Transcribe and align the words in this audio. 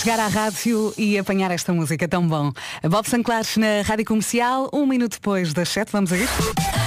chegar 0.00 0.18
à 0.18 0.28
rádio 0.28 0.94
e 0.96 1.18
apanhar 1.18 1.50
esta 1.50 1.74
música 1.74 2.08
tão 2.08 2.26
bom. 2.26 2.52
Bob 2.88 3.06
Sanclares 3.06 3.58
na 3.58 3.82
Rádio 3.84 4.06
Comercial, 4.06 4.70
um 4.72 4.86
minuto 4.86 5.12
depois 5.12 5.52
das 5.52 5.68
7, 5.68 5.92
vamos 5.92 6.10
a? 6.10 6.79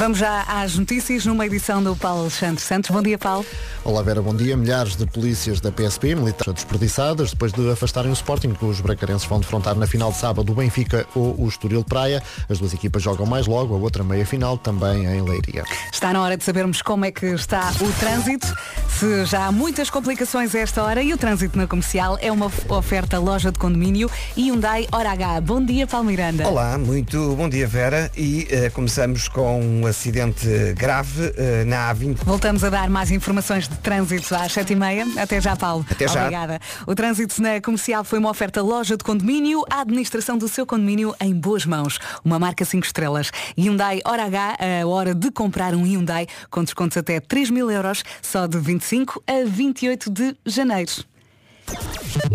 Vamos 0.00 0.16
já 0.16 0.44
às 0.48 0.78
notícias 0.78 1.26
numa 1.26 1.44
edição 1.44 1.82
do 1.82 1.94
Paulo 1.94 2.22
Alexandre 2.22 2.64
Santos. 2.64 2.88
Bom 2.88 3.02
dia, 3.02 3.18
Paulo. 3.18 3.44
Olá 3.84 4.00
Vera, 4.00 4.22
bom 4.22 4.34
dia. 4.34 4.56
Milhares 4.56 4.96
de 4.96 5.04
polícias 5.04 5.60
da 5.60 5.70
PSP, 5.70 6.14
militares 6.14 6.54
desperdiçadas, 6.54 7.32
depois 7.32 7.52
de 7.52 7.70
afastarem 7.70 8.10
o 8.10 8.14
Sporting, 8.14 8.54
que 8.54 8.64
os 8.64 8.80
bracarenses 8.80 9.28
vão 9.28 9.40
defrontar 9.40 9.74
na 9.74 9.86
final 9.86 10.10
de 10.10 10.16
sábado 10.16 10.52
o 10.52 10.54
Benfica 10.54 11.06
ou 11.14 11.38
o 11.38 11.46
Estoril 11.46 11.84
Praia. 11.84 12.22
As 12.48 12.58
duas 12.58 12.72
equipas 12.72 13.02
jogam 13.02 13.26
mais 13.26 13.46
logo, 13.46 13.74
a 13.74 13.76
outra 13.78 14.02
meia-final 14.02 14.56
também 14.56 15.04
em 15.04 15.20
Leiria. 15.20 15.64
Está 15.92 16.14
na 16.14 16.22
hora 16.22 16.34
de 16.34 16.44
sabermos 16.44 16.80
como 16.80 17.04
é 17.04 17.12
que 17.12 17.26
está 17.26 17.70
o 17.82 17.92
trânsito, 18.00 18.46
se 18.88 19.26
já 19.26 19.46
há 19.46 19.52
muitas 19.52 19.90
complicações 19.90 20.54
a 20.54 20.60
esta 20.60 20.82
hora 20.82 21.02
e 21.02 21.12
o 21.12 21.18
trânsito 21.18 21.58
na 21.58 21.66
comercial 21.66 22.18
é 22.22 22.32
uma 22.32 22.50
oferta 22.68 23.18
loja 23.18 23.52
de 23.52 23.58
condomínio 23.58 24.10
e 24.34 24.50
Hyundai 24.50 24.86
Hora 24.92 25.10
H. 25.10 25.40
Bom 25.42 25.62
dia, 25.62 25.86
Paulo 25.86 26.06
Miranda. 26.06 26.48
Olá, 26.48 26.78
muito 26.78 27.34
bom 27.34 27.50
dia 27.50 27.66
Vera 27.66 28.10
e 28.16 28.48
uh, 28.50 28.70
começamos 28.72 29.28
com 29.28 29.60
um 29.60 29.89
acidente 29.90 30.46
grave 30.74 31.26
uh, 31.26 31.66
na 31.66 31.94
A20. 31.94 32.18
Voltamos 32.24 32.64
a 32.64 32.70
dar 32.70 32.88
mais 32.88 33.10
informações 33.10 33.68
de 33.68 33.76
trânsito 33.78 34.34
às 34.34 34.52
7h30. 34.52 35.18
Até 35.18 35.40
já, 35.40 35.56
Paulo. 35.56 35.84
Até 35.90 36.08
já. 36.08 36.22
Obrigada. 36.22 36.58
O 36.86 36.94
trânsito 36.94 37.42
na 37.42 37.60
comercial 37.60 38.04
foi 38.04 38.18
uma 38.18 38.30
oferta 38.30 38.62
loja 38.62 38.96
de 38.96 39.04
condomínio, 39.04 39.64
a 39.70 39.80
administração 39.80 40.38
do 40.38 40.48
seu 40.48 40.64
condomínio 40.66 41.14
em 41.20 41.34
boas 41.34 41.66
mãos. 41.66 41.98
Uma 42.24 42.38
marca 42.38 42.64
5 42.64 42.86
estrelas. 42.86 43.30
Hyundai 43.56 44.00
Hora 44.04 44.24
H, 44.24 44.56
a 44.82 44.86
hora 44.86 45.14
de 45.14 45.30
comprar 45.30 45.74
um 45.74 45.84
Hyundai 45.84 46.26
com 46.50 46.64
descontos 46.64 46.96
até 46.96 47.20
3 47.20 47.50
mil 47.50 47.70
euros, 47.70 48.02
só 48.22 48.46
de 48.46 48.58
25 48.58 49.22
a 49.26 49.44
28 49.46 50.10
de 50.10 50.36
janeiro. 50.46 50.90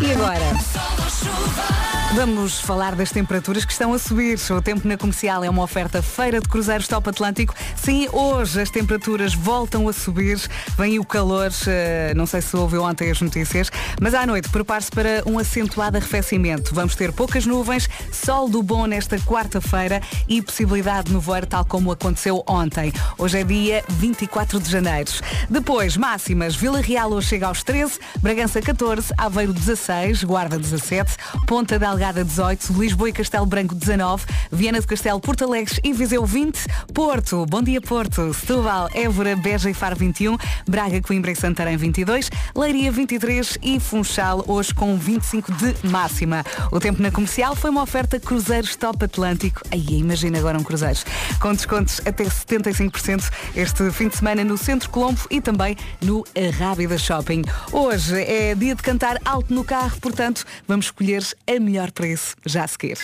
E 0.02 0.12
agora? 0.12 1.95
Vamos 2.16 2.62
falar 2.62 2.96
das 2.96 3.12
temperaturas 3.12 3.66
que 3.66 3.74
estão 3.74 3.94
a 3.94 4.00
subir. 4.00 4.40
O 4.50 4.62
tempo 4.62 4.88
na 4.88 4.96
comercial 4.96 5.44
é 5.44 5.50
uma 5.50 5.62
oferta 5.62 6.02
feira 6.02 6.40
de 6.40 6.48
cruzeiros 6.48 6.88
top 6.88 7.10
Atlântico. 7.10 7.54
Sim, 7.76 8.08
hoje 8.10 8.62
as 8.62 8.70
temperaturas 8.70 9.34
voltam 9.34 9.90
a 9.90 9.92
subir. 9.92 10.40
Vem 10.78 10.98
o 10.98 11.04
calor, 11.04 11.52
eh, 11.68 12.14
não 12.16 12.26
sei 12.26 12.42
se 12.42 12.56
ouviu 12.56 12.84
ontem 12.84 13.12
as 13.12 13.20
notícias, 13.20 13.70
mas 14.02 14.14
à 14.14 14.26
noite 14.26 14.48
prepare-se 14.48 14.90
para 14.92 15.24
um 15.26 15.38
acentuado 15.38 15.98
arrefecimento. 15.98 16.74
Vamos 16.74 16.96
ter 16.96 17.12
poucas 17.12 17.46
nuvens, 17.46 17.90
sol 18.14 18.48
do 18.48 18.64
bom 18.64 18.86
nesta 18.86 19.20
quarta-feira 19.20 20.02
e 20.26 20.42
possibilidade 20.42 21.08
de 21.08 21.14
nevoeiro 21.14 21.46
tal 21.46 21.66
como 21.66 21.92
aconteceu 21.92 22.42
ontem. 22.48 22.94
Hoje 23.18 23.42
é 23.42 23.44
dia 23.44 23.84
24 23.90 24.62
de 24.62 24.72
janeiro. 24.72 25.12
Depois, 25.50 25.98
máximas. 25.98 26.56
Vila 26.56 26.80
Real 26.80 27.12
hoje 27.12 27.28
chega 27.28 27.48
aos 27.48 27.62
13, 27.62 28.00
Bragança 28.22 28.62
14, 28.62 29.14
Aveiro 29.18 29.52
16, 29.52 30.24
Guarda 30.24 30.58
17, 30.58 31.18
Ponta 31.46 31.78
Delgada 32.06 32.24
18, 32.24 32.74
Lisboa 32.74 33.10
e 33.10 33.14
Castelo 33.14 33.48
Branco 33.48 33.74
19, 33.74 34.26
Viana 34.52 34.80
do 34.80 34.86
Castelo, 34.86 35.20
Porto 35.20 35.44
Alegre 35.44 35.80
e 35.84 35.92
Viseu 35.92 36.24
20, 36.24 36.60
Porto, 36.94 37.48
Bom 37.48 37.64
Dia 37.64 37.82
Porto, 37.82 38.32
Setúbal, 38.32 38.92
Évora, 38.94 39.36
Beja 39.36 39.72
e 39.72 39.74
Faro 39.74 39.96
21, 39.96 40.38
Braga, 40.68 41.02
Coimbra 41.02 41.32
e 41.32 41.36
Santarém 41.36 41.78
22, 41.78 42.30
Leiria 42.56 42.92
23 42.92 43.58
e 43.60 43.80
Funchal 43.80 44.44
hoje 44.48 44.72
com 44.72 44.96
25 44.96 45.52
de 45.54 45.76
máxima. 45.88 46.46
O 46.72 46.80
tempo 46.80 47.02
na 47.02 47.10
comercial 47.10 47.56
foi 47.56 47.72
uma 47.72 47.82
oferta 47.82 48.20
Cruzeiros 48.20 48.76
Top 48.76 49.04
Atlântico. 49.04 49.62
Aí, 49.72 49.98
imagina 49.98 50.38
agora 50.38 50.60
um 50.60 50.64
cruzeiro. 50.64 51.00
Com 51.40 51.54
descontos 51.54 52.02
até 52.06 52.26
75% 52.26 53.32
este 53.56 53.90
fim 53.90 54.10
de 54.10 54.18
semana 54.18 54.44
no 54.44 54.60
Centro 54.60 54.92
Colombo 54.92 55.22
e 55.32 55.42
também 55.42 55.76
no 56.04 56.24
Rábida 56.60 57.00
Shopping. 57.00 57.42
Hoje 57.72 58.22
é 58.22 58.54
dia 58.54 58.76
de 58.76 58.84
cantar 58.84 59.20
alto 59.26 59.52
no 59.52 59.64
carro, 59.64 60.00
portanto, 60.00 60.46
vamos 60.68 60.86
escolher 60.86 61.24
a 61.48 61.60
melhor 61.60 61.85
preço 61.92 62.36
já 62.46 62.64
a 62.64 62.68
seguir. 62.68 62.98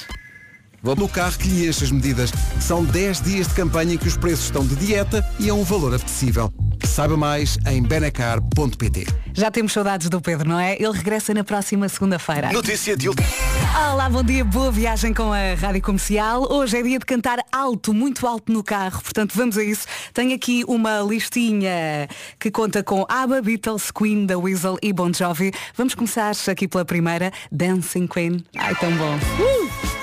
Vou 0.84 0.96
no 0.96 1.08
carro 1.08 1.38
que 1.38 1.48
lhe 1.48 1.70
as 1.70 1.92
medidas. 1.92 2.32
São 2.60 2.84
10 2.84 3.22
dias 3.22 3.48
de 3.48 3.54
campanha 3.54 3.94
em 3.94 3.98
que 4.00 4.08
os 4.08 4.18
preços 4.18 4.46
estão 4.46 4.66
de 4.66 4.76
dieta 4.76 5.24
e 5.40 5.48
a 5.48 5.54
um 5.54 5.64
valor 5.64 5.94
apetecível. 5.94 6.52
Saiba 6.84 7.16
mais 7.16 7.60
em 7.68 7.84
benecar.pt. 7.84 9.06
Já 9.32 9.52
temos 9.52 9.74
saudades 9.74 10.10
do 10.10 10.20
Pedro, 10.20 10.50
não 10.50 10.60
é? 10.60 10.74
Ele 10.74 10.92
regressa 10.92 11.36
na 11.36 11.44
próxima 11.44 11.88
segunda-feira. 11.88 12.52
Notícia 12.52 12.98
de. 12.98 13.10
Olá, 13.10 14.10
bom 14.10 14.24
dia, 14.24 14.44
boa 14.44 14.72
viagem 14.72 15.14
com 15.14 15.32
a 15.32 15.54
Rádio 15.54 15.84
Comercial. 15.84 16.52
Hoje 16.52 16.80
é 16.80 16.82
dia 16.82 16.98
de 16.98 17.06
cantar 17.06 17.40
alto, 17.52 17.94
muito 17.94 18.26
alto 18.26 18.52
no 18.52 18.64
carro, 18.64 19.04
portanto 19.04 19.34
vamos 19.36 19.60
a 19.60 19.64
isso. 19.64 19.86
Tenho 20.16 20.34
aqui 20.34 20.64
uma 20.68 21.00
listinha 21.02 22.10
que 22.40 22.50
conta 22.50 22.84
com 22.84 23.06
ABBA, 23.08 23.42
Beatles, 23.44 23.92
Queen, 23.92 24.26
The 24.26 24.36
Weasel 24.36 24.78
e 24.82 24.92
Bon 24.92 25.14
Jovi. 25.14 25.54
Vamos 25.78 25.94
começar 25.94 26.32
aqui 26.50 26.68
pela 26.68 26.84
primeira, 26.84 27.32
Dancing 27.52 28.08
Queen. 28.08 28.44
Ai, 28.58 28.74
tão 28.76 28.92
bom. 28.98 29.16
Uh! 29.16 30.01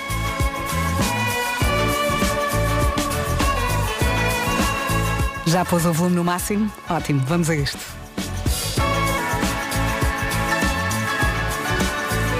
Já 5.48 5.64
pôs 5.64 5.86
o 5.86 5.92
volume 5.94 6.16
no 6.16 6.24
máximo? 6.24 6.70
Ótimo, 6.90 7.22
vamos 7.26 7.48
a 7.48 7.56
isto. 7.56 7.78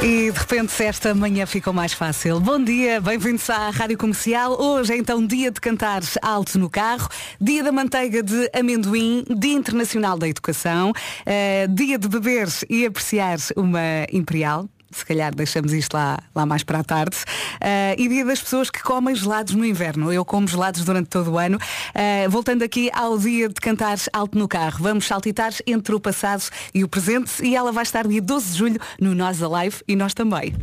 E 0.03 0.31
de 0.31 0.39
repente 0.39 0.83
esta 0.83 1.15
manhã 1.15 1.47
ficou 1.47 1.73
mais 1.73 1.95
fácil. 1.95 2.39
Bom 2.39 2.63
dia, 2.63 3.01
bem-vindos 3.01 3.49
à 3.49 3.71
Rádio 3.71 3.97
Comercial. 3.97 4.61
Hoje 4.61 4.93
é 4.93 4.99
então 4.99 5.27
dia 5.27 5.51
de 5.51 5.59
cantar 5.59 6.03
alto 6.21 6.59
no 6.59 6.69
carro, 6.69 7.09
dia 7.41 7.65
da 7.65 7.73
manteiga 7.73 8.23
de 8.23 8.51
amendoim, 8.53 9.25
dia 9.35 9.55
internacional 9.55 10.19
da 10.19 10.29
educação, 10.29 10.91
uh, 10.91 11.75
dia 11.75 11.99
de 11.99 12.09
beber 12.09 12.49
e 12.69 12.85
apreciar 12.85 13.39
uma 13.57 14.07
imperial 14.13 14.69
se 14.91 15.05
calhar 15.05 15.35
deixamos 15.35 15.73
isto 15.73 15.95
lá, 15.95 16.19
lá 16.35 16.47
mais 16.47 16.63
para 16.63 16.81
a 16.81 16.85
tarde. 16.85 17.17
Uh, 17.57 17.95
e 17.99 18.09
dia 18.09 18.25
das 18.25 18.41
pessoas 18.41 18.71
que 18.71 18.83
comem 18.83 19.15
gelados 19.15 19.55
no 19.55 19.65
inverno. 19.65 20.13
Eu 20.13 20.25
como 20.25 20.47
gelados 20.47 20.85
durante 20.85 21.09
todo 21.09 21.33
o 21.33 21.39
ano. 21.39 21.59
Uh, 21.59 22.31
voltando 22.31 22.63
aqui 22.63 22.91
ao 22.93 23.19
dia 23.19 23.49
de 23.49 23.55
cantar 23.55 23.99
alto 24.13 24.39
no 24.39 24.49
carro. 24.49 24.79
Vamos 24.83 25.07
saltitar 25.07 25.53
entre 25.67 25.95
o 25.95 26.01
passado 26.01 26.45
e 26.75 26.85
o 26.85 26.89
presente 26.89 27.45
e 27.45 27.57
ela 27.57 27.73
vai 27.73 27.83
estar 27.83 28.07
dia 28.07 28.23
12 28.23 28.53
de 28.53 28.59
julho 28.59 28.81
no 29.01 29.15
Nós 29.15 29.43
Alive 29.43 29.83
e 29.87 29.97
nós 29.97 30.15
também. 30.15 30.55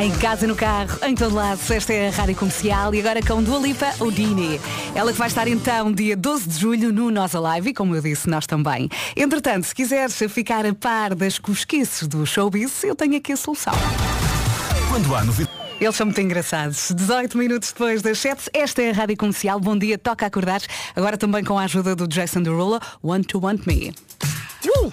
Em 0.00 0.10
casa, 0.12 0.46
no 0.46 0.56
carro, 0.56 0.98
em 1.02 1.14
todo 1.14 1.34
lado, 1.34 1.60
esta 1.68 1.92
é 1.92 2.08
a 2.08 2.10
Rádio 2.10 2.34
Comercial 2.34 2.94
e 2.94 3.00
agora 3.00 3.20
com 3.20 3.42
Dua 3.42 3.58
Lipa 3.58 3.92
Odini. 4.00 4.58
Ela 4.94 5.12
que 5.12 5.18
vai 5.18 5.28
estar 5.28 5.46
então 5.46 5.92
dia 5.92 6.16
12 6.16 6.48
de 6.48 6.58
julho 6.58 6.90
no 6.90 7.10
Nós 7.10 7.34
Alive 7.34 7.68
e 7.68 7.74
como 7.74 7.94
eu 7.94 8.00
disse, 8.00 8.26
nós 8.26 8.46
também. 8.46 8.88
Entretanto, 9.14 9.66
se 9.66 9.74
quiseres 9.74 10.16
ficar 10.30 10.64
a 10.64 10.72
par 10.72 11.14
das 11.14 11.38
cosquices 11.38 12.08
do 12.08 12.24
showbiz, 12.24 12.82
eu 12.82 12.96
tenho 12.96 13.14
aqui 13.14 13.32
a 13.32 13.36
solução. 13.36 13.74
Quando 14.88 15.14
há 15.14 15.22
novidade. 15.22 15.60
Eles 15.78 15.94
são 15.94 16.06
muito 16.06 16.20
engraçados. 16.22 16.92
18 16.96 17.36
minutos 17.36 17.70
depois 17.70 18.00
das 18.00 18.18
7, 18.20 18.48
esta 18.54 18.80
é 18.80 18.92
a 18.92 18.94
Rádio 18.94 19.18
Comercial. 19.18 19.60
Bom 19.60 19.76
dia, 19.76 19.98
toca 19.98 20.24
acordar. 20.24 20.62
Agora 20.96 21.18
também 21.18 21.44
com 21.44 21.58
a 21.58 21.64
ajuda 21.64 21.94
do 21.94 22.08
Jason 22.08 22.40
Derulo, 22.40 22.80
Want 23.04 23.26
to 23.26 23.38
Want 23.38 23.66
Me. 23.66 23.92
Uh! 24.64 24.90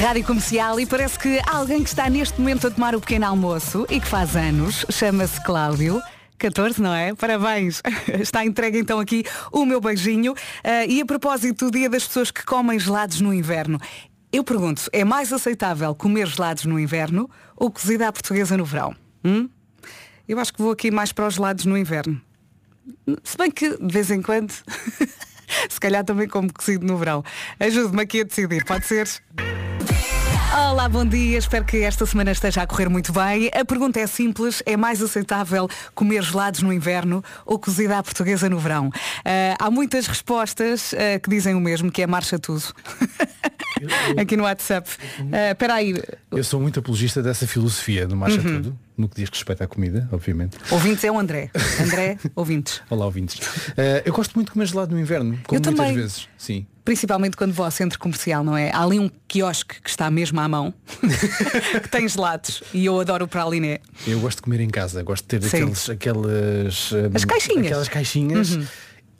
Rádio 0.00 0.24
Comercial 0.24 0.80
e 0.80 0.86
parece 0.86 1.18
que 1.18 1.38
há 1.46 1.56
alguém 1.56 1.82
que 1.82 1.90
está 1.90 2.08
neste 2.08 2.40
momento 2.40 2.66
a 2.66 2.70
tomar 2.70 2.94
o 2.94 3.00
pequeno 3.00 3.26
almoço 3.26 3.86
e 3.90 4.00
que 4.00 4.06
faz 4.06 4.34
anos, 4.34 4.86
chama-se 4.88 5.38
Cláudio. 5.44 6.00
14, 6.38 6.80
não 6.80 6.94
é? 6.94 7.14
Parabéns. 7.14 7.82
Está 8.18 8.42
entregue 8.42 8.78
então 8.78 8.98
aqui 8.98 9.24
o 9.52 9.66
meu 9.66 9.78
beijinho. 9.78 10.32
Uh, 10.32 10.88
e 10.88 11.02
a 11.02 11.04
propósito 11.04 11.66
do 11.66 11.70
dia 11.70 11.90
das 11.90 12.06
pessoas 12.06 12.30
que 12.30 12.42
comem 12.46 12.78
gelados 12.78 13.20
no 13.20 13.32
inverno. 13.32 13.78
Eu 14.32 14.42
pergunto, 14.42 14.88
é 14.90 15.04
mais 15.04 15.34
aceitável 15.34 15.94
comer 15.94 16.26
gelados 16.28 16.64
no 16.64 16.80
inverno 16.80 17.28
ou 17.54 17.70
cozida 17.70 18.08
à 18.08 18.12
portuguesa 18.12 18.56
no 18.56 18.64
verão? 18.64 18.96
Hum? 19.22 19.50
Eu 20.26 20.40
acho 20.40 20.54
que 20.54 20.62
vou 20.62 20.72
aqui 20.72 20.90
mais 20.90 21.12
para 21.12 21.26
os 21.26 21.34
gelados 21.34 21.66
no 21.66 21.76
inverno. 21.76 22.18
Se 23.22 23.36
bem 23.36 23.50
que, 23.50 23.76
de 23.76 23.92
vez 23.92 24.10
em 24.10 24.22
quando, 24.22 24.50
se 25.68 25.78
calhar 25.78 26.02
também 26.04 26.26
como 26.26 26.50
cozido 26.50 26.86
no 26.86 26.96
verão. 26.96 27.22
Ajude-me 27.60 28.02
aqui 28.02 28.22
a 28.22 28.24
decidir, 28.24 28.64
pode 28.64 28.86
ser? 28.86 29.06
Olá, 30.52 30.88
bom 30.88 31.04
dia. 31.04 31.38
Espero 31.38 31.64
que 31.64 31.76
esta 31.78 32.04
semana 32.04 32.32
esteja 32.32 32.62
a 32.62 32.66
correr 32.66 32.88
muito 32.88 33.12
bem. 33.12 33.48
A 33.54 33.64
pergunta 33.64 34.00
é 34.00 34.06
simples: 34.08 34.60
é 34.66 34.76
mais 34.76 35.00
aceitável 35.00 35.68
comer 35.94 36.24
gelados 36.24 36.60
no 36.60 36.72
inverno 36.72 37.22
ou 37.46 37.56
cozida 37.56 37.98
à 37.98 38.02
portuguesa 38.02 38.48
no 38.48 38.58
verão? 38.58 38.88
Uh, 38.88 38.92
há 39.60 39.70
muitas 39.70 40.08
respostas 40.08 40.92
uh, 40.92 41.20
que 41.22 41.30
dizem 41.30 41.54
o 41.54 41.60
mesmo, 41.60 41.90
que 41.90 42.02
é 42.02 42.06
marcha 42.06 42.36
tudo. 42.36 42.64
Aqui 44.20 44.36
no 44.36 44.42
WhatsApp. 44.42 44.90
Uh, 45.20 45.52
espera 45.52 45.74
aí. 45.74 45.94
Eu 46.32 46.42
sou 46.42 46.60
muito 46.60 46.80
apologista 46.80 47.22
dessa 47.22 47.46
filosofia 47.46 48.06
do 48.08 48.16
marcha 48.16 48.40
uhum. 48.40 48.62
tudo, 48.62 48.78
no 49.00 49.08
que 49.08 49.16
diz 49.16 49.28
respeito 49.30 49.62
à 49.62 49.66
comida, 49.66 50.08
obviamente. 50.12 50.56
Ouvintes 50.70 51.02
é 51.04 51.10
o 51.10 51.18
André. 51.18 51.50
André, 51.80 52.18
ouvintes. 52.36 52.80
Olá, 52.90 53.04
ouvintes. 53.06 53.40
eu 54.04 54.12
gosto 54.12 54.34
muito 54.34 54.48
de 54.48 54.52
comer 54.52 54.66
gelado 54.66 54.94
no 54.94 55.00
inverno, 55.00 55.38
como 55.46 55.58
eu 55.58 55.62
muitas 55.64 55.74
também. 55.74 55.94
vezes. 55.94 56.28
Sim. 56.36 56.66
Principalmente 56.84 57.36
quando 57.36 57.52
vou 57.52 57.64
ao 57.64 57.70
centro 57.70 57.98
comercial, 57.98 58.42
não 58.42 58.56
é? 58.56 58.70
Há 58.72 58.82
ali 58.82 58.98
um 58.98 59.10
quiosque 59.28 59.80
que 59.82 59.90
está 59.90 60.10
mesmo 60.10 60.40
à 60.40 60.48
mão, 60.48 60.72
que 61.82 61.88
tem 61.88 62.08
gelados. 62.08 62.62
E 62.72 62.84
eu 62.86 62.98
adoro 62.98 63.26
o 63.26 63.28
praliné. 63.28 63.80
Eu 64.06 64.18
gosto 64.20 64.38
de 64.38 64.42
comer 64.42 64.60
em 64.60 64.68
casa, 64.68 65.02
gosto 65.02 65.22
de 65.24 65.38
ter 65.38 65.46
aqueles, 65.46 65.88
aquelas. 65.90 66.90
As 67.14 67.24
caixinhas. 67.24 67.66
Aquelas 67.66 67.88
caixinhas. 67.88 68.54
Uhum. 68.56 68.66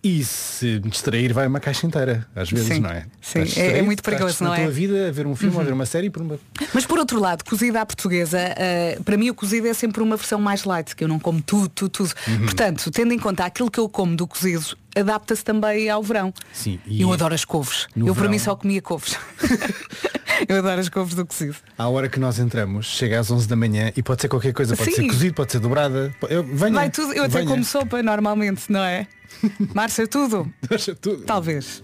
E 0.03 0.25
se 0.25 0.81
me 0.83 0.89
distrair 0.91 1.31
vai 1.35 1.47
uma 1.47 1.61
caixa 1.61 1.87
inteira, 1.87 2.27
às 2.35 2.51
vezes, 2.51 2.69
Sim, 2.69 2.81
não 2.81 2.89
é? 2.89 3.05
sim. 3.21 3.41
É- 3.61 3.79
é 3.79 3.83
muito 3.83 4.03
perigoso, 4.03 4.43
não 4.43 4.55
é? 4.55 4.63
Tua 4.63 4.71
vida 4.71 5.09
a 5.09 5.13
ver 5.13 5.27
um 5.27 5.37
filme 5.37 5.55
ou 5.55 5.61
a 5.61 5.65
ver 5.65 5.73
uma 5.75 5.85
série 5.85 6.09
por 6.09 6.23
uma. 6.23 6.39
Mas 6.73 6.87
por 6.87 6.99
outro 6.99 7.21
lado, 7.21 7.45
cozida 7.45 7.83
à 7.83 7.85
portuguesa, 7.87 8.39
eh, 8.39 8.99
para 9.05 9.19
mim 9.19 9.29
o 9.29 9.35
cozido 9.35 9.67
é 9.69 9.75
sempre 9.75 10.03
uma 10.03 10.17
versão 10.17 10.41
mais 10.41 10.65
light, 10.65 10.97
que 10.97 11.05
eu 11.05 11.09
não 11.09 11.19
como 11.19 11.43
tudo, 11.43 11.69
tudo, 11.69 11.91
tudo. 11.91 12.13
Uhum. 12.29 12.39
Portanto, 12.47 12.91
tendo 12.91 13.13
em 13.13 13.19
conta 13.19 13.45
aquilo 13.45 13.71
que 13.71 13.79
eu 13.79 13.91
como 13.91 14.17
do 14.17 14.27
cozido, 14.27 14.65
adapta-se 14.97 15.45
também 15.45 15.91
ao 15.91 16.03
verão. 16.03 16.33
Sim, 16.51 16.81
e 16.87 17.03
Eu 17.03 17.13
adoro 17.13 17.35
as 17.35 17.45
couves. 17.45 17.87
Eu 17.95 18.07
para 18.07 18.15
verão- 18.15 18.31
mim 18.31 18.39
só 18.39 18.57
comia 18.57 18.81
couves. 18.81 19.19
eu 20.49 20.57
adoro 20.61 20.81
as 20.81 20.89
couves 20.89 21.15
do 21.15 21.27
cozido. 21.27 21.57
À 21.77 21.87
hora 21.89 22.09
que 22.09 22.19
nós 22.19 22.39
entramos, 22.39 22.87
chega 22.87 23.21
às 23.21 23.31
11 23.31 23.47
da 23.47 23.55
manhã 23.55 23.93
e 23.95 24.03
pode 24.03 24.23
ser 24.23 24.29
qualquer 24.29 24.55
coisa, 24.55 24.75
pode 24.77 24.91
Sim. 24.93 25.03
ser 25.03 25.07
cozido, 25.09 25.35
pode 25.35 25.53
ser 25.53 25.59
dobrada. 25.59 26.11
Eu, 26.31 26.43
venha, 26.43 26.73
Vai 26.73 26.89
tudo, 26.91 27.13
eu 27.13 27.25
até 27.25 27.39
venha. 27.41 27.51
como 27.51 27.63
sopa 27.65 28.03
normalmente, 28.03 28.63
não 28.71 28.81
é? 28.81 29.07
Marcha 29.75 30.07
tudo. 30.07 30.49
Deixa 30.69 30.95
tudo. 30.95 31.23
Talvez. 31.25 31.83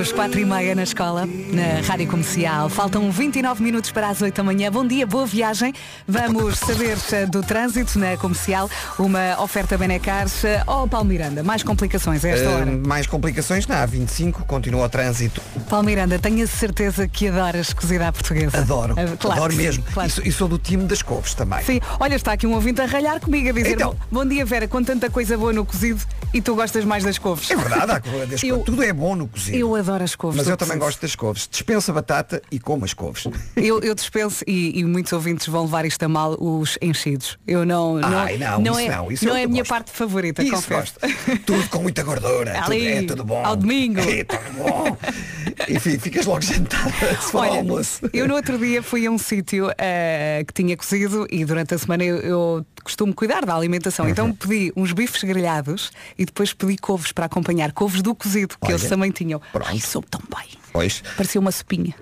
Os 0.00 0.12
quatro 0.12 0.38
e 0.40 0.44
meia 0.44 0.74
na 0.74 0.84
escola, 0.84 1.26
na 1.26 1.86
Rádio 1.86 2.06
Comercial. 2.06 2.68
Faltam 2.70 3.10
29 3.10 3.62
minutos 3.62 3.90
para 3.90 4.08
as 4.08 4.22
8 4.22 4.34
da 4.34 4.42
manhã. 4.42 4.70
Bom 4.70 4.86
dia, 4.86 5.06
boa 5.06 5.26
viagem. 5.26 5.74
Vamos 6.06 6.58
saber 6.58 6.96
eh, 7.12 7.26
do 7.26 7.42
trânsito 7.42 7.98
na 7.98 8.16
comercial. 8.16 8.70
Uma 8.98 9.38
oferta 9.42 9.76
Benecars. 9.76 10.42
Oh, 10.66 10.88
Paulo 10.88 11.06
Miranda, 11.06 11.42
mais 11.42 11.62
complicações 11.62 12.24
a 12.24 12.28
esta 12.30 12.48
Uh, 12.48 12.52
hora. 12.54 12.66
mais 12.86 13.06
complicações 13.06 13.66
na 13.66 13.86
A25, 13.86 14.32
continua 14.46 14.86
o 14.86 14.88
trânsito. 14.88 15.42
Paulo 15.68 15.84
Miranda, 15.84 16.18
tenho 16.18 16.42
a 16.42 16.46
certeza 16.46 17.06
que 17.06 17.28
adoras 17.28 17.72
cozida 17.74 18.08
à 18.08 18.12
portuguesa. 18.12 18.58
Adoro, 18.58 18.94
Ah, 18.96 19.16
claro 19.18 19.36
adoro 19.40 19.50
que 19.50 19.56
sim, 19.58 19.62
mesmo. 19.66 19.84
claro. 19.92 20.08
E, 20.08 20.12
sou- 20.12 20.24
e 20.24 20.32
sou 20.32 20.48
do 20.48 20.58
time 20.58 20.84
das 20.84 21.02
couves 21.02 21.34
também. 21.34 21.62
Sim, 21.64 21.80
olha, 22.00 22.14
está 22.14 22.32
aqui 22.32 22.46
um 22.46 22.54
ouvinte 22.54 22.80
a 22.80 22.86
ralhar 22.86 23.20
comigo 23.20 23.50
a 23.50 23.52
dizer 23.52 23.72
Então. 23.74 23.94
Bom 24.10 24.24
dia 24.24 24.44
Vera, 24.46 24.66
com 24.66 24.82
tanta 24.82 25.10
coisa 25.10 25.17
boa 25.26 25.52
no 25.52 25.64
cozido 25.64 26.00
e 26.32 26.40
tu 26.40 26.54
gostas 26.54 26.84
mais 26.84 27.02
das 27.04 27.18
couves. 27.18 27.50
É 27.50 27.56
verdade, 27.56 27.92
há 27.92 28.02
Eu- 28.46 28.58
tudo 28.60 28.82
é 28.82 28.92
bom 28.92 29.16
no 29.16 29.26
cozido. 29.28 29.56
Eu 29.56 29.74
adoro 29.74 30.04
as 30.04 30.14
couves. 30.14 30.36
Mas 30.38 30.48
eu 30.48 30.56
também 30.56 30.76
cozido. 30.78 30.84
gosto 30.86 31.00
das 31.02 31.16
couves. 31.16 31.48
Dispensa 31.50 31.92
batata 31.92 32.40
e 32.50 32.58
como 32.58 32.84
as 32.84 32.94
couves. 32.94 33.24
Eu, 33.56 33.80
eu 33.80 33.94
dispenso 33.94 34.44
e, 34.46 34.78
e 34.78 34.84
muitos 34.84 35.12
ouvintes 35.12 35.46
vão 35.48 35.62
levar 35.64 35.84
isto 35.84 36.02
a 36.02 36.08
mal 36.08 36.36
os 36.40 36.78
enchidos. 36.80 37.38
Eu 37.46 37.64
não. 37.66 37.96
não, 37.98 38.18
Ai, 38.18 38.38
não, 38.38 38.78
é, 38.78 38.88
não, 38.88 39.10
isso 39.12 39.24
não 39.26 39.36
é 39.36 39.44
a 39.44 39.48
minha 39.48 39.62
gosto. 39.62 39.70
parte 39.70 39.90
favorita, 39.90 40.42
Isso 40.42 40.52
confesso. 40.52 40.94
gosto. 41.00 41.38
Tudo 41.46 41.68
com 41.68 41.82
muita 41.82 42.02
gordura. 42.02 42.52
tudo, 42.64 42.72
Ali, 42.72 42.86
é 42.86 43.02
tudo 43.02 43.24
bom. 43.24 43.44
ao 43.44 43.56
domingo. 43.56 44.00
É 44.00 44.24
tudo 44.24 44.52
bom. 44.58 44.96
Enfim, 45.68 45.98
ficas 45.98 46.24
logo 46.26 46.42
sentada 46.42 46.90
se 47.20 47.32
for 47.32 47.38
Olha, 47.40 47.58
almoço. 47.58 48.08
eu 48.12 48.28
no 48.28 48.34
outro 48.34 48.56
dia 48.58 48.82
fui 48.82 49.06
a 49.06 49.10
um 49.10 49.18
sítio 49.18 49.70
eh, 49.76 50.44
que 50.46 50.52
tinha 50.54 50.76
cozido 50.76 51.26
e 51.30 51.44
durante 51.44 51.74
a 51.74 51.78
semana 51.78 52.04
eu, 52.04 52.16
eu 52.18 52.66
costumo 52.88 53.14
cuidar 53.14 53.44
da 53.44 53.54
alimentação. 53.54 54.06
Uhum. 54.06 54.10
Então 54.10 54.32
pedi 54.32 54.72
uns 54.74 54.92
bifes 54.92 55.22
grelhados 55.22 55.92
e 56.18 56.24
depois 56.24 56.54
pedi 56.54 56.76
couves 56.78 57.12
para 57.12 57.26
acompanhar, 57.26 57.70
couves 57.72 58.00
do 58.00 58.14
cozido, 58.14 58.56
que 58.58 58.66
Olha, 58.66 58.72
eles 58.72 58.88
também 58.88 59.10
tinham. 59.10 59.40
pronto. 59.52 59.68
Ai, 59.68 59.78
soube 59.78 60.06
tão 60.08 60.20
bem. 60.34 60.48
Pois. 60.72 61.02
Parecia 61.16 61.40
uma 61.40 61.50
sopinha. 61.50 61.94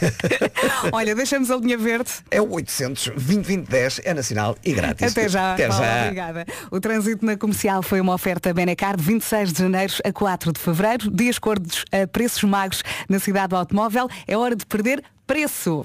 Olha, 0.92 1.14
deixamos 1.14 1.50
a 1.50 1.56
linha 1.56 1.78
verde. 1.78 2.10
É 2.30 2.40
o 2.40 2.50
800 2.52 3.04
2010 3.14 4.00
é 4.04 4.12
nacional 4.14 4.56
e 4.64 4.72
grátis. 4.72 5.12
Até 5.12 5.28
já, 5.28 5.52
Até 5.54 5.68
Paula, 5.68 5.84
já. 5.84 6.02
obrigada. 6.02 6.46
O 6.70 6.80
trânsito 6.80 7.24
na 7.24 7.36
comercial 7.36 7.82
foi 7.82 8.00
uma 8.00 8.14
oferta 8.14 8.52
Benecar 8.52 8.96
de 8.96 9.02
26 9.02 9.52
de 9.52 9.58
janeiro 9.60 9.94
a 10.04 10.12
4 10.12 10.52
de 10.52 10.60
fevereiro, 10.60 11.10
dias 11.10 11.38
cordos 11.38 11.84
a 11.92 12.06
preços 12.06 12.42
magos 12.44 12.82
na 13.08 13.18
cidade 13.18 13.48
do 13.48 13.56
automóvel. 13.56 14.08
É 14.26 14.36
hora 14.36 14.56
de 14.56 14.66
perder 14.66 15.02
preço. 15.26 15.84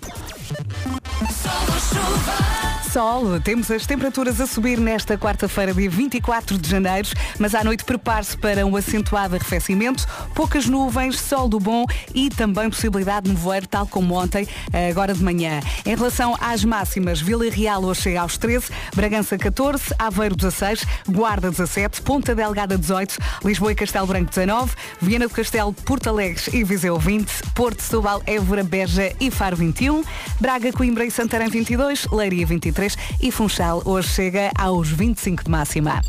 Sol, 2.91 3.39
temos 3.41 3.69
as 3.69 3.85
temperaturas 3.85 4.39
a 4.39 4.47
subir 4.47 4.79
nesta 4.79 5.17
quarta-feira, 5.17 5.73
dia 5.73 5.89
24 5.89 6.57
de 6.57 6.69
janeiro, 6.69 7.09
mas 7.37 7.53
à 7.53 7.61
noite 7.61 7.83
prepare-se 7.83 8.37
para 8.37 8.65
um 8.65 8.77
acentuado 8.77 9.35
arrefecimento, 9.35 10.07
poucas 10.33 10.67
nuvens, 10.67 11.19
sol 11.19 11.49
do 11.49 11.59
bom 11.59 11.85
e 12.15 12.29
também 12.29 12.69
possibilidade 12.69 13.25
de 13.25 13.33
nevoeiro, 13.33 13.67
tal 13.67 13.85
como 13.85 14.15
ontem, 14.15 14.47
agora 14.89 15.13
de 15.13 15.21
manhã. 15.21 15.59
Em 15.85 15.95
relação 15.95 16.37
às 16.39 16.63
máximas, 16.63 17.19
Vila 17.19 17.49
Real 17.49 17.83
hoje 17.83 18.03
chega 18.03 18.21
aos 18.21 18.37
13, 18.37 18.67
Bragança 18.95 19.37
14, 19.37 19.93
Aveiro 19.99 20.35
16, 20.35 20.85
Guarda 21.09 21.51
17, 21.51 22.01
Ponta 22.01 22.33
Delgada 22.33 22.77
18, 22.77 23.17
Lisboa 23.43 23.73
e 23.73 23.75
Castelo 23.75 24.07
Branco 24.07 24.29
19, 24.29 24.73
Viana 25.01 25.27
do 25.27 25.33
Castelo, 25.33 25.73
Porto 25.73 26.07
Alegre 26.07 26.41
e 26.53 26.63
Viseu 26.63 26.97
20, 26.97 27.31
Porto, 27.53 27.81
Setúbal, 27.81 28.21
Évora, 28.25 28.63
Beja 28.63 29.13
e 29.19 29.29
Faro 29.29 29.57
21, 29.57 30.03
Braga, 30.39 30.71
Coimbra 30.71 31.05
e 31.05 31.11
Santarém 31.11 31.49
22, 31.49 32.07
Leiria 32.11 32.45
23 32.45 32.76
e 33.21 33.31
Funchal 33.31 33.81
hoje 33.85 34.09
chega 34.09 34.51
aos 34.55 34.89
25 34.89 35.43
de 35.43 35.49
máxima. 35.49 36.01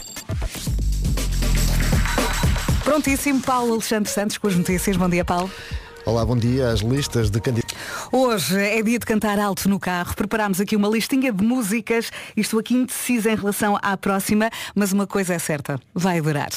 Prontíssimo, 2.84 3.40
Paulo 3.40 3.74
Alexandre 3.74 4.10
Santos 4.10 4.36
com 4.36 4.48
as 4.48 4.56
notícias. 4.56 4.96
Bom 4.96 5.08
dia, 5.08 5.24
Paulo. 5.24 5.50
Olá, 6.04 6.24
bom 6.24 6.36
dia. 6.36 6.68
As 6.70 6.80
listas 6.80 7.30
de 7.30 7.40
candidatos. 7.40 7.74
Hoje 8.12 8.58
é 8.58 8.82
dia 8.82 8.98
de 8.98 9.06
cantar 9.06 9.38
alto 9.38 9.68
no 9.68 9.78
carro. 9.78 10.14
Preparámos 10.14 10.60
aqui 10.60 10.76
uma 10.76 10.88
listinha 10.88 11.32
de 11.32 11.42
músicas. 11.42 12.10
Estou 12.36 12.60
aqui 12.60 12.74
indecisa 12.74 13.30
em 13.30 13.36
relação 13.36 13.78
à 13.80 13.96
próxima, 13.96 14.50
mas 14.74 14.92
uma 14.92 15.06
coisa 15.06 15.34
é 15.34 15.38
certa, 15.38 15.80
vai 15.94 16.20
durar. 16.20 16.50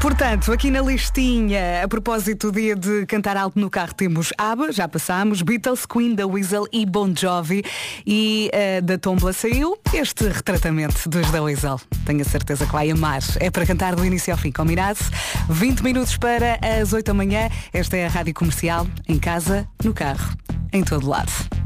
Portanto, 0.00 0.52
aqui 0.52 0.70
na 0.70 0.80
listinha, 0.80 1.82
a 1.82 1.88
propósito 1.88 2.50
do 2.50 2.60
dia 2.60 2.76
de 2.76 3.06
cantar 3.06 3.36
alto 3.36 3.58
no 3.58 3.70
carro, 3.70 3.94
temos 3.94 4.32
ABBA, 4.36 4.72
já 4.72 4.86
passámos, 4.86 5.42
Beatles, 5.42 5.86
Queen, 5.86 6.14
The 6.14 6.24
Weasel 6.24 6.66
e 6.72 6.84
Bon 6.86 7.12
Jovi. 7.14 7.64
E 8.06 8.50
eh, 8.52 8.80
da 8.80 8.98
Tombola 8.98 9.32
saiu 9.32 9.76
este 9.92 10.28
retratamento 10.28 11.08
dos 11.08 11.30
The 11.30 11.40
Weasel. 11.40 11.80
Tenho 12.04 12.20
a 12.20 12.24
certeza 12.24 12.66
que 12.66 12.72
vai 12.72 12.90
amar. 12.90 13.22
É 13.40 13.50
para 13.50 13.66
cantar 13.66 13.96
do 13.96 14.04
início 14.04 14.32
ao 14.32 14.38
fim, 14.38 14.52
combinado? 14.52 14.98
20 15.48 15.80
minutos 15.82 16.16
para 16.16 16.58
as 16.62 16.92
8 16.92 17.06
da 17.06 17.14
manhã. 17.14 17.48
Esta 17.72 17.96
é 17.96 18.06
a 18.06 18.08
Rádio 18.08 18.34
Comercial, 18.34 18.86
em 19.08 19.18
casa, 19.18 19.66
no 19.82 19.94
carro, 19.94 20.36
em 20.72 20.84
todo 20.84 21.08
lado. 21.08 21.63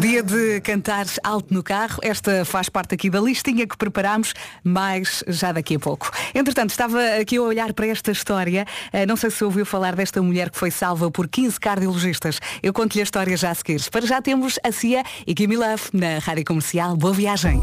Dia 0.00 0.22
de 0.22 0.60
cantar 0.60 1.06
alto 1.24 1.52
no 1.52 1.62
carro. 1.62 1.98
Esta 2.02 2.44
faz 2.44 2.68
parte 2.68 2.94
aqui 2.94 3.10
da 3.10 3.20
listinha 3.20 3.66
que 3.66 3.76
preparámos, 3.76 4.32
mais 4.62 5.24
já 5.26 5.52
daqui 5.52 5.74
a 5.76 5.78
pouco. 5.78 6.10
Entretanto, 6.34 6.70
estava 6.70 6.98
aqui 7.20 7.36
a 7.36 7.42
olhar 7.42 7.72
para 7.72 7.86
esta 7.86 8.10
história. 8.12 8.64
Eh, 8.92 9.06
Não 9.06 9.16
sei 9.16 9.30
se 9.30 9.42
ouviu 9.44 9.66
falar 9.66 9.96
desta 9.96 10.22
mulher 10.22 10.50
que 10.50 10.58
foi 10.58 10.70
salva 10.70 11.10
por 11.10 11.26
15 11.28 11.58
cardiologistas. 11.58 12.38
Eu 12.62 12.72
conto-lhe 12.72 13.00
a 13.00 13.04
história 13.04 13.36
já 13.36 13.50
a 13.50 13.54
seguir. 13.54 13.80
Para 13.90 14.06
já 14.06 14.22
temos 14.22 14.58
a 14.62 14.70
Cia 14.72 15.02
e 15.26 15.34
Gimme 15.36 15.56
Love 15.56 15.84
na 15.92 16.18
Rádio 16.18 16.44
Comercial. 16.44 16.96
Boa 16.96 17.12
viagem. 17.12 17.60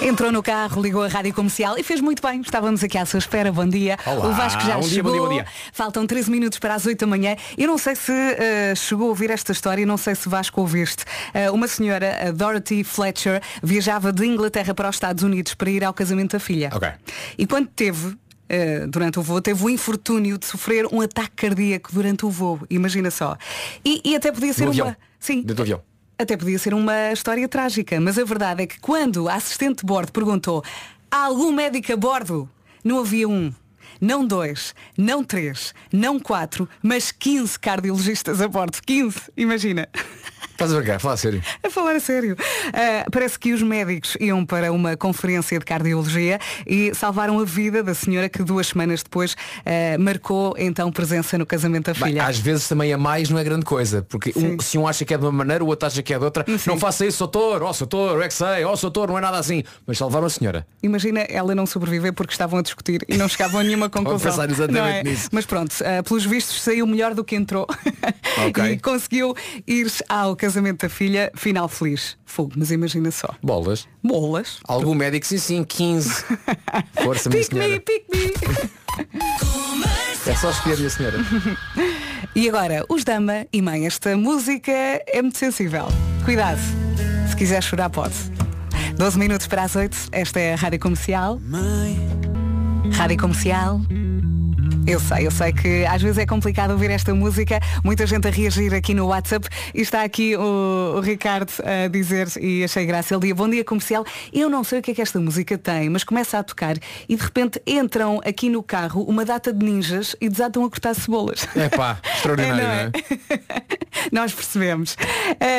Entrou 0.00 0.30
no 0.30 0.42
carro, 0.44 0.80
ligou 0.80 1.02
a 1.02 1.08
rádio 1.08 1.34
comercial 1.34 1.76
e 1.76 1.82
fez 1.82 2.00
muito 2.00 2.22
bem. 2.22 2.40
Estávamos 2.40 2.84
aqui 2.84 2.96
à 2.96 3.04
sua 3.04 3.18
espera. 3.18 3.50
Bom 3.50 3.66
dia. 3.66 3.98
Olá, 4.06 4.28
o 4.28 4.32
Vasco 4.32 4.62
já 4.62 4.74
bom 4.74 4.80
dia, 4.80 4.90
chegou. 4.90 5.12
bom 5.12 5.18
dia, 5.18 5.28
bom 5.28 5.44
dia. 5.44 5.46
Faltam 5.72 6.06
13 6.06 6.30
minutos 6.30 6.58
para 6.60 6.74
as 6.74 6.86
8 6.86 7.00
da 7.00 7.06
manhã. 7.06 7.34
Eu 7.56 7.66
não 7.66 7.76
sei 7.76 7.96
se 7.96 8.12
eh, 8.12 8.74
chegou 8.76 9.06
a 9.06 9.08
ouvir 9.08 9.28
esta 9.30 9.50
história, 9.50 9.84
não 9.84 9.96
sei 9.96 10.14
se 10.14 10.28
Vasco 10.28 10.60
ouviste. 10.60 11.04
Eh, 11.34 11.50
uma 11.50 11.66
senhora, 11.66 12.28
a 12.28 12.30
Dorothy 12.30 12.84
Fletcher, 12.84 13.42
viajava 13.60 14.12
de 14.12 14.24
Inglaterra 14.24 14.72
para 14.72 14.88
os 14.88 14.94
Estados 14.94 15.24
Unidos 15.24 15.54
para 15.54 15.68
ir 15.68 15.82
ao 15.82 15.92
casamento 15.92 16.32
da 16.32 16.40
filha. 16.40 16.70
Ok. 16.72 16.88
E 17.36 17.44
quando 17.44 17.66
teve, 17.66 18.16
eh, 18.48 18.86
durante 18.86 19.18
o 19.18 19.22
voo, 19.22 19.40
teve 19.42 19.64
o 19.64 19.68
infortúnio 19.68 20.38
de 20.38 20.46
sofrer 20.46 20.86
um 20.92 21.00
ataque 21.00 21.48
cardíaco 21.48 21.90
durante 21.92 22.24
o 22.24 22.30
voo. 22.30 22.60
Imagina 22.70 23.10
só. 23.10 23.36
E, 23.84 24.00
e 24.04 24.14
até 24.14 24.30
podia 24.30 24.52
ser 24.52 24.62
uma. 24.62 24.70
avião. 24.70 24.96
Sim. 25.18 25.40
Dentro 25.40 25.56
do 25.56 25.62
avião. 25.62 25.87
Até 26.20 26.36
podia 26.36 26.58
ser 26.58 26.74
uma 26.74 27.12
história 27.12 27.48
trágica, 27.48 28.00
mas 28.00 28.18
a 28.18 28.24
verdade 28.24 28.64
é 28.64 28.66
que 28.66 28.80
quando 28.80 29.28
a 29.28 29.34
assistente 29.34 29.78
de 29.78 29.86
bordo 29.86 30.10
perguntou 30.10 30.64
há 31.08 31.26
algum 31.26 31.52
médico 31.52 31.92
a 31.92 31.96
bordo, 31.96 32.50
não 32.82 32.98
havia 32.98 33.28
um, 33.28 33.54
não 34.00 34.26
dois, 34.26 34.74
não 34.96 35.22
três, 35.22 35.72
não 35.92 36.18
quatro, 36.18 36.68
mas 36.82 37.12
15 37.12 37.60
cardiologistas 37.60 38.40
a 38.40 38.48
bordo. 38.48 38.78
15, 38.84 39.30
imagina. 39.36 39.88
Estás 40.58 40.72
a 40.74 40.76
brincar, 40.76 40.98
fala 40.98 41.14
a 41.14 41.16
sério. 41.16 41.40
A 41.62 41.70
falar 41.70 41.94
a 41.94 42.00
sério. 42.00 42.36
Ah, 42.74 43.06
parece 43.12 43.38
que 43.38 43.52
os 43.52 43.62
médicos 43.62 44.16
iam 44.18 44.44
para 44.44 44.72
uma 44.72 44.96
conferência 44.96 45.56
de 45.56 45.64
cardiologia 45.64 46.40
e 46.66 46.92
salvaram 46.96 47.38
a 47.38 47.44
vida 47.44 47.80
da 47.80 47.94
senhora 47.94 48.28
que 48.28 48.42
duas 48.42 48.66
semanas 48.66 49.04
depois 49.04 49.36
ah, 49.64 49.96
marcou 50.00 50.56
então 50.58 50.90
presença 50.90 51.38
no 51.38 51.46
casamento 51.46 51.92
da 51.92 51.92
Bem, 51.92 52.08
filha. 52.14 52.26
às 52.26 52.38
vezes 52.40 52.66
também 52.66 52.92
a 52.92 52.98
mais 52.98 53.30
não 53.30 53.38
é 53.38 53.44
grande 53.44 53.64
coisa, 53.64 54.02
porque 54.08 54.32
um- 54.34 54.58
se 54.58 54.76
um 54.76 54.88
acha 54.88 55.04
que 55.04 55.14
é 55.14 55.16
de 55.16 55.22
uma 55.24 55.30
maneira, 55.30 55.62
o 55.62 55.68
outro 55.68 55.86
acha 55.86 56.02
que 56.02 56.12
é 56.12 56.18
de 56.18 56.24
outra, 56.24 56.44
Sim. 56.48 56.70
não 56.70 56.76
faça 56.76 57.06
isso, 57.06 57.20
doutor, 57.20 57.62
ó 57.62 57.70
doutor, 57.72 58.16
eu 58.16 58.22
é 58.22 58.26
que 58.26 58.34
sei, 58.34 58.64
ó 58.64 58.74
doutor, 58.74 59.06
não 59.10 59.18
é 59.18 59.20
nada 59.20 59.38
assim. 59.38 59.62
Mas 59.86 59.96
salvaram 59.96 60.26
a 60.26 60.30
senhora. 60.30 60.66
Imagina 60.82 61.20
ela 61.20 61.54
não 61.54 61.66
sobreviver 61.66 62.12
porque 62.12 62.32
estavam 62.32 62.58
a 62.58 62.62
discutir 62.62 63.04
e 63.08 63.16
não 63.16 63.28
chegavam 63.28 63.60
a 63.60 63.62
nenhuma 63.62 63.88
conclusão. 63.88 64.28
pensar 64.28 64.50
exatamente 64.50 65.06
é? 65.06 65.08
nisso. 65.08 65.28
Mas 65.30 65.46
pronto, 65.46 65.72
ah, 65.84 66.02
pelos 66.02 66.24
vistos 66.26 66.60
saiu 66.62 66.84
melhor 66.84 67.14
do 67.14 67.22
que 67.22 67.36
entrou 67.36 67.64
Ok. 68.48 68.64
e 68.72 68.76
conseguiu 68.80 69.36
ir 69.64 69.86
ao 70.08 70.34
casamento 70.34 70.47
da 70.54 70.88
filha, 70.88 71.30
final 71.34 71.68
feliz. 71.68 72.16
Fogo, 72.24 72.52
mas 72.56 72.70
imagina 72.70 73.10
só. 73.10 73.34
Bolas. 73.42 73.86
Bolas. 74.02 74.58
Algum 74.66 74.94
médico, 74.94 75.26
sim, 75.26 75.38
sim, 75.38 75.64
15. 75.64 76.24
Força, 77.02 77.28
minha 77.28 77.42
Pick 77.42 77.52
me, 77.54 77.60
senhora. 77.62 77.80
pick 77.80 78.04
me. 78.10 78.32
É 80.26 80.34
só 80.34 80.50
escolher, 80.50 80.76
minha 80.76 80.90
senhora. 80.90 81.18
E 82.34 82.48
agora, 82.48 82.84
os 82.88 83.04
dama 83.04 83.46
e 83.52 83.62
mãe, 83.62 83.86
esta 83.86 84.16
música 84.16 84.72
é 84.72 85.22
muito 85.22 85.38
sensível. 85.38 85.86
Cuidado, 86.24 86.60
se 87.28 87.36
quiser 87.36 87.62
chorar 87.62 87.90
pode. 87.90 88.14
12 88.96 89.18
minutos 89.18 89.46
para 89.46 89.62
as 89.62 89.76
8, 89.76 89.96
esta 90.12 90.40
é 90.40 90.54
a 90.54 90.56
Rádio 90.56 90.80
Comercial. 90.80 91.40
Rádio 92.92 93.16
Comercial. 93.16 93.80
Eu 94.88 94.98
sei, 94.98 95.26
eu 95.26 95.30
sei 95.30 95.52
que 95.52 95.84
às 95.84 96.00
vezes 96.00 96.16
é 96.16 96.24
complicado 96.24 96.70
ouvir 96.70 96.90
esta 96.90 97.14
música, 97.14 97.60
muita 97.84 98.06
gente 98.06 98.26
a 98.26 98.30
reagir 98.30 98.72
aqui 98.72 98.94
no 98.94 99.08
WhatsApp 99.08 99.46
e 99.74 99.82
está 99.82 100.02
aqui 100.02 100.34
o, 100.34 100.94
o 100.96 101.00
Ricardo 101.00 101.52
a 101.62 101.88
dizer, 101.88 102.26
e 102.40 102.64
achei 102.64 102.86
graça, 102.86 103.14
ele 103.14 103.26
diz, 103.26 103.32
bom 103.34 103.50
dia 103.50 103.62
comercial, 103.62 104.02
eu 104.32 104.48
não 104.48 104.64
sei 104.64 104.78
o 104.78 104.82
que 104.82 104.92
é 104.92 104.94
que 104.94 105.02
esta 105.02 105.20
música 105.20 105.58
tem, 105.58 105.90
mas 105.90 106.04
começa 106.04 106.38
a 106.38 106.42
tocar 106.42 106.78
e 107.06 107.16
de 107.16 107.22
repente 107.22 107.60
entram 107.66 108.18
aqui 108.24 108.48
no 108.48 108.62
carro 108.62 109.02
uma 109.02 109.26
data 109.26 109.52
de 109.52 109.62
ninjas 109.62 110.16
e 110.22 110.28
desatam 110.30 110.64
a 110.64 110.70
cortar 110.70 110.94
cebolas. 110.94 111.46
É 111.54 111.68
pá, 111.68 112.00
extraordinário, 112.16 112.62
É, 112.62 112.62
não 112.62 112.68
não 112.68 112.74
é? 112.74 113.68
Nós 114.10 114.32
percebemos. 114.32 114.96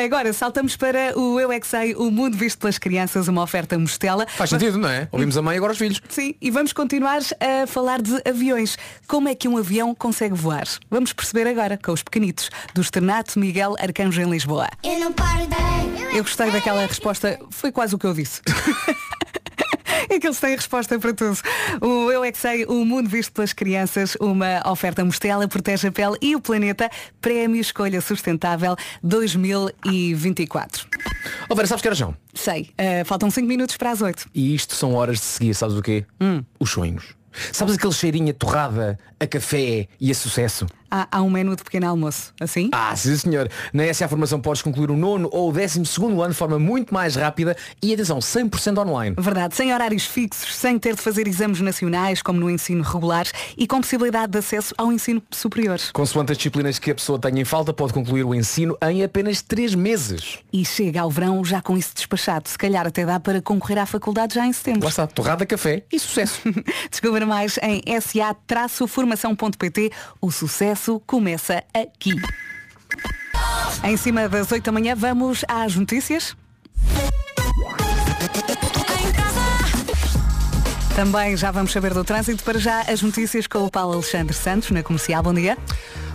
Agora 0.04 0.32
saltamos 0.32 0.76
para 0.76 1.16
o 1.16 1.38
Eu 1.38 1.52
é 1.52 1.60
que 1.60 1.66
Sei, 1.70 1.94
o 1.94 2.10
mundo 2.10 2.36
visto 2.36 2.58
pelas 2.58 2.78
crianças, 2.78 3.28
uma 3.28 3.42
oferta 3.42 3.78
mostela. 3.78 4.26
Faz 4.26 4.50
sentido, 4.50 4.76
não 4.76 4.88
é? 4.88 5.06
Ouvimos 5.12 5.36
a 5.36 5.42
mãe 5.42 5.54
e 5.54 5.58
agora 5.58 5.72
os 5.72 5.78
filhos. 5.78 6.00
Sim, 6.08 6.34
e 6.40 6.50
vamos 6.50 6.72
continuar 6.72 7.20
a 7.38 7.66
falar 7.68 8.02
de 8.02 8.20
aviões. 8.28 8.76
Como 9.20 9.28
é 9.28 9.34
que 9.34 9.46
um 9.46 9.58
avião 9.58 9.94
consegue 9.94 10.34
voar? 10.34 10.64
Vamos 10.90 11.12
perceber 11.12 11.46
agora 11.46 11.76
com 11.76 11.92
os 11.92 12.02
pequenitos 12.02 12.48
do 12.72 12.80
Externato 12.80 13.38
Miguel 13.38 13.76
Arcanjo 13.78 14.18
em 14.18 14.30
Lisboa. 14.30 14.66
Eu 14.82 14.98
não 14.98 15.12
paro 15.12 15.46
de... 15.46 16.16
Eu 16.16 16.22
gostei 16.22 16.50
daquela 16.50 16.86
resposta, 16.86 17.38
foi 17.50 17.70
quase 17.70 17.94
o 17.94 17.98
que 17.98 18.06
eu 18.06 18.14
disse. 18.14 18.40
É 20.08 20.18
que 20.18 20.26
eles 20.26 20.40
têm 20.40 20.56
resposta 20.56 20.98
para 20.98 21.12
tudo. 21.12 21.38
O 21.80 22.10
Eu 22.10 22.24
é 22.24 22.32
que 22.32 22.38
sei, 22.38 22.64
o 22.64 22.84
mundo 22.84 23.08
visto 23.08 23.32
pelas 23.32 23.52
crianças, 23.52 24.16
uma 24.18 24.60
oferta 24.68 25.04
Mostela, 25.04 25.46
protege 25.46 25.86
a 25.86 25.92
pele 25.92 26.16
e 26.20 26.34
o 26.34 26.40
planeta, 26.40 26.90
prémio 27.20 27.60
Escolha 27.60 28.00
Sustentável 28.00 28.74
2024. 29.04 30.88
Ó 31.48 31.54
Vera, 31.54 31.68
sabes 31.68 31.82
que 31.82 31.88
horas 31.88 31.98
são? 31.98 32.16
Sei, 32.34 32.70
eh, 32.76 33.04
faltam 33.04 33.30
5 33.30 33.46
minutos 33.46 33.76
para 33.76 33.90
as 33.90 34.00
8. 34.00 34.30
E 34.34 34.52
isto 34.52 34.74
são 34.74 34.94
horas 34.94 35.18
de 35.18 35.24
seguir, 35.24 35.54
sabes 35.54 35.76
o 35.76 35.82
quê? 35.82 36.04
Os 36.58 36.70
sonhos. 36.70 37.19
Sabes 37.52 37.76
aquele 37.76 37.92
cheirinho 37.92 38.30
a 38.30 38.34
torrada, 38.34 38.98
a 39.18 39.26
café 39.26 39.88
e 40.00 40.10
a 40.10 40.14
sucesso? 40.14 40.66
Há, 40.90 41.06
há 41.10 41.22
um 41.22 41.30
menu 41.30 41.54
de 41.54 41.62
pequeno 41.62 41.86
almoço, 41.86 42.34
assim? 42.40 42.68
Ah, 42.72 42.94
sim 42.96 43.16
senhor. 43.16 43.48
Na 43.72 43.92
SA 43.94 44.08
Formação 44.08 44.40
podes 44.40 44.60
concluir 44.60 44.90
o 44.90 44.96
nono 44.96 45.28
ou 45.32 45.50
o 45.50 45.52
décimo 45.52 45.86
segundo 45.86 46.20
ano 46.20 46.32
de 46.32 46.36
forma 46.36 46.58
muito 46.58 46.92
mais 46.92 47.14
rápida 47.14 47.56
e 47.80 47.94
atenção, 47.94 48.18
100% 48.18 48.78
online. 48.78 49.14
Verdade, 49.18 49.54
sem 49.54 49.72
horários 49.72 50.04
fixos, 50.04 50.56
sem 50.56 50.78
ter 50.78 50.96
de 50.96 51.00
fazer 51.00 51.28
exames 51.28 51.60
nacionais, 51.60 52.22
como 52.22 52.40
no 52.40 52.50
ensino 52.50 52.82
regular, 52.82 53.26
e 53.56 53.66
com 53.66 53.80
possibilidade 53.80 54.32
de 54.32 54.38
acesso 54.38 54.74
ao 54.76 54.92
ensino 54.92 55.22
superior. 55.30 55.78
Consoante 55.92 56.32
as 56.32 56.38
disciplinas 56.38 56.78
que 56.78 56.90
a 56.90 56.94
pessoa 56.94 57.18
tenha 57.18 57.40
em 57.40 57.44
falta, 57.44 57.72
pode 57.72 57.92
concluir 57.92 58.24
o 58.24 58.34
ensino 58.34 58.76
em 58.82 59.04
apenas 59.04 59.42
3 59.42 59.76
meses. 59.76 60.38
E 60.52 60.64
chega 60.64 61.02
ao 61.02 61.10
verão 61.10 61.44
já 61.44 61.62
com 61.62 61.76
isso 61.76 61.94
despachado. 61.94 62.48
Se 62.48 62.58
calhar 62.58 62.86
até 62.86 63.06
dá 63.06 63.20
para 63.20 63.40
concorrer 63.40 63.78
à 63.78 63.86
faculdade 63.86 64.34
já 64.34 64.44
em 64.44 64.52
setembro. 64.52 64.82
Lá 64.82 64.88
está, 64.88 65.06
torrada, 65.06 65.46
café 65.46 65.84
e 65.92 65.98
sucesso. 65.98 66.40
Descubra 66.90 67.24
mais 67.24 67.58
em 67.62 67.82
sa-formação.pt. 68.00 69.92
O 70.20 70.30
sucesso 70.30 70.79
começa 71.06 71.62
aqui. 71.74 72.14
Em 73.84 73.96
cima 73.96 74.28
das 74.28 74.50
8 74.50 74.64
da 74.64 74.72
manhã, 74.72 74.94
vamos 74.94 75.44
às 75.48 75.74
notícias. 75.74 76.36
Também 80.94 81.36
já 81.36 81.50
vamos 81.50 81.72
saber 81.72 81.94
do 81.94 82.04
trânsito. 82.04 82.44
Para 82.44 82.58
já, 82.58 82.82
as 82.82 83.02
notícias 83.02 83.46
com 83.46 83.64
o 83.64 83.70
Paulo 83.70 83.94
Alexandre 83.94 84.34
Santos, 84.34 84.70
na 84.70 84.82
Comercial. 84.82 85.22
Bom 85.22 85.34
dia. 85.34 85.56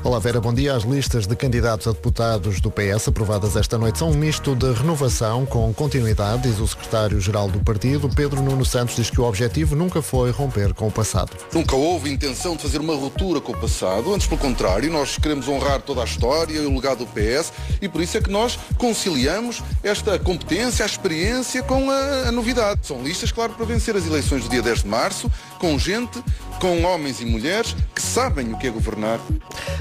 Olá 0.05 0.19
Vera, 0.19 0.39
bom 0.39 0.53
dia. 0.53 0.75
As 0.75 0.83
listas 0.83 1.25
de 1.25 1.35
candidatos 1.35 1.87
a 1.87 1.91
deputados 1.91 2.61
do 2.61 2.69
PS 2.69 3.07
aprovadas 3.07 3.55
esta 3.55 3.75
noite 3.75 3.97
são 3.97 4.11
um 4.11 4.13
misto 4.13 4.55
de 4.55 4.71
renovação 4.71 5.47
com 5.47 5.73
continuidade, 5.73 6.43
diz 6.43 6.59
o 6.59 6.67
secretário-geral 6.67 7.49
do 7.49 7.59
partido. 7.61 8.07
Pedro 8.07 8.39
Nuno 8.39 8.63
Santos 8.63 8.95
diz 8.95 9.09
que 9.09 9.19
o 9.19 9.23
objetivo 9.23 9.75
nunca 9.75 10.03
foi 10.03 10.29
romper 10.29 10.75
com 10.75 10.89
o 10.89 10.91
passado. 10.91 11.31
Nunca 11.51 11.75
houve 11.75 12.11
intenção 12.11 12.55
de 12.55 12.61
fazer 12.61 12.81
uma 12.81 12.93
ruptura 12.93 13.41
com 13.41 13.51
o 13.51 13.57
passado, 13.57 14.13
antes 14.13 14.27
pelo 14.27 14.39
contrário, 14.39 14.91
nós 14.91 15.17
queremos 15.17 15.47
honrar 15.47 15.81
toda 15.81 16.01
a 16.01 16.05
história 16.05 16.53
e 16.53 16.59
o 16.59 16.75
legado 16.75 16.99
do 16.99 17.07
PS 17.07 17.51
e 17.81 17.89
por 17.89 17.99
isso 17.99 18.15
é 18.15 18.21
que 18.21 18.29
nós 18.29 18.59
conciliamos 18.77 19.63
esta 19.83 20.19
competência, 20.19 20.83
a 20.83 20.85
experiência 20.85 21.63
com 21.63 21.89
a, 21.89 22.27
a 22.27 22.31
novidade. 22.31 22.81
São 22.85 23.01
listas, 23.01 23.31
claro, 23.31 23.53
para 23.53 23.65
vencer 23.65 23.95
as 23.95 24.05
eleições 24.05 24.43
do 24.43 24.49
dia 24.49 24.61
10 24.61 24.83
de 24.83 24.87
março, 24.87 25.31
com 25.57 25.79
gente, 25.79 26.23
com 26.59 26.83
homens 26.83 27.21
e 27.21 27.25
mulheres 27.25 27.75
que 27.93 28.01
sabem 28.01 28.53
o 28.53 28.57
que 28.57 28.67
é 28.67 28.69
governar. 28.69 29.19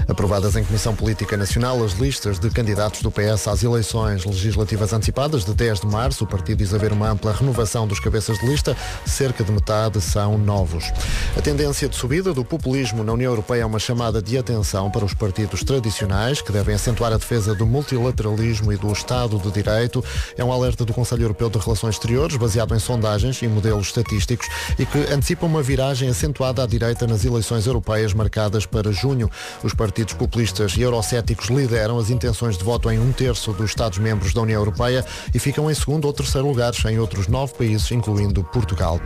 Aprovadas 0.09 0.55
em 0.57 0.65
Comissão 0.65 0.95
Política 0.95 1.37
Nacional 1.37 1.83
as 1.83 1.93
listas 1.93 2.39
de 2.39 2.51
candidatos 2.51 3.03
do 3.03 3.11
PS 3.11 3.49
às 3.49 3.63
eleições 3.63 4.25
legislativas 4.25 4.93
antecipadas 4.93 5.45
de 5.45 5.55
10 5.55 5.81
de 5.81 5.87
março. 5.87 6.25
O 6.25 6.27
partido 6.27 6.59
diz 6.59 6.75
haver 6.75 6.93
uma 6.93 7.11
ampla 7.11 7.33
renovação 7.33 7.87
dos 7.87 8.01
cabeças 8.01 8.39
de 8.39 8.47
lista. 8.47 8.77
Cerca 9.07 9.43
de 9.43 9.51
metade 9.51 10.01
são 10.01 10.37
novos. 10.37 10.93
A 11.37 11.41
tendência 11.41 11.89
de 11.89 11.97
subida 11.97 12.33
do 12.33 12.45
populismo 12.45 13.03
na 13.03 13.13
União 13.13 13.33
Europeia 13.33 13.63
é 13.63 13.67
uma 13.67 13.79
chamada 13.79 14.21
de 14.21 14.37
atenção 14.37 14.91
para 14.91 15.05
os 15.05 15.15
partidos 15.15 15.63
tradicionais 15.63 16.43
que 16.43 16.53
devem 16.53 16.75
acentuar 16.75 17.13
a 17.13 17.17
defesa 17.17 17.55
do 17.55 17.67
multilateralismo 17.67 18.73
e 18.73 18.77
do 18.77 18.93
Estado 18.93 19.39
de 19.39 19.51
Direito. 19.51 20.05
É 20.37 20.45
um 20.45 20.53
alerta 20.53 20.85
do 20.85 20.93
Conselho 20.93 21.23
Europeu 21.23 21.49
de 21.49 21.59
Relações 21.59 21.95
Exteriores, 21.95 22.37
baseado 22.37 22.75
em 22.75 22.79
sondagens 22.79 23.41
e 23.43 23.49
modelos 23.49 23.87
estatísticos 23.87 24.49
e 24.79 24.85
que 24.85 24.99
antecipa 25.13 25.47
uma 25.47 25.63
viragem 25.63 26.09
acentuada 26.09 26.64
à 26.65 26.67
direita 26.67 27.07
nas 27.07 27.25
eleições 27.25 27.67
europeias 27.67 28.13
marcadas 28.13 28.67
para 28.67 28.91
junho. 28.91 29.31
Os 29.63 29.75
partidos 29.75 30.15
populistas 30.15 30.77
e 30.77 30.83
eurocéticos 30.83 31.49
lideram 31.49 31.99
as 31.99 32.11
intenções 32.11 32.59
de 32.59 32.65
voto 32.65 32.91
em 32.91 32.99
um 32.99 33.13
terço 33.13 33.53
dos 33.53 33.71
Estados-membros 33.71 34.33
da 34.33 34.41
União 34.41 34.61
Europeia 34.61 35.05
e 35.33 35.39
ficam 35.39 35.71
em 35.71 35.75
segundo 35.75 36.07
ou 36.07 36.13
terceiro 36.13 36.49
lugares 36.49 36.85
em 36.87 36.99
outros 36.99 37.29
nove 37.29 37.55
países, 37.55 37.91
incluindo 37.93 38.43
Portugal. 38.45 39.01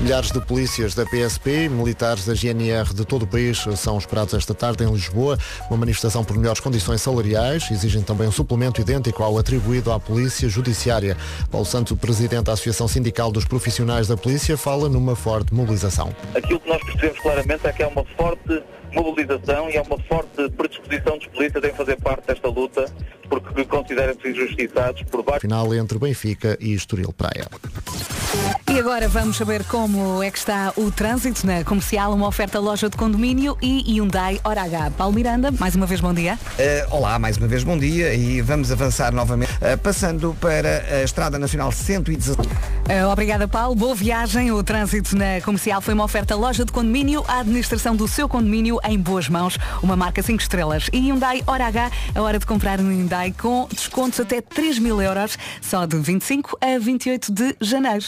Milhares 0.00 0.30
de 0.30 0.40
polícias 0.40 0.94
da 0.94 1.04
PSP 1.06 1.64
e 1.64 1.68
militares 1.68 2.26
da 2.26 2.34
GNR 2.34 2.92
de 2.92 3.04
todo 3.04 3.22
o 3.22 3.26
país 3.26 3.64
são 3.76 3.96
esperados 3.96 4.34
esta 4.34 4.54
tarde 4.54 4.84
em 4.84 4.92
Lisboa. 4.92 5.38
Uma 5.70 5.78
manifestação 5.78 6.24
por 6.24 6.36
melhores 6.36 6.60
condições 6.60 7.00
salariais. 7.00 7.70
Exigem 7.70 8.02
também 8.02 8.28
um 8.28 8.32
suplemento 8.32 8.80
idêntico 8.80 9.22
ao 9.22 9.38
atribuído 9.38 9.92
à 9.92 10.00
Polícia 10.00 10.48
Judiciária. 10.48 11.16
Paulo 11.50 11.66
Santos, 11.66 11.96
presidente 11.98 12.44
da 12.44 12.52
Associação 12.52 12.88
Sindical 12.88 13.30
dos 13.30 13.44
Profissionais 13.44 14.08
da 14.08 14.16
Polícia, 14.16 14.56
fala 14.56 14.88
numa 14.88 15.14
forte 15.14 15.54
mobilização. 15.54 16.14
Aquilo 16.34 16.60
que 16.60 16.68
nós 16.68 16.82
percebemos 17.04 17.20
claramente 17.20 17.66
é 17.66 17.72
que 17.72 17.82
é 17.82 17.86
uma 17.86 18.04
forte 18.16 18.62
mobilização 18.94 19.68
e 19.70 19.76
é 19.76 19.82
uma 19.82 19.98
forte 20.00 20.48
predisposição 20.50 21.18
dos 21.18 21.26
polícias 21.28 21.64
em 21.64 21.72
fazer 21.72 21.96
parte 21.96 22.26
desta 22.26 22.48
luta 22.48 22.86
porque 23.28 23.64
consideram-se 23.64 24.28
injustiçados 24.28 25.02
por 25.04 25.22
vários. 25.22 25.42
Final 25.42 25.74
entre 25.74 25.98
Benfica 25.98 26.56
e 26.60 26.72
Estoril 26.74 27.12
Praia. 27.12 27.46
E 28.70 28.78
agora 28.78 29.08
vamos 29.08 29.36
saber 29.36 29.64
como 29.64 30.22
é 30.22 30.30
que 30.30 30.38
está 30.38 30.72
o 30.76 30.90
trânsito 30.90 31.46
na 31.46 31.62
comercial, 31.62 32.12
uma 32.12 32.26
oferta 32.26 32.58
loja 32.58 32.90
de 32.90 32.96
condomínio 32.96 33.56
e 33.62 33.94
Hyundai 33.94 34.40
Hora 34.42 34.62
H. 34.62 34.90
Paulo 34.98 35.14
Miranda, 35.14 35.52
mais 35.52 35.74
uma 35.76 35.86
vez 35.86 36.00
bom 36.00 36.12
dia. 36.12 36.38
Eh, 36.58 36.86
olá, 36.90 37.18
mais 37.18 37.36
uma 37.36 37.46
vez 37.46 37.62
bom 37.62 37.78
dia 37.78 38.12
e 38.14 38.40
vamos 38.40 38.72
avançar 38.72 39.12
novamente, 39.12 39.52
eh, 39.60 39.76
passando 39.76 40.36
para 40.40 40.84
a 40.90 41.02
Estrada 41.04 41.38
Nacional 41.38 41.70
117. 41.70 42.40
Uh, 42.84 43.08
obrigada, 43.10 43.48
Paulo. 43.48 43.74
Boa 43.74 43.94
viagem. 43.94 44.52
O 44.52 44.62
trânsito 44.62 45.16
na 45.16 45.40
comercial 45.40 45.80
foi 45.80 45.94
uma 45.94 46.04
oferta 46.04 46.34
loja 46.34 46.64
de 46.64 46.72
condomínio, 46.72 47.24
a 47.28 47.40
administração 47.40 47.94
do 47.94 48.06
seu 48.08 48.28
condomínio 48.28 48.78
em 48.88 48.98
boas 48.98 49.28
mãos, 49.28 49.58
uma 49.82 49.96
marca 49.96 50.22
5 50.22 50.40
estrelas. 50.40 50.88
E 50.92 50.98
Hyundai 50.98 51.42
Hora 51.46 51.66
H, 51.66 51.90
a 52.14 52.22
hora 52.22 52.38
de 52.38 52.46
comprar 52.46 52.80
um 52.80 52.88
Hyundai 52.90 53.32
com 53.32 53.68
descontos 53.70 54.20
até 54.20 54.40
3 54.40 54.78
mil 54.78 55.00
euros, 55.00 55.38
só 55.60 55.86
de 55.86 55.96
25 55.96 56.58
a 56.60 56.78
28 56.78 57.32
de 57.32 57.56
janeiro. 57.60 58.04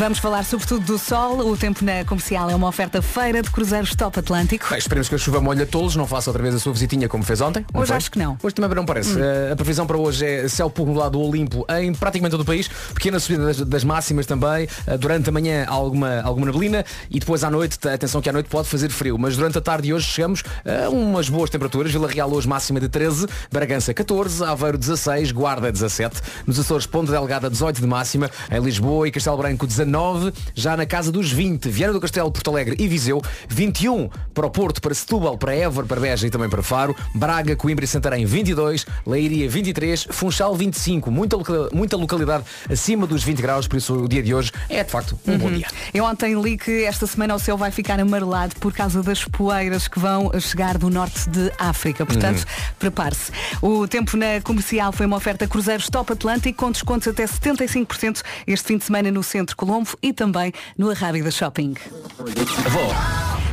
Vamos 0.00 0.18
falar 0.18 0.42
sobretudo 0.46 0.86
do 0.86 0.98
sol. 0.98 1.40
O 1.40 1.58
tempo 1.58 1.84
na 1.84 2.06
comercial 2.06 2.48
é 2.48 2.54
uma 2.54 2.66
oferta 2.66 3.02
feira 3.02 3.42
de 3.42 3.50
cruzeiros 3.50 3.94
top 3.94 4.18
Atlântico. 4.18 4.66
Bem, 4.70 4.78
esperemos 4.78 5.10
que 5.10 5.14
a 5.14 5.18
chuva 5.18 5.42
molhe 5.42 5.60
a 5.60 5.66
todos, 5.66 5.94
não 5.94 6.06
faça 6.06 6.30
outra 6.30 6.42
vez 6.42 6.54
a 6.54 6.58
sua 6.58 6.72
visitinha 6.72 7.06
como 7.06 7.22
fez 7.22 7.42
ontem. 7.42 7.66
Hoje 7.74 7.88
foi? 7.88 7.96
acho 7.98 8.10
que 8.10 8.18
não. 8.18 8.38
Hoje 8.42 8.54
também 8.54 8.74
não 8.74 8.86
parece. 8.86 9.20
Eh, 9.20 9.50
a 9.52 9.56
previsão 9.56 9.86
para 9.86 9.98
hoje 9.98 10.24
é 10.24 10.48
céu 10.48 10.70
pouco 10.70 10.90
nublado 10.90 11.18
do 11.18 11.20
Olimpo 11.20 11.66
em 11.78 11.92
praticamente 11.92 12.30
todo 12.30 12.40
o 12.40 12.44
país, 12.46 12.66
pequena 12.94 13.20
subida 13.20 13.44
das, 13.44 13.60
das 13.60 13.84
máximas 13.84 14.24
também. 14.24 14.66
Eh, 14.86 14.96
durante 14.96 15.28
a 15.28 15.32
manhã 15.32 15.66
alguma, 15.68 16.22
alguma 16.22 16.46
neblina 16.46 16.82
e 17.10 17.20
depois 17.20 17.44
à 17.44 17.50
noite, 17.50 17.86
atenção 17.86 18.22
que 18.22 18.30
à 18.30 18.32
noite 18.32 18.48
pode 18.48 18.68
fazer 18.68 18.88
frio, 18.88 19.18
mas 19.18 19.36
durante 19.36 19.58
a 19.58 19.60
tarde 19.60 19.88
de 19.88 19.92
hoje 19.92 20.06
chegamos 20.06 20.42
a 20.64 20.88
umas 20.88 21.28
boas 21.28 21.50
temperaturas. 21.50 21.92
Vila 21.92 22.08
Real 22.08 22.32
hoje 22.32 22.48
máxima 22.48 22.80
de 22.80 22.88
13, 22.88 23.26
Bragança 23.52 23.92
14, 23.92 24.44
Aveiro 24.44 24.78
16, 24.78 25.30
Guarda 25.30 25.70
17, 25.70 26.22
nos 26.46 26.58
Açores 26.58 26.86
Ponta 26.86 27.12
Delgada 27.12 27.50
18 27.50 27.82
de 27.82 27.86
máxima, 27.86 28.30
em 28.50 28.60
Lisboa 28.60 29.06
e 29.06 29.10
Castelo 29.10 29.36
Branco 29.36 29.66
19 29.66 29.89
19, 29.90 30.32
já 30.54 30.76
na 30.76 30.86
casa 30.86 31.10
dos 31.10 31.30
20. 31.32 31.68
Viana 31.68 31.92
do 31.92 32.00
Castelo, 32.00 32.30
Porto 32.30 32.50
Alegre 32.50 32.76
e 32.78 32.86
Viseu. 32.88 33.20
21 33.48 34.08
para 34.32 34.46
o 34.46 34.50
Porto, 34.50 34.80
para 34.80 34.94
Setúbal, 34.94 35.36
para 35.36 35.54
Évora, 35.54 35.86
para 35.86 36.00
Beja 36.00 36.26
e 36.26 36.30
também 36.30 36.48
para 36.48 36.62
Faro. 36.62 36.94
Braga, 37.14 37.56
Coimbra 37.56 37.84
e 37.84 37.88
Santarém 37.88 38.24
22. 38.24 38.86
Leiria 39.06 39.48
23. 39.48 40.06
Funchal 40.10 40.54
25. 40.54 41.10
Muita, 41.10 41.36
loca- 41.36 41.68
muita 41.72 41.96
localidade 41.96 42.44
acima 42.70 43.06
dos 43.06 43.22
20 43.24 43.42
graus, 43.42 43.66
por 43.66 43.76
isso 43.76 43.94
o 43.94 44.08
dia 44.08 44.22
de 44.22 44.34
hoje 44.34 44.52
é 44.68 44.84
de 44.84 44.90
facto 44.90 45.18
um 45.26 45.36
bom 45.38 45.50
dia. 45.50 45.66
Eu 45.92 46.04
ontem 46.04 46.40
li 46.40 46.56
que 46.56 46.84
esta 46.84 47.06
semana 47.06 47.34
o 47.34 47.38
céu 47.38 47.56
vai 47.56 47.70
ficar 47.70 47.98
amarelado 47.98 48.54
por 48.56 48.72
causa 48.72 49.02
das 49.02 49.24
poeiras 49.24 49.88
que 49.88 49.98
vão 49.98 50.30
chegar 50.40 50.78
do 50.78 50.88
norte 50.88 51.28
de 51.28 51.50
África. 51.58 52.06
Portanto, 52.06 52.44
prepare-se. 52.78 53.32
O 53.60 53.86
tempo 53.88 54.16
na 54.16 54.40
comercial 54.42 54.92
foi 54.92 55.06
uma 55.06 55.16
oferta 55.16 55.46
Cruzeiros 55.46 55.88
Top 55.88 56.12
Atlântico 56.12 56.58
com 56.64 56.70
descontos 56.70 57.08
até 57.08 57.24
75% 57.24 58.22
este 58.46 58.66
fim 58.68 58.78
de 58.78 58.84
semana 58.84 59.10
no 59.10 59.22
Centro 59.22 59.56
Colombo 59.56 59.79
e 60.02 60.12
também 60.12 60.52
no 60.76 60.90
Arrábida 60.90 61.30
Shopping. 61.30 61.74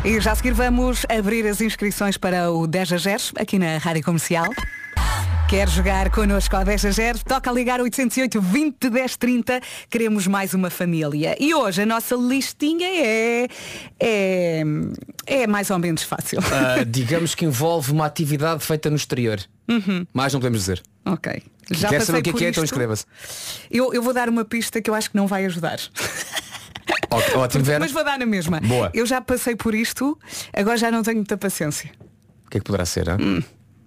E 0.04 0.20
já 0.22 0.32
a 0.32 0.36
seguir 0.36 0.54
vamos 0.54 1.06
abrir 1.10 1.46
as 1.48 1.60
inscrições 1.60 2.18
para 2.18 2.52
o 2.52 2.68
10 2.68 2.94
a 2.94 2.98
0 2.98 3.24
aqui 3.38 3.60
na 3.60 3.78
Rádio 3.78 4.04
Comercial. 4.04 4.48
Quer 5.50 5.70
jogar 5.70 6.10
connosco 6.12 6.56
ao 6.58 6.66
10 6.66 6.86
a 6.86 6.92
0? 6.92 7.20
Toca 7.26 7.50
ligar 7.52 7.80
808 7.80 8.42
20 8.42 8.90
10 8.90 9.16
30. 9.16 9.62
Queremos 9.90 10.28
mais 10.28 10.54
uma 10.54 10.70
família. 10.70 11.38
E 11.40 11.54
hoje 11.54 11.84
a 11.84 11.86
nossa 11.86 12.16
listinha 12.16 12.86
é. 12.86 13.48
é, 13.98 14.64
é 15.26 15.48
mais 15.48 15.70
ou 15.70 15.80
menos 15.80 16.04
fácil. 16.04 16.40
Ah, 16.52 16.84
digamos 16.86 17.34
que 17.34 17.46
envolve 17.46 17.92
uma 17.94 18.06
atividade 18.06 18.64
feita 18.66 18.90
no 18.90 18.98
exterior. 18.98 19.40
Mais 20.14 20.34
não 20.34 20.42
podemos 20.42 20.60
dizer. 20.60 20.84
ok. 21.06 21.42
Já 21.72 21.90
Quer 21.90 22.00
passei 22.00 22.06
saber 22.06 22.20
o 22.20 22.24
que 22.24 22.30
é 22.30 22.34
que 22.34 22.46
é? 22.46 22.50
Então 22.50 22.64
isto. 22.64 22.74
inscreva-se. 22.74 23.06
Eu, 23.70 23.94
eu 23.94 24.02
vou 24.02 24.14
dar 24.14 24.30
uma 24.30 24.46
pista 24.46 24.82
que 24.82 24.90
eu 24.90 24.96
acho 24.96 25.10
que 25.10 25.16
não 25.16 25.28
vai 25.28 25.46
ajudar. 25.46 25.80
Ótimo, 27.36 27.64
Vera. 27.64 27.80
Mas 27.80 27.92
vou 27.92 28.04
dar 28.04 28.18
na 28.18 28.26
mesma. 28.26 28.60
Boa. 28.62 28.90
Eu 28.94 29.06
já 29.06 29.22
passei 29.22 29.56
por 29.56 29.74
isto, 29.74 30.18
agora 30.54 30.78
já 30.78 30.92
não 30.92 31.04
tenho 31.04 31.18
muita 31.18 31.38
paciência. 31.38 31.92
O 32.46 32.50
que 32.50 32.58
é 32.58 32.60
que 32.60 32.66
poderá 32.66 32.86
ser? 32.86 33.10
hã? 33.10 33.18
Hum. 33.20 33.42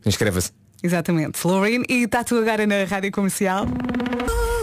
Inscreva-se. 0.04 0.52
Exatamente. 0.82 1.46
Lorraine 1.46 1.84
e 1.88 2.04
está 2.04 2.25
tu 2.25 2.38
agora 2.38 2.66
na 2.66 2.84
Rádio 2.84 3.12
Comercial. 3.12 3.66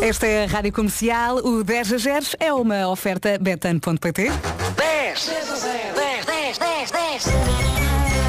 Esta 0.01 0.27
é 0.27 0.43
a 0.45 0.47
Rádio 0.47 0.71
Comercial, 0.71 1.37
o 1.37 1.63
10 1.63 1.93
a 1.93 1.97
0 1.97 2.25
é 2.39 2.53
uma 2.53 2.87
oferta 2.87 3.37
betano.pt 3.39 4.29
10 4.75 5.25
10 5.25 5.51
a 5.51 5.55
0 5.55 5.95
10 5.95 6.25
10 6.25 6.57
10 6.57 6.91
10 6.91 7.23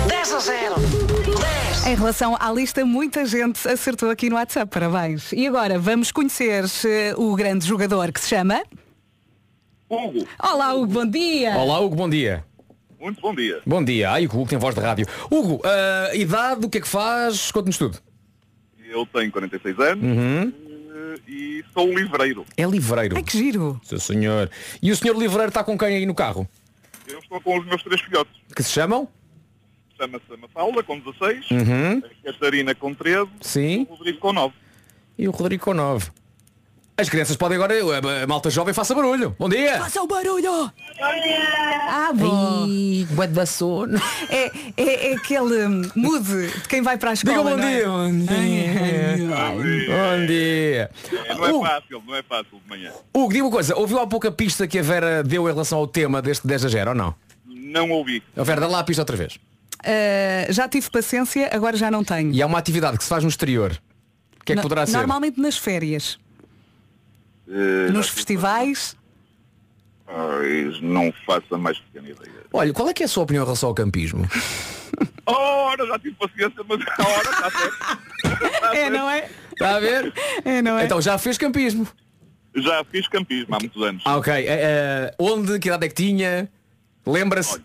10 0.09 0.33
a 0.33 0.39
0 0.39 0.75
10 0.81 0.88
Em 1.89 1.95
relação 1.95 2.37
à 2.39 2.53
lista, 2.53 2.85
muita 2.85 3.25
gente 3.25 3.67
acertou 3.67 4.11
aqui 4.11 4.29
no 4.29 4.37
WhatsApp, 4.37 4.71
parabéns. 4.71 5.33
E 5.33 5.47
agora 5.47 5.79
vamos 5.79 6.13
conhecer 6.13 6.63
eh, 6.85 7.15
o 7.17 7.35
grande 7.35 7.67
jogador 7.67 8.13
que 8.13 8.21
se 8.21 8.29
chama... 8.29 8.63
Hugo, 9.89 10.29
Olá 10.39 10.75
Hugo, 10.75 10.93
bom 10.93 11.07
dia! 11.07 11.57
Olá, 11.57 11.81
Hugo, 11.81 11.97
bom 11.97 12.11
dia. 12.11 12.45
muito 13.01 13.23
bom 13.23 13.35
dia. 13.35 13.63
Bom 13.65 13.83
dia. 13.83 14.11
Ai, 14.11 14.27
o 14.27 14.29
Hugo 14.29 14.47
tem 14.47 14.59
voz 14.59 14.75
de 14.75 14.83
rádio. 14.83 15.07
Hugo, 15.31 15.63
ah, 15.65 16.15
idade, 16.15 16.67
o 16.67 16.69
que 16.69 16.77
é 16.77 16.81
que 16.83 16.87
faz? 16.87 17.51
Conte-nos 17.51 17.79
tudo. 17.79 17.99
Eu 18.87 19.07
tenho 19.07 19.33
46 19.33 19.79
anos 19.79 20.05
eh, 20.05 21.21
e 21.27 21.65
sou 21.73 21.89
livreiro. 21.89 22.45
É 22.55 22.65
livreiro. 22.67 23.17
Ai 23.17 23.23
que 23.23 23.33
giro! 23.39 23.81
Seu 23.83 23.99
senhor. 23.99 24.51
E 24.83 24.93
o 24.93 24.97
senhor 24.97 25.17
livreiro 25.17 25.49
está 25.49 25.65
com 25.65 25.79
quem 25.79 25.89
aí 25.89 26.05
no 26.05 26.15
carro? 26.15 26.47
Eu 27.07 27.19
estou 27.19 27.41
com 27.41 27.59
os 27.59 27.65
meus 27.65 27.83
três 27.83 27.99
filhotes. 28.03 28.35
Que 28.55 28.63
se 28.63 28.73
chamam? 28.73 29.09
Chama-se 29.99 30.33
a 30.33 30.37
Mafalda 30.37 30.83
com 30.83 30.99
16, 31.01 31.51
Uhum. 31.51 32.03
a 32.25 32.33
Catarina 32.33 32.75
com 32.75 32.95
13 32.95 33.29
Sim. 33.41 33.87
o 33.91 33.95
Rodrigo 33.95 34.19
com 34.19 34.33
9. 34.33 34.55
E 35.19 35.27
o 35.29 35.33
Rodrigo 35.33 35.65
com 35.65 35.75
9. 35.75 36.11
As 37.01 37.09
crianças 37.09 37.37
podem 37.37 37.57
agora, 37.57 37.75
a, 38.25 38.27
malta 38.27 38.51
jovem 38.51 38.75
faça 38.75 38.93
barulho. 38.93 39.35
Bom 39.39 39.49
dia! 39.49 39.79
Faça 39.79 40.03
o 40.03 40.07
barulho! 40.09 40.73
Ah, 41.01 42.13
bom! 42.13 42.67
Bué 43.11 43.29
de 43.29 43.47
sono. 43.47 43.97
É, 44.29 44.51
é, 44.77 45.11
é 45.11 45.15
aquele 45.15 45.65
hum, 45.65 45.83
mood 45.95 46.25
de 46.25 46.69
quem 46.69 46.83
vai 46.83 46.99
para 46.99 47.11
a 47.11 47.13
escola. 47.13 47.37
Diga 47.37 47.57
bom 47.57 47.63
é? 47.63 47.71
dia. 47.71 47.89
Bom 47.89 48.11
dia. 48.27 49.29
Bom 49.87 50.27
dia. 50.27 50.91
Não 51.37 51.47
é 51.47 51.69
fácil, 51.69 52.03
não 52.05 52.15
é 52.17 52.23
fácil 52.25 52.61
de 52.65 52.69
manhã. 52.69 52.93
Hugo, 53.15 53.33
diga 53.33 53.45
uma 53.45 53.51
coisa. 53.53 53.77
Ouviu 53.77 54.01
há 54.01 54.07
pouco 54.07 54.27
a 54.27 54.33
pista 54.33 54.67
que 54.67 54.79
a 54.79 54.83
Vera 54.83 55.23
deu 55.23 55.49
em 55.49 55.53
relação 55.53 55.79
ao 55.79 55.87
tema 55.87 56.21
deste 56.21 56.49
10 56.49 56.65
a 56.65 56.69
0 56.69 56.91
ou 56.91 56.97
não? 56.97 57.15
Não 57.47 57.91
ouvi. 57.91 58.25
A 58.37 58.43
Vera, 58.43 58.61
dá 58.61 58.67
lá 58.67 58.81
a 58.81 58.85
pista 58.85 59.03
outra 59.03 59.17
vez. 59.17 59.39
Ah, 59.85 60.47
já 60.53 60.69
tive 60.69 60.91
paciência, 60.91 61.49
agora 61.53 61.77
já 61.77 61.91
não 61.91 62.03
tenho. 62.05 62.33
E 62.33 62.43
há 62.43 62.47
uma 62.47 62.59
atividade 62.59 62.97
que 62.99 63.05
se 63.05 63.09
faz 63.11 63.23
no 63.23 63.29
exterior. 63.31 63.73
O 64.41 64.45
que 64.45 64.53
é 64.53 64.55
que 64.55 64.57
No- 64.57 64.63
poderá 64.63 64.87
ser? 64.87 64.97
Normalmente 64.97 65.41
nas 65.41 65.57
férias, 65.59 66.19
Eh, 67.51 67.91
nos 67.91 68.09
festivais. 68.09 68.97
Ai, 70.07 70.79
não 70.83 71.13
faço 71.27 71.55
a 71.55 71.59
mais 71.59 71.79
pequena 71.79 72.09
ideia. 72.09 72.33
Olha, 72.53 72.73
qual 72.73 72.89
é 72.89 72.95
que 72.95 73.03
é 73.03 73.07
a 73.07 73.09
sua 73.09 73.23
opinião 73.25 73.43
em 73.43 73.47
relação 73.47 73.69
ao 73.69 73.75
campismo? 73.75 74.27
Ora, 75.27 75.87
já 75.87 75.99
tive 75.99 76.17
paciência, 76.17 76.65
mas 76.67 76.81
a 76.99 77.09
hora 77.09 77.31
está 77.31 77.51
certo. 77.51 78.75
É, 78.75 78.91
não 78.91 79.09
é? 79.11 79.29
Está 79.53 79.77
a 79.77 79.81
ver? 79.81 80.13
É, 80.45 80.63
não 80.63 80.79
é? 80.79 80.85
Então 80.87 81.01
já 81.01 81.19
fez 81.19 81.37
campismo. 81.37 81.87
Já 82.57 82.83
fiz 82.85 83.07
campismo 83.09 83.55
há 83.55 83.59
muitos 83.61 83.83
anos. 83.83 84.03
Ah, 84.07 84.17
ok. 84.17 84.33
Eh, 84.33 85.15
onde? 85.19 85.59
Que 85.59 85.69
idade 85.69 85.85
é 85.87 85.89
que 85.89 85.95
tinha? 85.95 86.51
Lembra-se? 87.07 87.61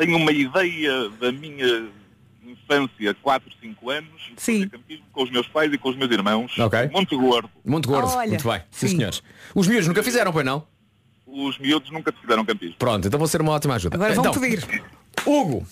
Tenho 0.00 0.16
uma 0.16 0.32
ideia 0.32 1.10
da 1.20 1.30
minha 1.30 1.88
infância, 2.42 3.14
4, 3.22 3.50
5 3.60 3.90
anos, 3.90 4.10
de 4.34 4.42
Sim. 4.42 4.52
fazer 4.60 4.70
campismo 4.70 5.04
com 5.12 5.22
os 5.22 5.30
meus 5.30 5.46
pais 5.48 5.72
e 5.72 5.76
com 5.78 5.90
os 5.90 5.96
meus 5.96 6.10
irmãos. 6.10 6.58
Ok. 6.58 6.90
Monte 6.92 7.14
Gordo. 7.16 7.50
Monte 7.64 7.86
Gordo. 7.86 8.08
Olha, 8.08 8.28
Muito 8.28 8.48
bem. 8.48 8.62
Sim, 8.70 8.88
sim. 8.88 8.96
senhores. 8.96 9.22
Os 9.54 9.68
miúdos 9.68 9.86
nunca 9.86 10.02
fizeram, 10.02 10.32
pois 10.32 10.44
não? 10.44 10.66
Os 11.26 11.58
miúdos 11.58 11.90
nunca 11.90 12.12
fizeram 12.12 12.44
campismo. 12.44 12.76
Pronto, 12.78 13.06
então 13.06 13.18
vou 13.18 13.28
ser 13.28 13.40
uma 13.42 13.52
ótima 13.52 13.74
ajuda. 13.74 13.96
Agora 13.96 14.14
vão 14.14 14.24
então, 14.26 14.40
pedir. 14.40 14.82
Hugo, 15.26 15.66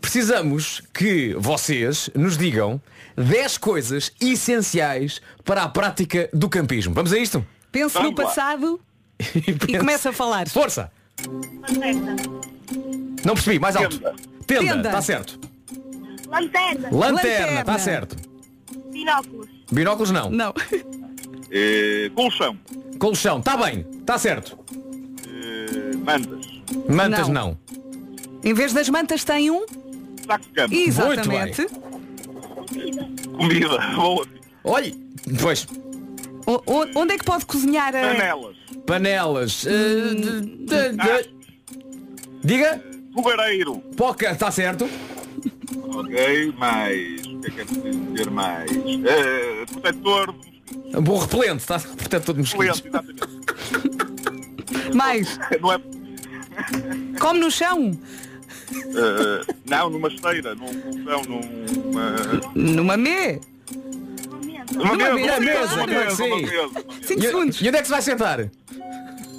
precisamos 0.00 0.82
que 0.92 1.34
vocês 1.38 2.10
nos 2.16 2.36
digam 2.36 2.82
10 3.16 3.58
coisas 3.58 4.12
essenciais 4.20 5.22
para 5.44 5.62
a 5.62 5.68
prática 5.68 6.28
do 6.32 6.48
campismo. 6.48 6.92
Vamos 6.94 7.12
a 7.12 7.18
isto? 7.18 7.46
Pense 7.70 7.94
no 7.96 8.02
Vamos 8.02 8.18
lá. 8.18 8.24
passado 8.26 8.80
E 9.34 9.50
e 9.74 9.78
começa 9.78 10.10
a 10.10 10.12
falar. 10.12 10.48
Força! 10.48 10.90
Não 13.24 13.34
percebi, 13.34 13.58
mais 13.58 13.76
alto. 13.76 13.98
Tenda. 13.98 14.14
Tenda, 14.46 14.72
Tenda. 14.74 14.88
está 14.88 15.02
certo. 15.02 15.38
Lanterna. 16.28 16.88
Lanterna, 16.90 17.12
Lanterna. 17.12 17.60
está 17.60 17.78
certo. 17.78 18.16
Binóculos. 18.92 19.48
Binóculos 19.70 20.10
não. 20.10 20.30
Não. 20.30 20.54
Eh, 21.50 22.10
colchão. 22.14 22.58
Colchão, 22.98 23.38
está 23.38 23.56
bem, 23.56 23.86
está 24.00 24.18
certo. 24.18 24.58
Eh, 25.26 25.96
mantas. 25.96 26.46
Mantas 26.88 27.28
Não. 27.28 27.56
não. 27.56 27.58
Em 28.44 28.52
vez 28.52 28.72
das 28.74 28.88
mantas 28.90 29.24
tem 29.24 29.50
um. 29.50 29.64
Saco 30.26 30.44
de 30.44 30.50
cama. 30.52 30.74
Exatamente. 30.74 31.66
Comida. 33.36 33.78
Boa. 33.94 34.26
Olhe, 34.64 34.94
pois, 35.40 35.66
O- 36.50 36.62
o- 36.66 36.86
onde 37.00 37.12
é 37.12 37.18
que 37.18 37.24
pode 37.26 37.44
cozinhar 37.44 37.94
a... 37.94 38.00
Panelas. 38.00 38.56
panelas. 38.86 39.66
eh, 39.66 40.14
de- 40.14 40.40
de- 40.40 40.92
de- 40.92 41.38
Diga, 42.42 42.82
Fogareiro. 43.14 43.80
poca, 43.96 44.30
está 44.30 44.50
certo. 44.50 44.88
Ok, 45.90 46.54
mais. 46.56 47.20
O 47.26 47.38
que 47.40 47.48
é 47.48 47.50
que 47.50 47.60
é 47.60 47.64
preciso 47.66 48.00
dizer 48.12 48.30
mais? 48.30 48.70
Eh, 48.70 49.66
protetor 49.72 50.32
de 50.32 50.38
mosquitos. 50.38 51.02
Bom 51.02 51.18
repelente, 51.18 51.60
está 51.60 51.78
portanto 51.80 52.24
todo 52.24 52.38
mosquitos. 52.38 52.78
Excelente, 52.78 52.88
exatamente. 52.88 53.20
Mais. 54.94 55.38
Não 55.60 55.70
é. 55.72 55.78
Come 57.20 57.40
no 57.40 57.50
chão. 57.50 57.90
eh, 58.72 59.44
não, 59.66 59.90
numa 59.90 60.08
esteira, 60.08 60.54
num 60.54 60.72
colchão, 60.80 61.22
numa. 61.24 62.16
Numa 62.54 62.96
me. 62.96 63.38
Numa 64.72 64.96
mesa, 64.96 65.18
claro, 65.18 65.42
mesa, 65.42 65.68
sim. 65.68 65.76
numa 65.76 65.86
mesa. 65.86 66.16
Cinco 67.02 67.20
E, 67.20 67.22
segundos. 67.26 67.60
e 67.60 67.68
onde 67.68 67.76
é 67.76 67.80
que 67.80 67.86
se 67.86 67.90
vai 67.92 68.02
sentar? 68.02 68.38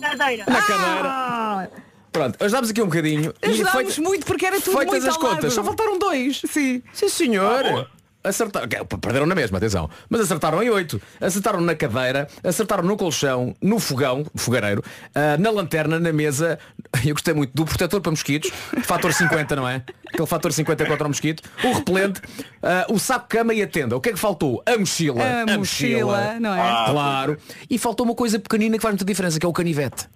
Cadeira. 0.02 0.44
Na 0.48 0.62
cadeira. 0.62 1.02
Ah, 1.10 1.68
Pronto, 2.12 2.44
ajudámos 2.44 2.70
aqui 2.72 2.82
um 2.82 2.86
bocadinho. 2.88 3.34
Ajudámos 3.42 3.98
muito 4.00 4.26
porque 4.26 4.46
era 4.46 4.60
tudo 4.60 4.78
Feitas 4.78 5.04
muito 5.04 5.10
as 5.10 5.18
contas, 5.18 5.54
só 5.54 5.63
faltaram 5.63 6.00
dois. 6.00 6.42
Sim. 6.50 6.82
Sim, 6.92 7.10
senhor. 7.10 7.65
Ah. 7.65 8.00
Acertaram, 8.22 8.68
perderam 9.00 9.26
na 9.26 9.34
mesma, 9.34 9.60
atenção. 9.60 9.89
Mas 10.10 10.20
acertaram 10.22 10.62
em 10.62 10.70
oito. 10.70 11.02
Acertaram 11.22 11.62
na 11.62 11.74
cadeira, 11.74 12.28
acertaram 12.44 12.84
no 12.84 12.98
colchão, 12.98 13.56
no 13.62 13.80
fogão, 13.80 14.26
fogareiro, 14.36 14.84
ah, 15.15 15.38
na 15.38 15.50
lanterna, 15.50 16.00
na 16.00 16.12
mesa. 16.12 16.60
Eu 17.06 17.13
gostei 17.13 17.34
muito 17.34 17.54
do 17.54 17.63
protetor 17.63 18.02
para 18.02 18.12
mosquitos, 18.12 18.52
fator 18.84 19.13
50, 19.13 19.56
não 19.56 19.70
é? 19.70 19.84
Aquele 20.12 20.28
fator 20.28 20.52
50 20.52 20.86
contra 20.86 21.06
o 21.06 21.08
mosquito, 21.10 21.44
o 21.63 21.72
repelente, 21.72 22.20
ah, 22.62 22.86
o 22.89 23.00
saco-cama 23.00 23.54
e 23.54 23.62
a 23.62 23.67
tenda. 23.67 23.95
O 23.95 24.02
que 24.02 24.10
é 24.10 24.13
que 24.13 24.19
faltou? 24.19 24.62
A 24.65 24.78
mochila. 24.78 25.22
A 25.48 25.58
mochila, 25.58 26.39
não 26.39 26.54
é? 26.54 26.91
Claro. 26.91 27.38
E 27.69 27.78
faltou 27.78 28.06
uma 28.06 28.15
coisa 28.15 28.39
pequenina 28.39 28.78
que 28.78 28.82
faz 28.82 28.93
muita 28.93 29.06
diferença, 29.06 29.39
que 29.39 29.45
é 29.45 29.50
o 29.50 29.54
canivete. 29.54 30.08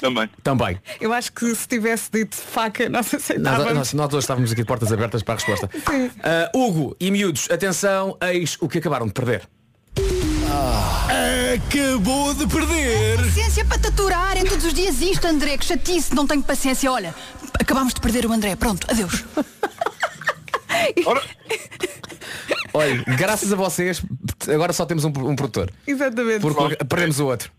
Também. 0.00 0.30
Também. 0.42 0.80
Eu 1.00 1.12
acho 1.12 1.32
que 1.32 1.54
se 1.54 1.66
tivesse 1.66 2.10
dito 2.10 2.36
faca, 2.36 2.88
nós 2.88 3.12
aceitávamos. 3.12 3.74
nós, 3.74 3.92
nós 3.92 4.08
dois 4.08 4.24
estávamos 4.24 4.52
aqui 4.52 4.62
de 4.62 4.66
portas 4.66 4.92
abertas 4.92 5.22
para 5.22 5.34
a 5.34 5.36
resposta. 5.36 5.70
Sim. 5.72 6.10
Ah, 6.22 6.50
Hugo 6.54 6.96
e 7.00 7.10
miúdos, 7.10 7.48
atenção, 7.50 8.16
eis 8.20 8.56
o 8.60 8.68
que 8.68 8.78
acabaram 8.78 9.06
de 9.06 9.12
perder. 9.12 9.48
Acabou 11.54 12.32
de 12.34 12.46
perder. 12.46 13.16
Paciência 13.18 13.64
para 13.64 13.78
te 13.78 13.88
aturar, 13.88 14.36
é 14.36 14.44
todos 14.44 14.64
os 14.64 14.72
dias 14.72 15.00
isto, 15.00 15.26
André, 15.26 15.58
que 15.58 15.64
chatice, 15.64 16.14
não 16.14 16.26
tenho 16.26 16.42
paciência. 16.42 16.90
Olha, 16.90 17.14
acabámos 17.58 17.92
de 17.92 18.00
perder 18.00 18.26
o 18.26 18.32
André, 18.32 18.54
pronto, 18.56 18.86
adeus. 18.88 19.24
Olha, 22.72 23.02
graças 23.16 23.52
a 23.52 23.56
vocês, 23.56 24.02
agora 24.48 24.72
só 24.72 24.86
temos 24.86 25.04
um, 25.04 25.08
um 25.08 25.34
produtor. 25.36 25.70
Exatamente. 25.86 26.40
Porque 26.40 26.76
perdemos 26.84 27.18
o 27.20 27.26
outro. 27.26 27.50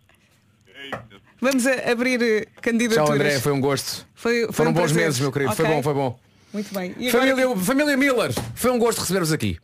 Vamos 1.41 1.65
a- 1.65 1.91
abrir 1.91 2.21
eh, 2.21 2.45
candidaturas. 2.61 3.07
Tchau 3.07 3.15
André, 3.15 3.39
foi 3.39 3.51
um 3.51 3.59
gosto. 3.59 4.05
Foi- 4.13 4.43
foi 4.45 4.53
Foram 4.53 4.71
um 4.71 4.73
bons 4.73 4.81
prazer. 4.91 5.03
meses, 5.05 5.19
meu 5.19 5.31
querido. 5.31 5.55
Foi 5.55 5.65
Ok. 5.65 5.75
bom, 5.75 5.83
foi 5.83 5.93
bom. 5.93 6.19
Muito 6.53 6.73
bem. 6.73 6.93
E 6.97 7.09
agora 7.09 7.27
Família, 7.27 7.57
família 7.57 7.97
Miller, 7.97 8.31
foi 8.55 8.71
um 8.71 8.77
gosto 8.77 8.99
receber-vos 8.99 9.31
aqui. 9.33 9.57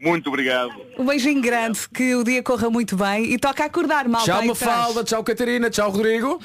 Muito 0.00 0.28
obrigado. 0.28 0.72
Um 0.98 1.06
beijinho 1.06 1.40
grande, 1.40 1.78
que 1.94 2.16
o 2.16 2.24
dia 2.24 2.42
corra 2.42 2.68
muito 2.68 2.96
bem 2.96 3.32
e 3.32 3.38
toca 3.38 3.64
acordar, 3.64 4.08
malta. 4.08 4.26
tchau. 4.32 4.44
Mafalda, 4.46 5.04
tchau 5.04 5.22
Catarina, 5.22 5.70
tchau 5.70 5.90
Rodrigo. 5.90 6.40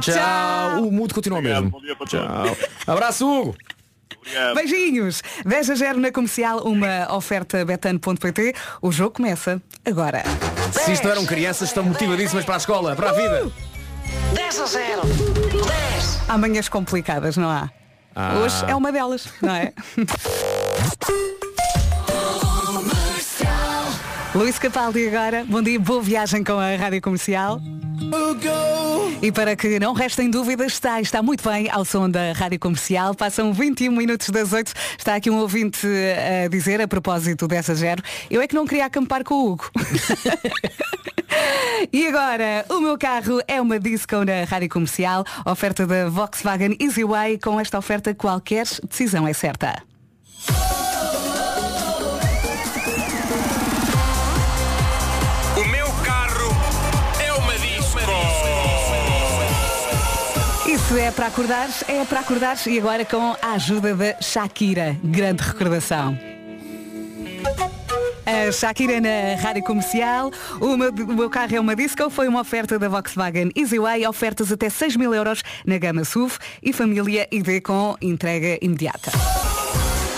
Tchau. 0.00 0.82
O 0.86 0.92
mudo 0.92 1.12
continua 1.12 1.42
mesmo. 1.42 1.72
Tchau. 2.06 2.56
Abraço 2.86 3.28
Hugo. 3.28 3.56
Beijinhos. 4.54 5.22
10 5.44 5.70
a 5.70 5.74
0 5.74 6.00
na 6.00 6.10
comercial, 6.10 6.60
uma 6.64 7.14
oferta 7.14 7.64
betano.pt. 7.64 8.54
O 8.82 8.90
jogo 8.90 9.12
começa 9.12 9.60
agora. 9.84 10.22
Se 10.72 10.92
isto 10.92 11.08
eram 11.08 11.24
crianças, 11.24 11.68
estão 11.68 11.84
motivadíssimas 11.84 12.44
para 12.44 12.54
a 12.54 12.58
escola, 12.58 12.96
para 12.96 13.10
a 13.10 13.12
vida. 13.12 13.50
10 14.34 14.60
a 14.60 14.66
0. 14.66 15.02
10. 15.02 16.20
Há 16.28 16.38
manhãs 16.38 16.68
complicadas, 16.68 17.36
não 17.36 17.48
há? 17.48 17.70
Ah. 18.14 18.38
Hoje 18.38 18.64
é 18.66 18.74
uma 18.74 18.90
delas, 18.90 19.28
não 19.42 19.54
é? 19.54 19.72
Luís 24.36 24.58
Capaldi 24.58 25.08
agora, 25.08 25.46
bom 25.48 25.62
dia, 25.62 25.80
boa 25.80 26.02
viagem 26.02 26.44
com 26.44 26.58
a 26.58 26.76
Rádio 26.76 27.00
Comercial. 27.00 27.58
E 29.22 29.32
para 29.32 29.56
que 29.56 29.80
não 29.80 29.94
restem 29.94 30.30
dúvidas, 30.30 30.74
está, 30.74 31.00
está 31.00 31.22
muito 31.22 31.48
bem 31.48 31.70
ao 31.70 31.86
som 31.86 32.08
da 32.10 32.32
Rádio 32.34 32.58
Comercial. 32.58 33.14
Passam 33.14 33.50
21 33.54 33.90
minutos 33.92 34.28
das 34.28 34.52
8. 34.52 34.74
Está 34.98 35.14
aqui 35.14 35.30
um 35.30 35.38
ouvinte 35.38 35.86
eh, 35.86 36.44
a 36.44 36.48
dizer, 36.48 36.82
a 36.82 36.86
propósito 36.86 37.48
dessa 37.48 37.74
zero, 37.74 38.02
eu 38.30 38.42
é 38.42 38.46
que 38.46 38.54
não 38.54 38.66
queria 38.66 38.84
acampar 38.84 39.24
com 39.24 39.34
o 39.34 39.52
Hugo. 39.52 39.70
E 41.92 42.06
agora, 42.06 42.64
o 42.70 42.80
meu 42.80 42.96
carro 42.96 43.40
é 43.46 43.60
uma 43.60 43.78
disco 43.78 44.16
na 44.24 44.44
Rádio 44.44 44.68
Comercial, 44.68 45.24
oferta 45.44 45.86
da 45.86 46.08
Volkswagen 46.08 46.76
Easyway. 46.80 47.38
Com 47.38 47.60
esta 47.60 47.78
oferta, 47.78 48.14
qualquer 48.14 48.66
decisão 48.88 49.26
é 49.28 49.32
certa. 49.32 49.82
Isso 60.86 60.96
é 60.98 61.10
para 61.10 61.26
acordar, 61.26 61.68
é 61.88 62.04
para 62.04 62.20
acordar 62.20 62.56
e 62.64 62.78
agora 62.78 63.04
com 63.04 63.34
a 63.42 63.54
ajuda 63.54 63.92
da 63.92 64.22
Shakira. 64.22 64.96
Grande 65.02 65.42
recordação. 65.42 66.16
A 68.24 68.52
Shakira 68.52 69.00
na 69.00 69.34
rádio 69.42 69.64
comercial. 69.64 70.30
O 70.60 70.76
meu, 70.76 70.92
o 70.92 71.12
meu 71.12 71.28
carro 71.28 71.56
é 71.56 71.58
uma 71.58 71.74
disco. 71.74 72.08
Foi 72.08 72.28
uma 72.28 72.40
oferta 72.40 72.78
da 72.78 72.88
Volkswagen 72.88 73.50
Easyway. 73.56 74.06
Ofertas 74.06 74.52
até 74.52 74.70
6 74.70 74.94
mil 74.94 75.12
euros 75.12 75.42
na 75.66 75.76
gama 75.76 76.04
SUV 76.04 76.38
e 76.62 76.72
família 76.72 77.26
ID 77.32 77.60
com 77.64 77.96
entrega 78.00 78.56
imediata. 78.62 79.10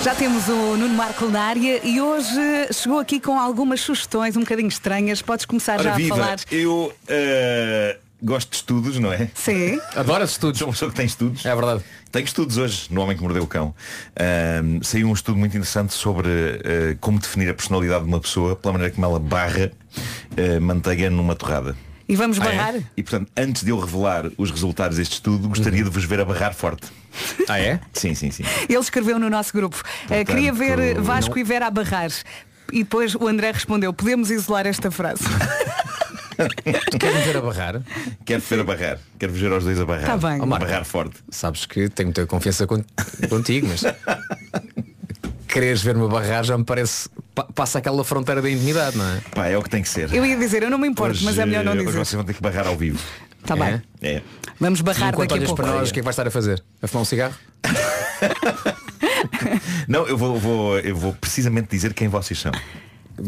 Já 0.03 0.15
temos 0.15 0.49
o 0.49 0.77
Nuno 0.77 0.91
Marco 0.95 1.31
na 1.31 1.45
área 1.45 1.81
e 1.83 1.99
hoje 1.99 2.69
chegou 2.75 2.99
aqui 2.99 3.19
com 3.19 3.41
algumas 3.41 3.81
sugestões 3.81 4.37
um 4.37 4.41
bocadinho 4.41 4.69
estranhas. 4.69 5.23
Podes 5.23 5.47
começar 5.47 5.79
já 5.79 5.89
Ora 5.89 5.93
a 5.93 5.97
viva, 5.97 6.15
falar. 6.15 6.37
eu 6.53 6.93
eh, 7.09 7.97
gosto 8.23 8.51
de 8.51 8.57
estudos, 8.57 8.99
não 8.99 9.13
é? 9.13 9.29
Sim. 9.35 9.81
Adoro 9.95 10.25
estudos. 10.25 10.59
Sou 10.59 10.69
uma 10.69 10.73
pessoa 10.73 10.91
que 10.91 10.97
tem 10.97 11.07
estudos. 11.07 11.45
É 11.47 11.55
verdade. 11.55 11.83
Tenho 12.11 12.25
estudos 12.25 12.57
hoje 12.59 12.87
no 12.91 13.01
Homem 13.03 13.17
que 13.17 13.23
Mordeu 13.23 13.43
o 13.43 13.47
Cão. 13.47 13.75
Ahm, 14.19 14.81
saiu 14.83 15.09
um 15.09 15.13
estudo 15.13 15.37
muito 15.39 15.53
interessante 15.57 15.93
sobre 15.93 16.29
eh, 16.65 16.97
como 17.01 17.19
definir 17.19 17.49
a 17.51 17.55
personalidade 17.55 18.03
de 18.05 18.09
uma 18.09 18.21
pessoa 18.21 18.57
pela 18.57 18.73
maneira 18.73 18.93
como 18.95 19.07
ela 19.07 19.19
barra 19.21 19.71
eh, 20.37 20.59
manteiga 20.59 21.11
numa 21.11 21.35
torrada. 21.35 21.77
E 22.09 22.17
vamos 22.17 22.41
Ah, 22.41 22.47
é? 22.47 22.57
barrar? 22.57 22.75
E 22.97 23.03
portanto, 23.03 23.31
antes 23.37 23.63
de 23.63 23.71
eu 23.71 23.79
revelar 23.79 24.31
os 24.39 24.51
resultados 24.51 24.97
deste 24.97 25.13
estudo, 25.15 25.47
gostaria 25.49 25.85
de 25.85 25.91
vos 25.91 26.05
ver 26.05 26.21
a 26.21 26.25
barrar 26.25 26.55
forte. 26.55 26.89
Ah 27.49 27.61
é? 27.61 27.79
Sim, 27.93 28.15
sim, 28.15 28.31
sim. 28.31 28.45
Ele 28.69 28.79
escreveu 28.79 29.19
no 29.19 29.29
nosso 29.29 29.53
grupo. 29.53 29.83
eh, 30.09 30.25
queria 30.25 30.51
ver 30.53 30.99
Vasco 31.01 31.33
não- 31.35 31.39
e 31.39 31.45
Vera 31.45 31.67
a 31.67 31.71
barrar. 31.71 32.11
E 32.73 32.79
depois 32.83 33.15
o 33.15 33.29
André 33.29 33.53
respondeu, 33.53 33.93
podemos 33.93 34.31
isolar 34.31 34.67
esta 34.67 34.91
frase. 34.91 35.23
Queres 36.99 37.25
ver 37.25 37.37
a 37.37 37.41
barrar? 37.41 37.83
Quero 38.25 38.41
ver 38.43 38.61
a 38.61 38.65
barrar. 38.65 38.99
Quero 39.19 39.33
ver 39.33 39.53
aos 39.53 39.65
dois 39.65 39.81
a 39.81 39.85
barrar. 39.85 40.07
Tá 40.07 40.17
bem. 40.17 40.41
A 40.41 40.47
barrar 40.47 40.85
forte. 40.85 41.17
Sabes 41.31 41.67
que 41.67 41.89
tenho 41.89 42.09
muita 42.09 42.27
confiança 42.27 42.67
con- 42.67 42.85
contigo, 43.29 43.67
mas 43.69 43.83
queres 45.49 45.83
ver-me 45.83 46.05
a 46.05 46.09
barrar 46.09 46.45
já 46.45 46.57
me 46.57 46.65
parece 46.65 47.09
pa- 47.35 47.45
passa 47.55 47.79
aquela 47.79 48.05
fronteira 48.05 48.41
da 48.43 48.51
intimidade, 48.51 48.97
não 48.97 49.05
é? 49.05 49.21
Pá, 49.35 49.47
é 49.49 49.57
o 49.59 49.63
que 49.63 49.71
tem 49.71 49.83
que 49.83 49.89
ser. 49.89 50.13
Eu 50.15 50.25
ia 50.25 50.37
dizer, 50.37 50.63
eu 50.63 50.71
não 50.71 50.79
me 50.79 50.87
importo, 50.89 51.13
Hoje, 51.13 51.25
mas 51.25 51.39
é 51.39 51.47
melhor 51.47 51.65
não 51.65 51.73
hoje 51.73 51.85
dizer. 51.87 51.99
vocês 51.99 52.15
vão 52.15 52.25
ter 52.25 52.35
que 52.35 52.43
barrar 52.43 52.67
ao 52.67 52.77
vivo. 52.77 52.99
Tá 53.45 53.57
bem. 53.57 53.83
É. 54.03 54.23
Vamos 54.61 54.81
barrar 54.81 55.17
daqui 55.17 55.35
a 55.35 55.39
pouco. 55.47 55.57
para 55.57 55.67
nós, 55.73 55.91
o 55.91 55.93
que 55.93 56.01
é 56.01 56.03
que 56.03 56.05
vais 56.05 56.15
estar 56.15 56.27
a 56.27 56.31
fazer? 56.31 56.63
A 56.83 56.87
fumar 56.87 57.03
um 57.03 57.05
cigarro? 57.05 57.35
Não, 59.89 60.07
eu 60.07 60.17
vou, 60.19 60.39
vou- 60.39 60.79
eu 60.81 60.95
vou 60.95 61.15
precisamente 61.15 61.69
dizer 61.71 61.95
quem 61.95 62.09
vocês 62.09 62.39
são. 62.39 62.53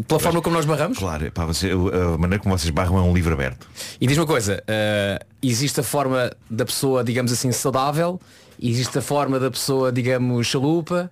Pela 0.07 0.19
forma 0.19 0.41
como 0.41 0.55
nós 0.55 0.65
barramos? 0.65 0.97
Claro, 0.97 1.31
pá, 1.31 1.45
você, 1.45 1.69
a 1.71 2.17
maneira 2.17 2.39
como 2.41 2.57
vocês 2.57 2.69
barram 2.69 2.97
é 2.97 3.01
um 3.01 3.13
livro 3.13 3.33
aberto. 3.33 3.67
E 3.99 4.07
diz 4.07 4.17
uma 4.17 4.25
coisa, 4.27 4.63
eh, 4.67 5.19
existe 5.43 5.79
a 5.79 5.83
forma 5.83 6.31
da 6.49 6.65
pessoa, 6.65 7.03
digamos 7.03 7.31
assim, 7.31 7.51
saudável, 7.51 8.19
existe 8.61 8.97
a 8.97 9.01
forma 9.01 9.39
da 9.39 9.51
pessoa, 9.51 9.91
digamos, 9.91 10.47
chalupa. 10.47 11.11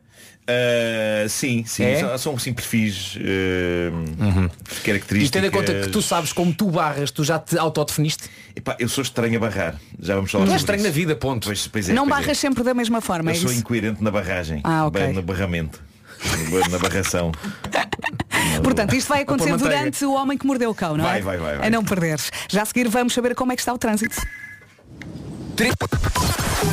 Uh, 0.50 1.30
sim, 1.30 1.64
sim. 1.64 1.84
É? 1.84 2.00
São, 2.00 2.18
são 2.18 2.36
assim 2.36 2.52
perfis 2.52 3.16
uh, 3.18 4.50
características. 4.84 5.28
E 5.28 5.30
tendo 5.32 5.46
em 5.46 5.52
conta 5.52 5.74
que 5.82 5.90
tu 5.90 6.02
sabes 6.02 6.34
como 6.34 6.52
tu 6.52 6.72
barras, 6.72 7.12
tu 7.12 7.24
já 7.24 7.38
te 7.38 7.56
autodefiniste? 7.56 8.24
Epá, 8.56 8.76
eu 8.80 8.90
sou 8.90 9.04
estranho 9.04 9.38
a 9.38 9.40
barrar. 9.40 9.76
Já 10.00 10.16
vamos 10.16 10.32
falar 10.32 10.46
Não 10.48 10.54
é 10.54 10.58
estranho 10.58 10.80
isso. 10.80 10.88
na 10.88 10.94
vida, 10.94 11.16
ponto. 11.16 11.46
Pois, 11.46 11.68
pois 11.68 11.90
é, 11.90 11.94
não 11.94 12.06
é. 12.06 12.10
barras 12.10 12.36
sempre 12.40 12.64
da 12.64 12.74
mesma 12.74 13.00
forma, 13.00 13.30
Eu 13.30 13.36
é 13.36 13.38
sou 13.38 13.52
isso? 13.52 13.60
incoerente 13.60 14.04
na 14.04 14.10
barragem. 14.10 14.62
Ah, 14.64 14.88
ok. 14.88 15.00
Ba- 15.08 15.14
No 15.14 15.22
barramento. 15.22 15.80
Na 16.70 16.78
barração. 16.78 17.32
Portanto, 18.64 18.96
isto 18.96 19.08
vai 19.08 19.22
acontecer 19.22 19.56
durante 19.58 20.06
o 20.06 20.14
Homem 20.14 20.38
que 20.38 20.46
Mordeu 20.46 20.70
o 20.70 20.76
Cão, 20.76 20.98
não 20.98 21.04
Vai, 21.06 21.20
é? 21.20 21.22
vai, 21.22 21.38
vai, 21.38 21.58
vai. 21.58 21.68
A 21.68 21.70
não 21.70 21.84
perderes. 21.84 22.32
Já 22.50 22.64
a 22.64 22.66
seguir 22.66 22.88
vamos 22.88 23.14
saber 23.14 23.36
como 23.36 23.52
é 23.52 23.56
que 23.56 23.62
está 23.62 23.74
o 23.74 23.78
trânsito. 23.78 24.16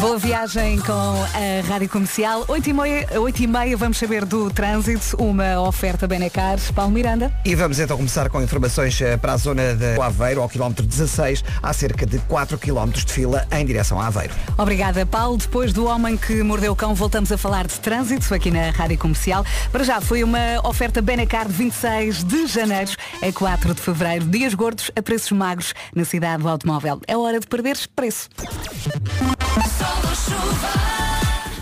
Boa 0.00 0.16
viagem 0.16 0.78
com 0.78 0.92
a 0.92 1.68
Rádio 1.68 1.88
Comercial. 1.88 2.44
8 2.46 2.70
e, 2.70 2.72
meia, 2.72 3.20
8 3.20 3.42
e 3.42 3.46
meia 3.48 3.76
vamos 3.76 3.98
saber 3.98 4.24
do 4.24 4.48
trânsito, 4.48 5.16
uma 5.16 5.60
oferta 5.60 6.06
Benecar. 6.06 6.58
Paulo 6.72 6.92
Miranda. 6.92 7.32
E 7.44 7.54
vamos 7.56 7.80
então 7.80 7.96
começar 7.96 8.28
com 8.28 8.40
informações 8.40 9.00
eh, 9.00 9.16
para 9.16 9.32
a 9.32 9.36
zona 9.36 9.74
de 9.74 10.00
Aveiro, 10.00 10.40
ao 10.40 10.48
quilómetro 10.48 10.86
16, 10.86 11.42
há 11.60 11.72
cerca 11.72 12.06
de 12.06 12.18
4 12.20 12.58
quilómetros 12.58 13.04
de 13.04 13.12
fila 13.12 13.44
em 13.50 13.66
direção 13.66 14.00
a 14.00 14.06
Aveiro. 14.06 14.34
Obrigada, 14.56 15.04
Paulo. 15.04 15.36
Depois 15.36 15.72
do 15.72 15.86
Homem 15.86 16.16
que 16.16 16.42
Mordeu 16.44 16.72
o 16.72 16.76
Cão, 16.76 16.94
voltamos 16.94 17.32
a 17.32 17.38
falar 17.38 17.66
de 17.66 17.80
trânsito 17.80 18.32
aqui 18.32 18.52
na 18.52 18.70
Rádio 18.70 18.98
Comercial. 18.98 19.44
Para 19.72 19.82
já, 19.82 20.00
foi 20.00 20.22
uma 20.22 20.60
oferta 20.62 21.02
Benecar 21.02 21.48
de 21.48 21.54
26 21.54 22.22
de 22.22 22.46
janeiro 22.46 22.92
a 23.20 23.32
4 23.32 23.74
de 23.74 23.80
fevereiro. 23.80 24.26
Dias 24.26 24.54
gordos 24.54 24.92
a 24.94 25.02
preços 25.02 25.32
magros 25.32 25.74
na 25.92 26.04
cidade 26.04 26.42
do 26.42 26.48
automóvel. 26.48 27.00
É 27.08 27.16
hora 27.16 27.40
de 27.40 27.46
perderes 27.48 27.86
preço. 27.86 28.28
Sol 28.76 30.10
ou 30.10 30.14
chuva. 30.14 31.15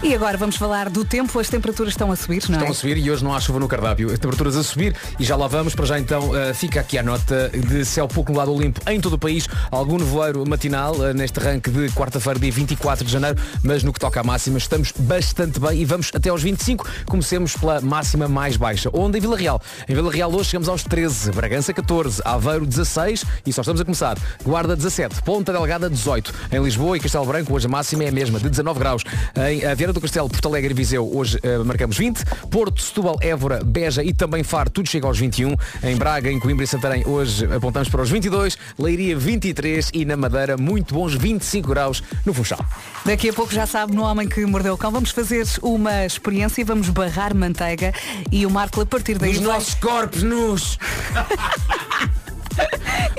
E 0.05 0.15
agora 0.15 0.37
vamos 0.37 0.57
falar 0.57 0.91
do 0.91 1.03
tempo. 1.03 1.41
As 1.41 1.49
temperaturas 1.49 1.95
estão 1.95 2.13
a 2.13 2.17
subir, 2.17 2.43
não 2.51 2.57
é? 2.57 2.59
Estão 2.59 2.73
a 2.73 2.75
subir 2.75 2.99
e 2.99 3.11
hoje 3.11 3.25
não 3.25 3.35
há 3.35 3.41
chuva 3.41 3.59
no 3.59 3.67
cardápio. 3.67 4.13
As 4.13 4.19
temperaturas 4.19 4.55
a 4.55 4.63
subir 4.63 4.95
e 5.19 5.25
já 5.25 5.35
lá 5.35 5.47
vamos. 5.47 5.75
Para 5.75 5.87
já 5.87 5.99
então 5.99 6.37
eh, 6.37 6.53
fica 6.53 6.79
aqui 6.79 6.99
a 6.99 7.03
nota 7.03 7.49
de 7.49 7.87
céu 7.87 8.07
pouco 8.07 8.31
nublado 8.31 8.55
limpo 8.55 8.83
em 8.87 9.01
todo 9.01 9.15
o 9.15 9.19
país. 9.19 9.49
Algum 9.71 9.97
nevoeiro 9.97 10.47
matinal 10.47 10.95
eh, 11.07 11.15
neste 11.15 11.41
arranque 11.41 11.71
de 11.71 11.89
quarta-feira, 11.93 12.39
dia 12.39 12.53
24 12.53 13.03
de 13.03 13.11
janeiro. 13.11 13.41
Mas 13.63 13.83
no 13.83 13.95
que 13.95 13.99
toca 13.99 14.21
à 14.21 14.23
máxima 14.23 14.59
estamos 14.59 14.93
bastante 14.93 15.59
bem 15.59 15.81
e 15.81 15.87
vamos 15.87 16.11
até 16.15 16.29
aos 16.29 16.43
25. 16.43 16.87
Comecemos 17.07 17.57
pela 17.57 17.81
máxima 17.81 18.29
mais 18.29 18.59
baixa. 18.59 18.91
Onde 18.93 19.17
em 19.17 19.21
Vila 19.23 19.39
Real? 19.39 19.59
Em 19.89 19.95
Vila 19.95 20.13
Real 20.13 20.31
hoje 20.31 20.51
chegamos 20.51 20.69
aos 20.69 20.85
13. 20.85 21.33
Bragança 21.33 21.73
14. 21.73 22.21
Aveiro 22.27 22.67
16. 22.67 23.25
E 23.47 23.53
só 23.55 23.63
estamos 23.63 23.81
a 23.81 23.85
começar. 23.87 24.19
Guarda 24.45 24.77
17. 24.77 25.23
Ponta 25.23 25.51
Delgada 25.51 25.89
18. 25.89 26.31
Em 26.53 26.63
Lisboa 26.63 26.99
e 26.99 27.01
Castelo 27.01 27.25
Branco 27.25 27.55
hoje 27.55 27.65
a 27.65 27.71
máxima 27.71 28.05
é 28.05 28.09
a 28.09 28.13
mesma, 28.13 28.39
de 28.39 28.51
19 28.51 28.79
graus. 28.79 29.03
Em 29.35 29.63
eh, 29.63 29.75
Vieira 29.95 30.01
do 30.01 30.01
Castelo, 30.01 30.29
Porto 30.29 30.49
Alegre 30.49 30.73
e 30.73 30.75
Viseu 30.75 31.09
hoje 31.17 31.39
eh, 31.43 31.59
marcamos 31.59 31.97
20. 31.97 32.25
Porto, 32.51 32.83
Setúbal, 32.83 33.17
Évora, 33.21 33.63
Beja 33.65 34.03
e 34.03 34.13
também 34.13 34.43
Faro, 34.43 34.69
tudo 34.69 34.89
chega 34.89 35.07
aos 35.07 35.19
21. 35.19 35.55
Em 35.83 35.97
Braga, 35.97 36.31
em 36.31 36.39
Coimbra 36.39 36.65
e 36.65 36.67
Santarém 36.67 37.07
hoje 37.07 37.47
apontamos 37.47 37.89
para 37.89 38.03
os 38.03 38.11
22. 38.11 38.59
Leiria 38.79 39.17
23 39.17 39.91
e 39.95 40.05
na 40.05 40.17
Madeira 40.17 40.57
muito 40.57 40.95
bons 40.95 41.15
25 41.15 41.69
graus 41.69 42.03
no 42.27 42.35
Funchal. 42.35 42.65
Daqui 43.05 43.29
a 43.29 43.33
pouco 43.33 43.53
já 43.55 43.67
sabe, 43.67 43.95
no 43.95 44.03
Homem 44.03 44.29
que 44.29 44.45
Mordeu 44.45 44.75
o 44.75 44.79
Cão, 44.79 44.91
vamos 44.91 45.11
fazer 45.11 45.47
uma 45.63 46.05
experiência 46.05 46.61
e 46.61 46.65
vamos 46.65 46.89
barrar 46.89 47.35
manteiga. 47.35 47.93
E 48.33 48.45
o 48.45 48.51
Marco, 48.51 48.81
a 48.81 48.87
partir 48.87 49.17
daí. 49.19 49.31
Os 49.33 49.39
vai- 49.39 49.47
nossos 49.55 49.75
corpos 49.75 50.23
nus. 50.23 50.79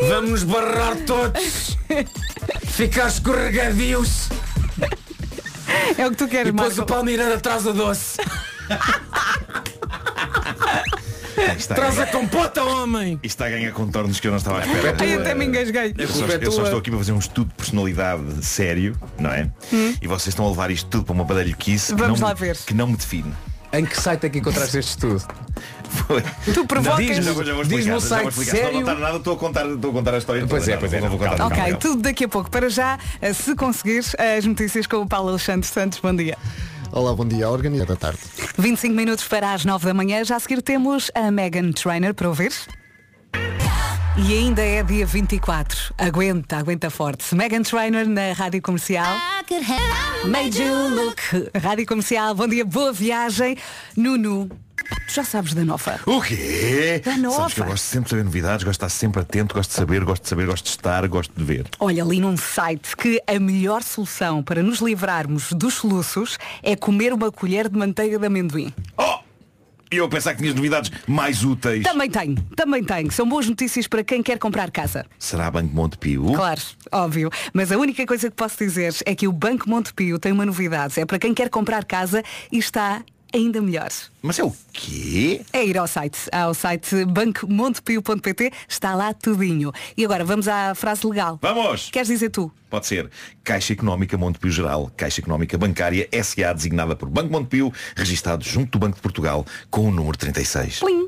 Vamos 0.07 0.29
nos 0.29 0.43
barrar 0.43 0.95
todos. 1.05 1.77
Ficar 2.67 3.07
escorregadios. 3.07 4.29
É 5.97 6.07
o 6.07 6.11
que 6.11 6.17
tu 6.17 6.25
E 6.25 6.27
queres, 6.27 6.51
depois 6.53 6.75
Marco. 6.77 6.91
o 6.91 6.95
Palmeiranda 6.95 7.39
traz 7.39 7.65
a 7.67 7.71
doce. 7.71 8.19
Traz 11.67 11.99
a 11.99 12.05
compota, 12.07 12.63
homem. 12.63 13.13
Isto 13.15 13.25
está 13.25 13.45
a 13.47 13.49
ganhar 13.49 13.71
contornos 13.73 14.19
que 14.19 14.27
eu 14.27 14.31
não 14.31 14.37
estava 14.37 14.59
à 14.61 14.65
espera. 14.65 14.95
Ai, 14.99 15.13
até 15.15 15.35
me 15.35 15.45
engasguei. 15.45 15.93
Eu 15.97 16.07
só, 16.07 16.25
eu 16.25 16.51
só 16.51 16.63
estou 16.63 16.79
aqui 16.79 16.89
para 16.89 16.99
fazer 16.99 17.11
um 17.11 17.19
estudo 17.19 17.47
de 17.49 17.53
personalidade 17.55 18.45
sério, 18.45 18.97
não 19.19 19.31
é? 19.31 19.49
E 20.01 20.07
vocês 20.07 20.29
estão 20.29 20.45
a 20.45 20.49
levar 20.49 20.71
isto 20.71 20.89
tudo 20.89 21.03
para 21.05 21.13
uma 21.13 21.23
badalhoquice 21.25 21.93
que, 21.93 21.99
Vamos 22.01 22.19
não 22.19 22.27
lá 22.27 22.33
me- 22.33 22.39
ver. 22.39 22.57
que 22.57 22.73
não 22.73 22.87
me 22.87 22.95
define. 22.97 23.33
Em 23.73 23.85
que 23.85 23.99
site 23.99 24.25
é 24.25 24.29
que 24.29 24.39
encontraste 24.39 24.77
este 24.77 24.89
estudo? 24.91 25.23
Foi. 25.95 26.23
Tu 26.53 26.65
provocas. 26.65 27.05
Diz-me, 27.05 27.23
já 27.23 27.31
vou- 27.33 27.43
já 27.45 27.53
vou 27.53 27.61
explicar, 27.63 27.77
diz-me 27.83 27.95
um 27.95 27.99
site 27.99 28.27
explicar. 28.29 28.51
Se 28.51 28.57
não 28.57 28.63
sério. 28.65 28.79
notar 28.81 28.97
nada, 28.99 29.17
estou 29.17 29.33
a 29.33 29.37
contar, 29.37 29.65
estou 29.67 29.89
a 29.89 29.93
contar 29.93 30.13
a 30.13 30.17
história. 30.17 30.45
Pois 30.47 30.63
toda. 30.63 30.71
é, 30.71 30.75
Não, 30.75 30.79
pois 30.81 30.93
é, 30.93 31.01
não 31.01 31.09
vou 31.09 31.17
contar 31.19 31.45
Ok, 31.45 31.71
não. 31.71 31.79
tudo 31.79 32.01
daqui 32.01 32.23
a 32.25 32.27
pouco. 32.27 32.49
Para 32.51 32.69
já, 32.69 32.97
eh, 33.21 33.33
se 33.33 33.55
conseguires, 33.55 34.15
as 34.37 34.45
notícias 34.45 34.85
com 34.87 34.97
o 34.97 35.07
Paulo 35.07 35.29
Alexandre 35.29 35.67
Santos. 35.67 35.99
Bom 35.99 36.15
dia. 36.15 36.37
Olá, 36.91 37.13
bom 37.13 37.25
dia. 37.25 37.45
A 37.45 37.49
organizada 37.49 37.93
da 37.93 37.99
tarde. 37.99 38.19
25 38.57 38.95
minutos 38.95 39.27
para 39.27 39.53
as 39.53 39.65
9 39.65 39.85
da 39.85 39.93
manhã. 39.93 40.23
Já 40.23 40.35
a 40.37 40.39
seguir 40.39 40.61
temos 40.61 41.11
a 41.13 41.29
Megan 41.31 41.71
Trainer 41.71 42.13
para 42.13 42.27
ouvir. 42.29 42.51
E 44.17 44.33
ainda 44.33 44.61
é 44.61 44.81
dia 44.81 45.05
24. 45.05 45.93
Aguenta, 45.97 46.55
aguenta 46.57 46.89
forte. 46.89 47.35
Megan 47.35 47.63
Trainer 47.63 48.07
na 48.07 48.31
Rádio 48.31 48.61
Comercial. 48.61 49.13
Made 50.25 50.61
you 50.61 50.87
look. 50.89 51.21
Rádio 51.61 51.85
Comercial, 51.85 52.33
bom 52.33 52.47
dia, 52.47 52.63
boa 52.63 52.93
viagem. 52.93 53.57
Nuno, 53.97 54.49
tu 54.85 55.13
já 55.13 55.23
sabes 55.23 55.53
da 55.53 55.63
nova. 55.63 55.99
O 56.05 56.21
quê? 56.21 57.01
Da 57.03 57.17
nova. 57.17 57.35
Sabes 57.35 57.53
que 57.53 57.61
eu 57.61 57.65
gosto 57.65 57.83
sempre 57.83 58.03
de 58.05 58.09
saber 58.11 58.23
novidades, 58.23 58.63
gosto 58.63 58.79
de 58.79 58.85
estar 58.85 58.89
sempre 58.89 59.21
atento, 59.21 59.55
gosto 59.55 59.69
de 59.69 59.75
saber, 59.75 60.03
gosto 60.03 60.23
de 60.23 60.29
saber, 60.29 60.45
gosto 60.45 60.63
de 60.63 60.69
estar, 60.69 61.07
gosto 61.07 61.33
de 61.35 61.43
ver. 61.43 61.67
Olha 61.79 62.03
ali 62.03 62.19
num 62.19 62.37
site 62.37 62.95
que 62.95 63.21
a 63.27 63.39
melhor 63.39 63.83
solução 63.83 64.43
para 64.43 64.61
nos 64.63 64.79
livrarmos 64.79 65.51
dos 65.53 65.75
soluços 65.75 66.37
é 66.63 66.75
comer 66.75 67.13
uma 67.13 67.31
colher 67.31 67.69
de 67.69 67.77
manteiga 67.77 68.19
de 68.19 68.25
amendoim. 68.25 68.73
Oh! 68.97 69.25
E 69.91 69.97
eu 69.97 70.09
pensar 70.09 70.33
que 70.33 70.41
tinhas 70.41 70.55
novidades 70.55 70.91
mais 71.07 71.43
úteis. 71.43 71.83
Também 71.83 72.09
tenho, 72.09 72.35
também 72.55 72.83
tenho. 72.83 73.11
São 73.11 73.27
boas 73.29 73.47
notícias 73.47 73.87
para 73.87 74.03
quem 74.03 74.21
quer 74.23 74.39
comprar 74.39 74.71
casa. 74.71 75.05
Será 75.19 75.49
Banco 75.51 75.73
Montepio? 75.73 76.33
Claro, 76.33 76.61
óbvio. 76.91 77.29
Mas 77.53 77.71
a 77.71 77.77
única 77.77 78.05
coisa 78.05 78.29
que 78.29 78.35
posso 78.35 78.57
dizer 78.57 78.93
é 79.05 79.13
que 79.13 79.27
o 79.27 79.31
Banco 79.31 79.69
Montepio 79.69 80.17
tem 80.17 80.31
uma 80.31 80.45
novidade. 80.45 80.99
É 80.99 81.05
para 81.05 81.19
quem 81.19 81.33
quer 81.33 81.49
comprar 81.49 81.85
casa 81.85 82.23
e 82.51 82.57
está 82.57 83.03
ainda 83.35 83.61
melhor. 83.61 83.89
Mas 84.21 84.39
é 84.39 84.43
o 84.43 84.53
quê? 84.71 85.41
É 85.51 85.63
ir 85.63 85.77
ao 85.77 85.87
site, 85.87 86.17
ao 86.31 86.53
site 86.53 87.05
bancomontepio.pt, 87.05 88.51
está 88.67 88.95
lá 88.95 89.13
tudinho. 89.13 89.71
E 89.95 90.03
agora 90.03 90.23
vamos 90.23 90.47
à 90.47 90.73
frase 90.73 91.05
legal. 91.05 91.37
Vamos! 91.41 91.89
Queres 91.91 92.07
dizer 92.07 92.29
tu? 92.29 92.51
Pode 92.69 92.87
ser 92.87 93.09
Caixa 93.43 93.73
Económica 93.73 94.17
Montepio 94.17 94.49
Geral, 94.51 94.91
Caixa 94.97 95.21
Económica 95.21 95.57
Bancária 95.57 96.09
SA 96.23 96.53
designada 96.53 96.95
por 96.95 97.09
Banco 97.09 97.31
Montepio, 97.31 97.71
registado 97.95 98.43
junto 98.43 98.71
do 98.71 98.79
Banco 98.79 98.95
de 98.95 99.01
Portugal 99.01 99.45
com 99.69 99.87
o 99.87 99.91
número 99.91 100.17
36. 100.17 100.79
Plim. 100.79 101.05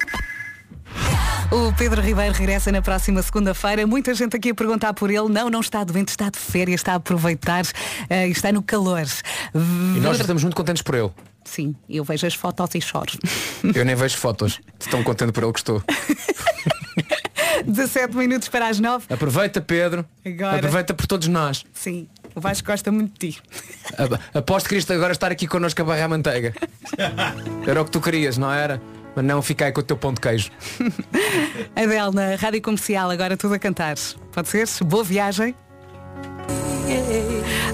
O 1.51 1.73
Pedro 1.77 2.01
Ribeiro 2.01 2.33
regressa 2.33 2.71
na 2.71 2.81
próxima 2.81 3.21
segunda-feira. 3.21 3.87
Muita 3.87 4.13
gente 4.13 4.35
aqui 4.35 4.49
a 4.49 4.55
perguntar 4.55 4.93
por 4.93 5.09
ele. 5.09 5.29
Não, 5.29 5.49
não 5.49 5.61
está 5.61 5.83
doente, 5.83 6.09
está 6.09 6.29
de 6.29 6.37
férias, 6.37 6.81
está 6.81 6.93
a 6.93 6.95
aproveitar 6.95 7.63
e 8.09 8.31
está 8.31 8.51
no 8.51 8.61
calor. 8.61 9.05
E 9.55 9.99
nós 9.99 10.19
estamos 10.19 10.43
muito 10.43 10.55
contentes 10.55 10.81
por 10.81 10.95
ele. 10.95 11.11
Sim, 11.47 11.73
eu 11.89 12.03
vejo 12.03 12.27
as 12.27 12.33
fotos 12.35 12.75
e 12.75 12.81
choro. 12.81 13.13
Eu 13.73 13.85
nem 13.85 13.95
vejo 13.95 14.17
fotos. 14.17 14.59
Tão 14.91 15.01
contente 15.03 15.31
por 15.31 15.43
ele 15.43 15.53
que 15.53 15.59
estou. 15.59 15.81
17 17.65 18.15
minutos 18.15 18.49
para 18.49 18.67
as 18.67 18.79
9. 18.79 19.05
Aproveita, 19.13 19.59
Pedro. 19.61 20.05
Agora. 20.25 20.57
Aproveita 20.57 20.93
por 20.93 21.07
todos 21.07 21.27
nós. 21.27 21.65
Sim, 21.73 22.07
o 22.35 22.39
Vasco 22.41 22.67
gosta 22.67 22.91
muito 22.91 23.19
de 23.19 23.31
ti. 23.31 23.41
A- 23.97 24.39
Aposto 24.39 24.69
que 24.69 24.75
isto 24.75 24.91
agora 24.93 25.11
estar 25.13 25.31
aqui 25.31 25.47
connosco 25.47 25.81
a 25.81 25.85
barrar 25.85 26.07
manteiga. 26.09 26.53
Era 27.65 27.81
o 27.81 27.85
que 27.85 27.91
tu 27.91 27.99
querias, 28.01 28.37
não 28.37 28.51
era? 28.51 28.81
Mas 29.15 29.25
não 29.25 29.41
ficar 29.41 29.71
com 29.71 29.79
o 29.79 29.83
teu 29.83 29.97
pão 29.97 30.13
de 30.13 30.21
queijo. 30.21 30.51
Adele 31.75 32.11
na 32.13 32.35
Rádio 32.35 32.61
Comercial, 32.61 33.09
agora 33.09 33.35
tudo 33.35 33.55
a 33.55 33.59
cantar. 33.59 33.95
Pode 34.31 34.47
ser? 34.49 34.67
Boa 34.85 35.03
viagem. 35.03 35.55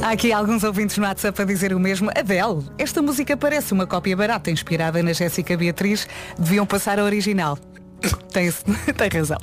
Há 0.02 0.12
aqui 0.12 0.34
alguns 0.34 0.63
ouvintes 0.63 0.97
no 0.97 1.06
WhatsApp 1.06 1.41
a 1.41 1.45
dizer 1.45 1.73
o 1.73 1.80
mesmo. 1.80 2.10
Adele, 2.10 2.63
esta 2.78 3.02
música 3.02 3.38
parece 3.38 3.73
uma 3.73 3.88
cópia 3.88 4.15
barata 4.17 4.52
inspirada 4.52 5.02
na 5.02 5.13
Jéssica 5.13 5.56
Beatriz. 5.56 6.08
Deviam 6.38 6.65
passar 6.65 6.99
a 6.99 7.04
original. 7.04 7.58
Tem, 8.32 8.52
tem 8.98 9.10
razão. 9.20 9.38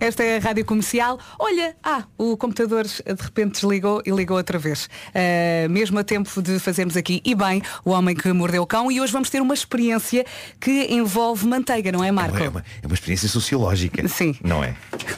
Esta 0.00 0.22
é 0.22 0.36
a 0.36 0.40
rádio 0.40 0.64
comercial. 0.64 1.18
Olha, 1.38 1.76
ah, 1.82 2.04
o 2.16 2.36
computador 2.36 2.84
de 2.84 3.22
repente 3.22 3.52
desligou 3.52 4.02
e 4.04 4.10
ligou 4.10 4.36
outra 4.36 4.58
vez. 4.58 4.88
Ah, 5.14 5.68
mesmo 5.68 5.98
a 5.98 6.04
tempo 6.04 6.42
de 6.42 6.58
fazermos 6.58 6.96
aqui, 6.96 7.20
e 7.24 7.34
bem, 7.34 7.62
o 7.84 7.90
homem 7.90 8.14
que 8.14 8.32
mordeu 8.32 8.62
o 8.62 8.66
cão. 8.66 8.90
E 8.90 9.00
hoje 9.00 9.12
vamos 9.12 9.30
ter 9.30 9.40
uma 9.40 9.54
experiência 9.54 10.24
que 10.60 10.86
envolve 10.92 11.46
manteiga, 11.46 11.90
não 11.92 12.02
é, 12.02 12.10
Marco? 12.10 12.36
É 12.36 12.48
uma, 12.48 12.64
é 12.82 12.86
uma 12.86 12.94
experiência 12.94 13.28
sociológica. 13.28 14.06
Sim. 14.08 14.36
Não 14.42 14.62
é? 14.62 14.74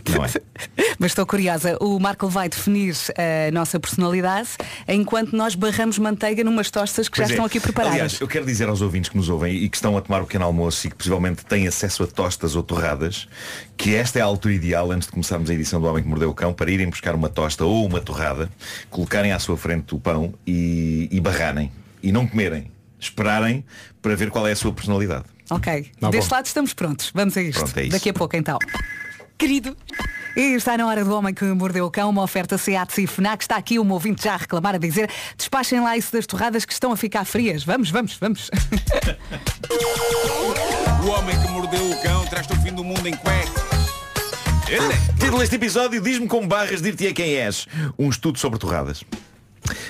Não 0.09 0.25
é? 0.25 0.31
Mas 0.99 1.13
estou 1.13 1.27
curiosa. 1.27 1.77
O 1.81 1.99
Marco 1.99 2.29
vai 2.29 2.49
definir 2.49 2.95
a 3.17 3.51
nossa 3.53 3.81
personalidade 3.81 4.51
enquanto 4.87 5.35
nós 5.35 5.55
barramos 5.55 5.99
manteiga 5.99 6.45
numas 6.45 6.71
tostas 6.71 7.09
que 7.09 7.17
já 7.17 7.25
Pois 7.25 7.31
é. 7.31 7.33
estão 7.35 7.45
aqui 7.47 7.61
preparadas. 7.61 7.95
Aliás, 7.95 8.21
eu 8.21 8.29
quero 8.29 8.45
dizer 8.45 8.69
aos 8.69 8.81
ouvintes 8.83 9.09
que 9.11 9.17
nos 9.17 9.29
ouvem 9.29 9.55
e 9.55 9.69
que 9.69 9.77
estão 9.77 9.97
a 9.97 10.01
tomar 10.01 10.23
o 10.23 10.27
pequeno 10.27 10.45
almoço 10.45 10.87
e 10.87 10.91
que 10.91 10.97
possivelmente 10.97 11.45
têm 11.45 11.67
acesso 11.67 12.03
a 12.03 12.07
tostas 12.07 12.55
ou 12.61 12.65
torradas, 12.65 13.29
que 13.77 13.95
esta 13.95 14.19
é 14.19 14.23
a 14.23 14.25
altura 14.25 14.55
ideal 14.55 14.91
antes 14.93 15.07
de 15.07 15.13
começarmos 15.13 15.51
a 15.51 15.55
edição 15.55 15.81
do 15.81 15.87
Homem 15.87 16.03
que 16.03 16.09
Mordeu 16.09 16.31
o 16.31 16.35
Cão 16.35 16.53
para 16.53 16.71
irem 16.71 16.89
buscar 16.89 17.15
uma 17.15 17.29
tosta 17.29 17.65
ou 17.65 17.87
uma 17.87 18.01
torrada, 18.01 18.51
colocarem 18.89 19.33
à 19.33 19.39
sua 19.39 19.57
frente 19.57 19.95
o 19.95 19.99
pão 19.99 20.33
e, 20.47 21.09
e 21.11 21.21
barrarem. 21.21 21.73
E 22.03 22.13
não 22.13 22.27
comerem. 22.27 22.71
Esperarem 22.99 23.65
para 24.01 24.15
ver 24.15 24.31
qual 24.31 24.47
é 24.47 24.53
a 24.53 24.57
sua 24.57 24.73
personalidade. 24.73 25.25
Ok. 25.51 25.91
Tá 25.99 26.11
Deste 26.11 26.29
bom. 26.29 26.37
lado 26.37 26.47
estamos 26.47 26.75
prontos. 26.75 27.11
Vamos 27.15 27.37
a 27.37 27.43
isto. 27.43 27.59
Pronto, 27.59 27.79
é 27.79 27.83
isso. 27.83 27.93
Daqui 27.93 28.11
a 28.11 28.15
pouco 28.15 28.37
então. 28.37 28.59
Querido. 29.41 29.75
E 30.37 30.53
está 30.53 30.77
na 30.77 30.87
hora 30.87 31.03
do 31.03 31.17
homem 31.17 31.33
que 31.33 31.43
mordeu 31.47 31.87
o 31.87 31.91
cão, 31.91 32.11
uma 32.11 32.23
oferta 32.23 32.59
SEAT 32.59 33.03
e 33.03 33.07
FNAC. 33.07 33.43
Está 33.43 33.57
aqui 33.57 33.79
um 33.79 33.91
ouvinte 33.91 34.25
já 34.25 34.35
a 34.35 34.37
reclamar, 34.37 34.75
a 34.75 34.79
dizer 34.79 35.11
despachem 35.35 35.81
lá 35.81 35.97
isso 35.97 36.13
das 36.13 36.27
torradas 36.27 36.67
que 36.67 36.75
estão 36.75 36.93
a 36.93 36.97
ficar 36.97 37.25
frias. 37.25 37.65
Vamos, 37.65 37.91
vamos, 37.91 38.19
vamos. 38.21 38.51
O 41.03 41.07
homem 41.13 41.41
que 41.41 41.49
mordeu 41.49 41.91
o 41.91 42.03
cão 42.03 42.27
traz-te 42.27 42.53
o 42.53 42.57
fim 42.57 42.75
do 42.75 42.85
mundo 42.85 43.07
em 43.07 43.17
cueca. 43.17 43.51
Título 45.19 45.39
deste 45.39 45.57
episódio 45.57 45.99
Diz-me 46.03 46.29
com 46.29 46.47
barras 46.47 46.83
dir-te 46.83 47.11
quem 47.15 47.37
és 47.37 47.67
Um 47.99 48.11
estudo 48.11 48.39
sobre 48.39 48.59
torradas 48.59 49.03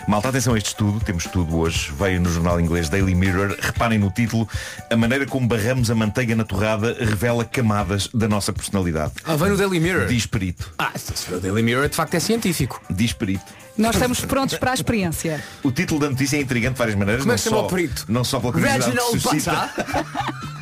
Malta, 0.07 0.29
atenção 0.29 0.55
a 0.55 0.59
este 0.59 0.69
estudo, 0.69 1.01
temos 1.01 1.27
estudo 1.27 1.57
hoje. 1.57 1.93
Veio 1.99 2.21
no 2.21 2.31
jornal 2.31 2.61
inglês 2.61 2.89
Daily 2.89 3.15
Mirror. 3.15 3.57
Reparem 3.61 3.99
no 3.99 4.11
título. 4.11 4.49
A 4.91 4.97
maneira 4.97 5.27
como 5.27 5.47
barramos 5.47 5.91
a 5.91 5.95
manteiga 5.95 6.35
na 6.35 6.45
torrada 6.45 6.97
Revela 6.99 7.45
camadas 7.45 8.09
da 8.13 8.29
nossa 8.29 8.53
personalidade. 8.53 9.13
Ah, 9.25 9.37
vem 9.37 9.51
no 9.51 9.57
Daily 9.57 9.81
Mirror. 9.81 10.07
Diz 10.07 10.27
perito. 10.27 10.73
Ah, 10.79 10.93
se 10.97 11.13
for 11.25 11.37
o 11.37 11.41
Daily 11.41 11.63
Mirror 11.63 11.89
de 11.89 11.97
facto 11.97 12.15
é 12.15 12.21
científico. 12.21 12.81
Diz 12.91 13.13
perito 13.13 13.61
Nós 13.77 13.95
estamos 13.95 14.25
prontos 14.25 14.59
para 14.59 14.73
a 14.73 14.75
experiência. 14.75 15.43
O 15.63 15.71
título 15.71 16.01
da 16.01 16.11
notícia 16.11 16.37
é 16.37 16.41
intrigante 16.41 16.75
de 16.75 16.79
várias 16.79 16.97
maneiras 16.97 17.25
é 17.25 17.29
não 17.29 17.39
só, 17.39 17.65
o 17.65 17.69
perito? 17.69 18.05
Não 18.09 18.25
só 18.25 18.41
pela 18.41 18.53
curiosidade 18.53 18.93
que 18.93 19.21
suscita 19.21 19.71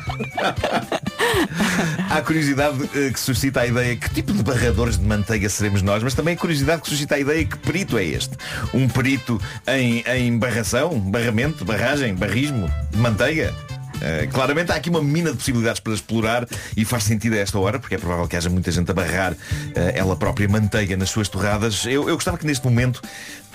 Há 2.09 2.17
a 2.17 2.21
curiosidade 2.21 2.77
eh, 2.95 3.11
que 3.11 3.19
suscita 3.19 3.61
a 3.61 3.67
ideia 3.67 3.95
que 3.95 4.09
tipo 4.09 4.33
de 4.33 4.43
barradores 4.43 4.97
de 4.97 5.05
manteiga 5.05 5.47
seremos 5.49 5.81
nós, 5.81 6.03
mas 6.03 6.13
também 6.13 6.33
a 6.33 6.37
curiosidade 6.37 6.81
que 6.81 6.89
suscita 6.89 7.15
a 7.15 7.19
ideia 7.19 7.45
que 7.45 7.57
perito 7.57 7.97
é 7.97 8.03
este. 8.03 8.35
Um 8.73 8.87
perito 8.87 9.39
em, 9.67 10.03
em 10.07 10.37
barração, 10.37 10.99
barramento, 10.99 11.63
barragem, 11.63 12.15
barrismo 12.15 12.69
de 12.91 12.97
manteiga. 12.97 13.53
Eh, 14.01 14.27
claramente 14.31 14.71
há 14.71 14.75
aqui 14.75 14.89
uma 14.89 15.01
mina 15.01 15.31
de 15.31 15.37
possibilidades 15.37 15.79
para 15.79 15.93
explorar 15.93 16.47
e 16.75 16.85
faz 16.85 17.03
sentido 17.03 17.33
a 17.33 17.37
esta 17.37 17.59
hora, 17.59 17.79
porque 17.79 17.95
é 17.95 17.97
provável 17.97 18.27
que 18.27 18.35
haja 18.35 18.49
muita 18.49 18.71
gente 18.71 18.89
a 18.91 18.93
barrar 18.93 19.35
eh, 19.75 19.93
ela 19.95 20.15
própria 20.15 20.47
manteiga 20.47 20.95
nas 20.97 21.09
suas 21.09 21.27
torradas. 21.27 21.85
Eu, 21.85 22.07
eu 22.07 22.15
gostava 22.15 22.37
que 22.37 22.45
neste 22.45 22.65
momento, 22.65 23.01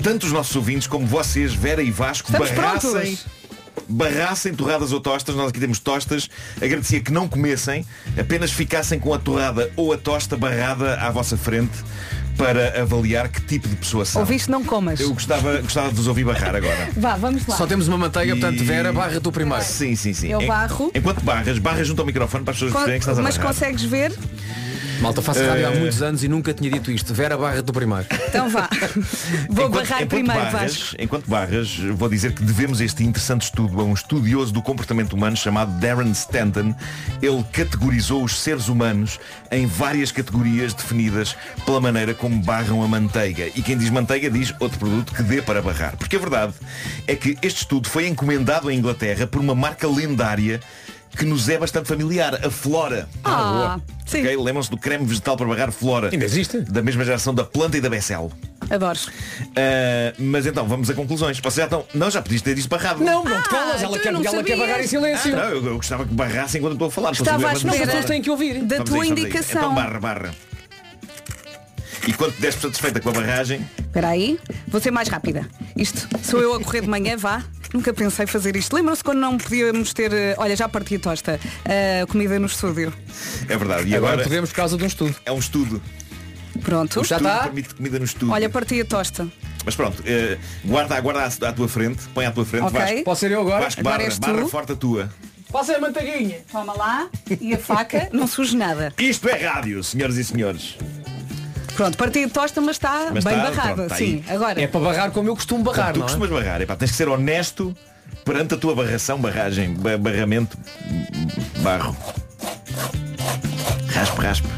tanto 0.03 0.27
os 0.27 0.33
nossos 0.33 0.55
ouvintes 0.57 0.87
como 0.87 1.07
vocês, 1.07 1.55
Vera 1.55 1.83
e 1.83 1.91
Vasco, 1.91 2.31
Estamos 2.31 2.51
barrassem 2.51 2.91
prontos. 2.91 3.27
barrassem 3.89 4.55
torradas 4.55 4.93
ou 4.93 5.01
tostas, 5.01 5.35
nós 5.35 5.49
aqui 5.49 5.61
temos 5.61 5.79
tostas, 5.79 6.29
agradecia 6.61 7.01
que 7.01 7.13
não 7.13 7.29
comessem, 7.29 7.85
apenas 8.19 8.51
ficassem 8.53 8.99
com 8.99 9.13
a 9.13 9.19
torrada 9.19 9.71
ou 9.77 9.93
a 9.93 9.97
tosta 9.99 10.37
barrada 10.37 10.95
à 11.01 11.11
vossa 11.11 11.37
frente 11.37 11.73
para 12.37 12.81
avaliar 12.83 13.29
que 13.29 13.41
tipo 13.43 13.69
de 13.69 13.77
pessoa 13.77 14.05
são. 14.05 14.21
Ouviste, 14.23 14.51
não 14.51 14.65
comas. 14.65 15.01
Eu 15.01 15.13
gostava, 15.15 15.61
gostava 15.61 15.89
de 15.89 15.95
vos 15.95 16.07
ouvir 16.07 16.25
barrar 16.25 16.55
agora. 16.55 16.89
Vá, 16.97 17.17
vamos 17.17 17.47
lá. 17.47 17.57
Só 17.57 17.67
temos 17.67 17.89
uma 17.89 17.97
manteiga, 17.99 18.33
portanto, 18.37 18.63
Vera, 18.65 18.93
barra 18.93 19.21
tu 19.21 19.31
primeiro. 19.33 19.63
Sim, 19.65 19.95
sim, 19.97 20.13
sim. 20.13 20.29
Eu 20.29 20.41
En- 20.43 20.47
barro. 20.47 20.91
Enquanto 20.95 21.21
barras, 21.23 21.59
barra 21.59 21.83
junto 21.85 22.01
ao 22.01 22.07
microfone 22.07 22.45
para 22.45 22.53
as 22.53 22.57
pessoas 22.57 22.73
perceberem 22.73 22.99
que 23.01 23.05
estás 23.05 23.19
a 23.19 23.23
Mas 23.23 23.37
barrar. 23.37 23.53
consegues 23.53 23.83
ver? 23.85 24.13
Malta, 25.01 25.21
faço 25.21 25.41
rádio 25.45 25.67
há 25.67 25.73
Eh, 25.73 25.79
muitos 25.81 26.01
anos 26.03 26.25
e 26.25 26.29
nunca 26.29 26.53
tinha 26.55 26.71
dito 26.71 26.91
isto. 26.91 27.13
Vera 27.13 27.37
Barra 27.37 27.63
do 27.63 27.73
primeiro. 27.73 28.07
Então 28.29 28.49
vá. 28.49 28.69
Vou 29.51 29.67
Enquanto- 29.67 29.73
barrar 29.73 30.03
enquanto 30.03 30.09
primeiro, 30.09 30.41
barras, 30.41 30.53
Vasco. 30.77 30.97
Enquanto 30.99 31.27
barras, 31.29 31.77
vou 31.95 32.09
dizer 32.09 32.33
que 32.33 32.43
devemos 32.43 32.81
este 32.81 33.05
interessante 33.05 33.43
estudo 33.43 33.81
a 33.81 33.85
um 33.85 33.93
estudioso 33.93 34.53
do 34.53 34.63
comportamento 34.63 35.13
humano 35.15 35.37
chamado 35.37 35.73
Darren 35.81 36.11
Stanton. 36.13 36.75
Ele 37.21 37.45
categorizou 37.53 38.25
os 38.25 38.39
seres 38.41 38.69
humanos 38.69 39.19
em 39.51 39.67
várias 39.67 40.11
categorias 40.13 40.73
definidas 40.75 41.37
pela 41.67 41.81
maneira 41.81 42.15
como 42.15 42.41
barram 42.43 42.83
a 42.83 42.89
manteiga. 42.89 43.47
E 43.55 43.63
quem 43.63 43.77
diz 43.77 43.91
manteiga 43.91 44.31
diz 44.31 44.55
outro 44.61 44.79
produto 44.79 45.13
que 45.13 45.23
dê 45.23 45.43
para 45.43 45.61
barrar. 45.61 45.97
Porque 45.97 46.17
a 46.17 46.19
verdade 46.21 46.55
é 47.07 47.15
que 47.15 47.37
este 47.43 47.63
estudo 47.63 47.89
foi 47.89 48.07
encomendado 48.09 48.71
em 48.71 48.79
Inglaterra 48.79 49.27
por 49.27 49.41
uma 49.41 49.55
marca 49.55 49.87
lendária 49.89 50.61
que 51.17 51.25
nos 51.25 51.49
é 51.49 51.59
bastante 51.59 51.89
familiar, 51.89 52.35
a 52.45 52.51
Flora. 52.51 53.09
Ah, 53.25 53.79
sim. 54.07 54.21
Ok, 54.21 54.37
Lembram-se 54.37 54.71
do 54.71 54.77
creme 54.77 55.05
vegetal 55.07 55.37
para 55.37 55.47
barrar 55.47 55.71
Flora. 55.73 56.11
Ainda 56.13 56.25
existe? 56.25 56.61
Da 56.61 56.83
mesma 56.83 57.05
geração 57.05 57.35
da 57.35 57.45
planta 57.45 57.77
e 57.77 57.81
da 57.81 57.89
Becel. 57.89 58.31
Adoro. 58.71 58.99
Uh, 58.99 60.15
mas 60.19 60.47
então, 60.47 60.67
vamos 60.67 60.89
a 60.91 60.95
conclusões. 60.95 61.39
Vocês 61.39 61.55
já 61.57 61.65
estão. 61.65 61.85
Não, 61.95 62.11
já 62.11 62.23
podias 62.23 62.43
ter 62.43 62.57
isto 62.57 62.69
barrado. 62.69 63.03
Não, 63.05 63.23
não 63.25 63.43
te 63.43 63.49
calas, 63.49 63.77
então 63.77 63.89
ela, 63.91 63.99
quer, 63.99 64.13
não 64.13 64.25
ela 64.25 64.43
quer 64.43 64.57
barrar 64.57 64.81
em 64.81 64.87
silêncio. 64.87 65.35
Ah, 65.35 65.43
não, 65.43 65.49
eu, 65.51 65.67
eu 65.67 65.77
gostava 65.77 66.05
que 66.07 66.15
barrassem 66.15 66.59
enquanto 66.61 66.75
estou 66.75 66.89
a 66.89 66.91
falar. 66.91 67.13
Estava 67.13 67.37
a 67.37 67.41
saber, 67.41 67.45
mas 67.47 67.57
espera 67.59 67.77
não 67.79 67.87
pessoas 67.87 68.05
têm 68.07 68.23
que 68.23 68.31
ouvir. 68.31 68.63
da 68.63 68.77
Vamos 68.77 68.91
tua 68.91 69.03
a 69.03 69.05
isso, 69.05 69.09
vamos 69.15 69.25
a 69.25 69.29
isso. 69.29 69.37
indicação. 69.37 69.63
Então 69.63 69.75
barra, 69.75 70.01
barra. 70.01 70.35
E 72.07 72.13
quando 72.13 72.31
estiveres 72.31 72.57
satisfeita 72.61 73.01
com 73.01 73.09
a 73.11 73.13
barragem, 73.13 73.67
Espera 73.79 74.09
aí, 74.09 74.39
vou 74.69 74.81
ser 74.81 74.91
mais 74.91 75.09
rápida. 75.09 75.49
Isto, 75.77 76.09
sou 76.23 76.41
eu 76.41 76.55
a 76.55 76.61
correr 76.61 76.81
de 76.83 76.89
manhã, 76.89 77.17
vá. 77.17 77.43
Nunca 77.73 77.93
pensei 77.95 78.27
fazer 78.27 78.55
isto. 78.57 78.75
Lembram-se 78.75 79.03
quando 79.03 79.19
não 79.19 79.37
podíamos 79.39 79.93
ter, 79.93 80.13
eh, 80.13 80.35
olha, 80.39 80.55
já 80.55 80.69
parti 80.69 80.97
a 80.97 80.99
tosta, 80.99 81.41
a 82.03 82.07
comida 82.07 82.39
no 82.39 82.47
estúdio. 82.47 82.93
é 83.49 83.57
verdade. 83.57 83.89
E 83.89 83.95
Agora, 83.97 84.13
agora, 84.15 84.23
podemos 84.29 84.51
por 84.51 84.57
causa 84.57 84.77
de 84.77 84.85
um 84.85 84.87
estudo. 84.87 85.15
é 85.25 85.33
um 85.33 85.39
estudo. 85.39 85.83
Pronto. 86.63 87.01
O 87.01 87.05
Já 87.05 87.17
está? 87.17 87.39
permite 87.45 87.75
comida 87.75 87.99
no 87.99 88.05
estudo. 88.05 88.33
Olha, 88.33 88.49
parti 88.49 88.81
a 88.81 88.85
tosta. 88.85 89.27
Mas 89.65 89.75
pronto, 89.75 90.03
eh, 90.07 90.39
guarda, 90.65 91.01
guarda 91.01 91.23
à, 91.23 91.49
à 91.49 91.53
tua 91.53 91.69
frente, 91.69 92.03
põe 92.13 92.27
à 92.27 92.31
tua 92.31 92.45
frente, 92.45 92.65
Ok. 92.65 92.79
Vasco. 92.81 93.05
Posso 93.05 93.21
ser 93.21 93.31
eu 93.33 93.41
agora? 93.41 93.65
Vasco, 93.65 93.81
Agora 93.81 93.99
barra, 94.09 94.33
barra 94.35 94.49
forte 94.49 94.73
a 94.73 94.77
tua. 94.77 95.11
Passa 95.51 95.77
a 95.77 95.81
manteiguinha. 95.81 96.39
Toma 96.51 96.75
lá. 96.77 97.09
E 97.41 97.55
a 97.55 97.59
faca 97.59 98.09
não 98.13 98.27
surge 98.27 98.57
nada. 98.57 98.93
Isto 98.99 99.29
é 99.29 99.47
rádio, 99.47 99.83
senhoras 99.83 100.17
e 100.17 100.25
senhores. 100.25 100.77
Pronto, 101.77 101.97
parti 101.99 102.23
a 102.25 102.29
tosta, 102.29 102.61
mas 102.61 102.77
está 102.77 103.11
Mas 103.13 103.25
bem 103.25 103.35
está, 103.37 103.51
barrada. 103.51 103.75
pronto, 103.75 103.83
está 103.83 103.97
Sim, 103.97 104.25
agora. 104.29 104.61
É 104.63 104.67
para 104.67 104.81
barrar 104.81 105.11
como 105.11 105.29
eu 105.29 105.35
costumo 105.35 105.65
barrar, 105.65 105.93
tu 105.93 105.99
não 105.99 106.07
é? 106.07 106.09
costumas 106.09 106.31
barrar, 106.31 106.61
epá, 106.61 106.77
tens 106.77 106.91
que 106.93 106.97
ser 106.97 107.09
honesto 107.09 107.77
perante 108.25 108.55
a 108.55 108.57
tua 108.57 108.75
barração, 108.75 109.19
barragem, 109.21 109.75
ba- 109.75 109.99
barramento, 109.99 110.57
barro. 111.63 111.97
Raspa, 113.93 114.23
raspa. 114.23 114.49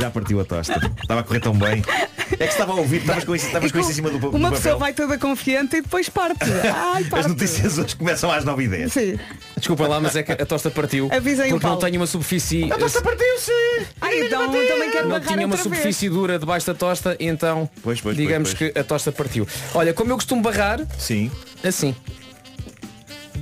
Já 0.00 0.10
partiu 0.10 0.40
a 0.40 0.44
tosta. 0.44 0.92
Estava 1.00 1.20
a 1.20 1.22
correr 1.24 1.40
tão 1.40 1.54
bem. 1.54 1.82
É 2.32 2.36
que 2.46 2.52
estava 2.52 2.72
a 2.72 2.76
ouvir, 2.76 2.98
estavas 3.00 3.24
com 3.24 3.34
isso, 3.34 3.46
estavas 3.46 3.72
com 3.72 3.78
isso 3.80 3.90
em 3.90 3.94
cima 3.94 4.10
do, 4.10 4.18
do 4.18 4.28
Uma 4.30 4.50
papel. 4.50 4.56
pessoa 4.56 4.76
vai 4.76 4.92
toda 4.92 5.18
confiante 5.18 5.76
e 5.76 5.80
depois 5.82 6.08
parte. 6.08 6.44
Ai, 6.94 7.04
parte. 7.04 7.24
As 7.24 7.26
notícias 7.26 7.78
hoje 7.78 7.96
começam 7.96 8.30
às 8.30 8.44
9h10. 8.44 8.88
Sim. 8.90 9.18
Desculpa 9.56 9.86
lá, 9.88 9.98
mas 10.00 10.14
é 10.14 10.22
que 10.22 10.32
a 10.32 10.46
tosta 10.46 10.70
partiu. 10.70 11.08
Avisem 11.12 11.50
porque 11.50 11.66
não 11.66 11.78
tenho 11.78 11.96
uma 11.96 12.06
superfície. 12.06 12.70
A 12.72 12.76
tosta 12.76 13.00
partiu-se! 13.02 13.52
Ai, 14.00 14.26
então 14.26 14.46
também 14.46 14.90
quero 14.90 15.08
Não 15.08 15.20
tinha 15.20 15.36
uma 15.38 15.42
outra 15.44 15.46
vez. 15.48 15.62
superfície 15.62 16.08
dura 16.08 16.38
debaixo 16.38 16.66
da 16.66 16.74
tosta, 16.74 17.16
então 17.18 17.68
Pois, 17.82 18.00
pois, 18.00 18.16
digamos 18.16 18.50
pois, 18.50 18.58
pois. 18.58 18.72
que 18.72 18.78
a 18.78 18.84
tosta 18.84 19.10
partiu. 19.10 19.46
Olha, 19.74 19.92
como 19.94 20.12
eu 20.12 20.16
costumo 20.16 20.42
barrar, 20.42 20.80
Sim. 20.98 21.30
assim. 21.64 21.94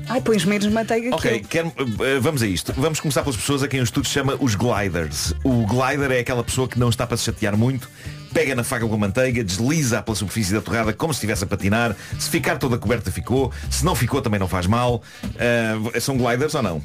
Ai, 0.08 0.20
pões 0.20 0.44
menos 0.44 0.66
manteiga 0.68 1.08
que 1.08 1.14
Ok, 1.14 1.36
eu. 1.36 1.48
quero- 1.48 1.72
eh, 2.04 2.20
vamos 2.20 2.42
a 2.42 2.46
isto. 2.46 2.72
Vamos 2.76 3.00
começar 3.00 3.22
pelas 3.22 3.36
pessoas 3.36 3.62
a 3.62 3.68
quem 3.68 3.80
o 3.80 3.82
estudo 3.82 4.06
chama 4.06 4.36
os 4.40 4.54
gliders. 4.54 5.34
O 5.42 5.66
glider 5.66 6.12
é 6.12 6.20
aquela 6.20 6.44
pessoa 6.44 6.68
que 6.68 6.78
não 6.78 6.88
está 6.88 7.06
para 7.06 7.16
se 7.16 7.24
chatear 7.24 7.56
muito, 7.56 7.88
pega 8.32 8.54
na 8.54 8.62
faca 8.62 8.86
com 8.86 8.94
a 8.94 8.98
manteiga, 8.98 9.42
desliza 9.42 10.00
pela 10.02 10.14
superfície 10.14 10.52
da 10.54 10.60
torrada 10.60 10.92
como 10.92 11.12
se 11.12 11.18
estivesse 11.18 11.42
a 11.42 11.46
patinar. 11.46 11.96
Se 12.18 12.30
ficar 12.30 12.56
toda 12.56 12.78
coberta 12.78 13.10
ficou, 13.10 13.52
se 13.70 13.84
não 13.84 13.96
ficou 13.96 14.22
também 14.22 14.38
não 14.38 14.48
faz 14.48 14.66
mal. 14.68 15.02
Ah, 15.38 16.00
são 16.00 16.16
gliders 16.16 16.54
ou 16.54 16.62
não? 16.62 16.82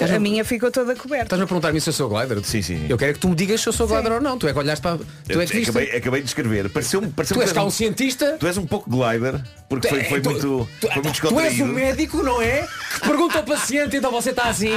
A 0.00 0.18
minha 0.18 0.44
ficou 0.44 0.70
toda 0.70 0.96
coberta. 0.96 1.24
Estás-me 1.24 1.44
a 1.44 1.46
perguntar-me 1.46 1.80
se 1.80 1.88
eu 1.88 1.92
sou 1.92 2.08
glider? 2.08 2.42
Sim, 2.44 2.62
sim. 2.62 2.86
Eu 2.88 2.96
quero 2.96 3.10
é 3.10 3.14
que 3.14 3.20
tu 3.20 3.28
me 3.28 3.34
digas 3.34 3.60
se 3.60 3.68
eu 3.68 3.72
sou 3.72 3.86
glider 3.86 4.12
ou 4.12 4.20
não. 4.20 4.38
Tu 4.38 4.48
é 4.48 4.52
que 4.52 4.58
olhaste 4.58 4.82
para. 4.82 4.98
Tu 4.98 5.40
é 5.40 5.46
que 5.46 5.52
viste. 5.56 5.70
acabei, 5.70 5.96
acabei 5.96 6.20
de 6.22 6.26
escrever. 6.28 6.70
Pareceu-me 6.70 7.08
pareceu 7.08 7.36
Tu 7.36 7.42
és 7.42 7.52
cá 7.52 7.62
um 7.62 7.70
cientista. 7.70 8.36
Tu 8.38 8.46
és 8.46 8.56
um 8.56 8.66
pouco 8.66 8.88
glider, 8.90 9.40
porque 9.68 9.88
foi, 9.88 10.04
foi 10.04 10.20
Tu- 10.20 10.30
muito, 10.30 10.68
tu- 10.80 10.86
foi 10.92 11.02
muito 11.02 11.20
Tu 11.28 11.40
és 11.40 11.60
o 11.60 11.66
médico, 11.66 12.22
não 12.22 12.40
é? 12.40 12.66
Que 12.94 13.00
pergunta 13.06 13.38
ao 13.38 13.44
paciente, 13.44 13.96
então 13.96 14.10
você 14.10 14.30
está 14.30 14.44
assim. 14.48 14.70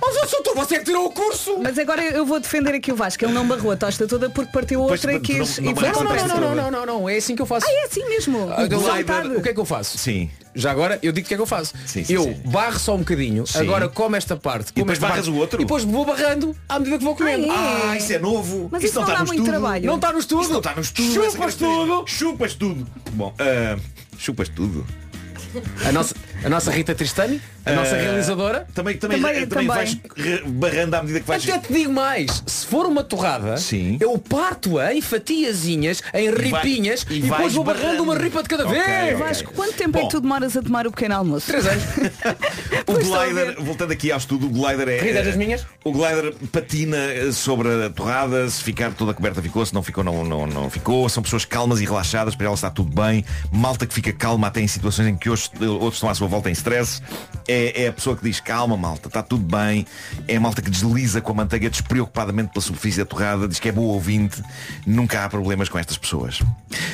Mas 0.00 0.16
eu 0.16 0.28
sou 0.28 0.42
tu, 0.42 0.54
você 0.54 0.76
é 0.76 0.78
que 0.78 0.84
tirou 0.84 1.06
o 1.06 1.10
curso. 1.12 1.58
Mas 1.62 1.78
agora 1.78 2.02
eu 2.02 2.24
vou 2.24 2.38
defender 2.38 2.74
aqui 2.74 2.92
o 2.92 2.96
Vasco. 2.96 3.24
Ele 3.24 3.32
não 3.32 3.46
barrou 3.46 3.72
a 3.72 3.76
tosta 3.76 4.06
toda 4.06 4.28
porque 4.30 4.52
partiu 4.52 4.80
Pois, 4.80 4.92
outra 5.00 5.14
e 5.14 5.20
quis. 5.20 5.58
não 5.58 5.70
e 5.70 5.74
Não, 5.74 5.82
não, 5.82 6.02
não, 6.02 6.26
não, 6.40 6.54
não, 6.54 6.70
não, 6.70 6.86
não. 6.86 7.08
É 7.08 7.16
assim 7.16 7.34
que 7.34 7.42
eu 7.42 7.46
faço. 7.46 7.66
Ah, 7.66 7.72
é 7.72 7.84
assim 7.84 8.06
mesmo. 8.08 8.50
Ah, 8.50 8.64
o 9.36 9.42
que 9.42 9.48
é 9.48 9.52
que 9.54 9.60
eu 9.60 9.64
faço? 9.64 9.98
Sim. 9.98 10.30
Já 10.54 10.70
agora 10.70 10.98
eu 11.02 11.12
digo 11.12 11.24
o 11.24 11.28
que 11.28 11.34
é 11.34 11.36
que 11.36 11.42
eu 11.42 11.46
faço. 11.46 11.74
Sim, 11.86 12.02
sim, 12.04 12.12
eu 12.12 12.24
sim. 12.24 12.34
barro 12.46 12.78
só 12.78 12.94
um 12.94 12.98
bocadinho, 12.98 13.46
Sim. 13.46 13.58
agora 13.60 13.88
como 13.88 14.16
esta 14.16 14.36
parte, 14.36 14.72
como 14.72 14.86
depois 14.86 14.98
esta 14.98 15.06
barras 15.06 15.24
parte, 15.26 15.36
o 15.36 15.40
outro? 15.40 15.60
E 15.60 15.64
depois 15.64 15.84
vou 15.84 16.04
barrando 16.04 16.56
à 16.68 16.78
medida 16.78 16.98
que 16.98 17.04
vou 17.04 17.14
comendo. 17.14 17.46
Ah, 17.50 17.90
Ah, 17.90 17.96
isso 17.96 18.12
é 18.12 18.18
novo. 18.18 18.68
Mas 18.70 18.82
isso 18.82 18.90
isso 18.90 19.00
não 19.00 19.06
está 19.08 19.18
dá 19.20 19.24
muito 19.24 19.44
trabalho. 19.44 19.86
Não 19.86 19.96
está 19.96 20.12
no 20.12 20.18
estudo. 20.18 20.42
Isso 20.42 20.50
não 20.52 20.58
está 20.58 20.74
no 20.74 20.80
estudo. 20.80 21.12
Chupas 21.12 21.34
característica. 21.34 21.66
tudo. 21.66 22.04
Chupas 22.06 22.54
tudo. 22.54 22.86
Bom, 23.12 23.34
ah, 23.38 23.78
chupas 24.18 24.48
tudo. 24.48 24.86
A 25.86 25.92
nossa, 25.92 26.14
a 26.44 26.48
nossa 26.48 26.70
Rita 26.70 26.94
Tristani, 26.94 27.40
a 27.64 27.72
nossa 27.72 27.94
Ah, 27.94 27.98
realizadora. 28.00 28.66
Também, 28.74 28.96
também, 28.96 29.20
Também- 29.20 29.46
também, 29.46 29.48
também. 29.48 29.66
vais 29.66 29.98
re- 30.16 30.42
barrando 30.46 30.94
à 30.94 31.00
medida 31.02 31.20
que 31.20 31.26
vais. 31.26 31.48
Até 31.48 31.58
te 31.58 31.72
digo 31.72 31.92
mais, 31.92 32.42
se 32.46 32.66
for 32.66 32.86
uma 32.86 33.02
torrada, 33.04 33.56
Sim. 33.58 33.98
eu 34.00 34.16
parto-a 34.18 34.94
em 34.94 35.00
fatiazinhas, 35.00 36.02
em 36.14 36.30
ripinhas 36.30 37.04
e 37.08 37.18
e, 37.18 37.22
depois 37.22 37.52
vou 37.52 37.64
barrando 37.64 37.82
barrando. 37.84 38.02
uma 38.04 38.16
ripa 38.18 38.42
de 38.42 38.48
cada 38.48 38.66
Ok, 38.66 38.74
vez. 38.78 39.14
ok. 39.14 39.14
Vasco, 39.16 39.52
quanto 39.54 39.74
tempo 39.74 39.98
é 39.98 40.00
Bom. 40.02 40.08
que 40.08 40.14
tu 40.14 40.20
demoras 40.20 40.56
a 40.56 40.62
tomar 40.62 40.86
o 40.86 40.90
pequeno 40.90 41.14
almoço? 41.16 41.46
Três 41.46 41.66
anos. 41.66 41.84
O 42.86 42.94
Pois 42.94 43.06
está 43.06 43.22
a 43.22 43.26
glider, 43.26 43.56
voltando 43.62 43.92
aqui 43.92 44.10
ao 44.10 44.18
estudo, 44.18 44.46
o 44.46 44.48
glider 44.48 44.88
é. 44.88 44.98
Ridas 45.00 45.24
das 45.26 45.36
minhas? 45.36 45.64
O 45.84 45.92
glider 45.92 46.34
patina 46.50 46.96
eh, 46.96 47.30
sobre 47.30 47.68
a 47.84 47.90
torrada, 47.90 48.48
se 48.50 48.62
ficar 48.64 48.92
toda 48.92 49.14
coberta 49.14 49.40
ficou, 49.40 49.64
se 49.64 49.72
não 49.72 49.82
ficou, 49.82 50.02
não, 50.02 50.24
não, 50.24 50.46
não 50.46 50.68
ficou. 50.70 51.08
São 51.08 51.22
pessoas 51.22 51.44
calmas 51.44 51.80
e 51.80 51.84
relaxadas, 51.84 52.34
para 52.34 52.46
elas 52.46 52.58
está 52.58 52.70
tudo 52.70 52.90
bem. 53.00 53.24
Malta 53.52 53.86
que 53.86 53.94
fica 53.94 54.12
calma 54.12 54.48
até 54.48 54.60
em 54.60 54.66
situações 54.66 55.08
em 55.08 55.16
que 55.16 55.28
outros, 55.30 55.50
outros 55.60 55.94
estão 55.94 56.08
à 56.08 56.14
sua 56.14 56.26
volta 56.30 56.48
em 56.48 56.52
stress. 56.52 57.02
É, 57.46 57.84
é 57.84 57.88
a 57.88 57.92
pessoa 57.92 58.16
que 58.16 58.22
diz 58.22 58.40
calma 58.40 58.76
malta, 58.76 59.08
está 59.08 59.22
tudo 59.22 59.44
bem. 59.44 59.86
É 60.26 60.36
a 60.36 60.40
malta 60.40 60.62
que 60.62 60.70
desliza 60.70 61.20
com 61.20 61.32
a 61.32 61.34
manteiga 61.34 61.68
despreocupadamente 61.68 62.52
pela 62.52 62.62
superfície 62.62 62.98
da 62.98 63.04
torrada, 63.04 63.48
diz 63.48 63.58
que 63.58 63.68
é 63.68 63.72
boa 63.72 63.92
ouvinte. 63.92 64.42
Nunca 64.86 65.24
há 65.24 65.28
problemas 65.28 65.68
com 65.68 65.78
estas 65.78 65.98
pessoas. 65.98 66.40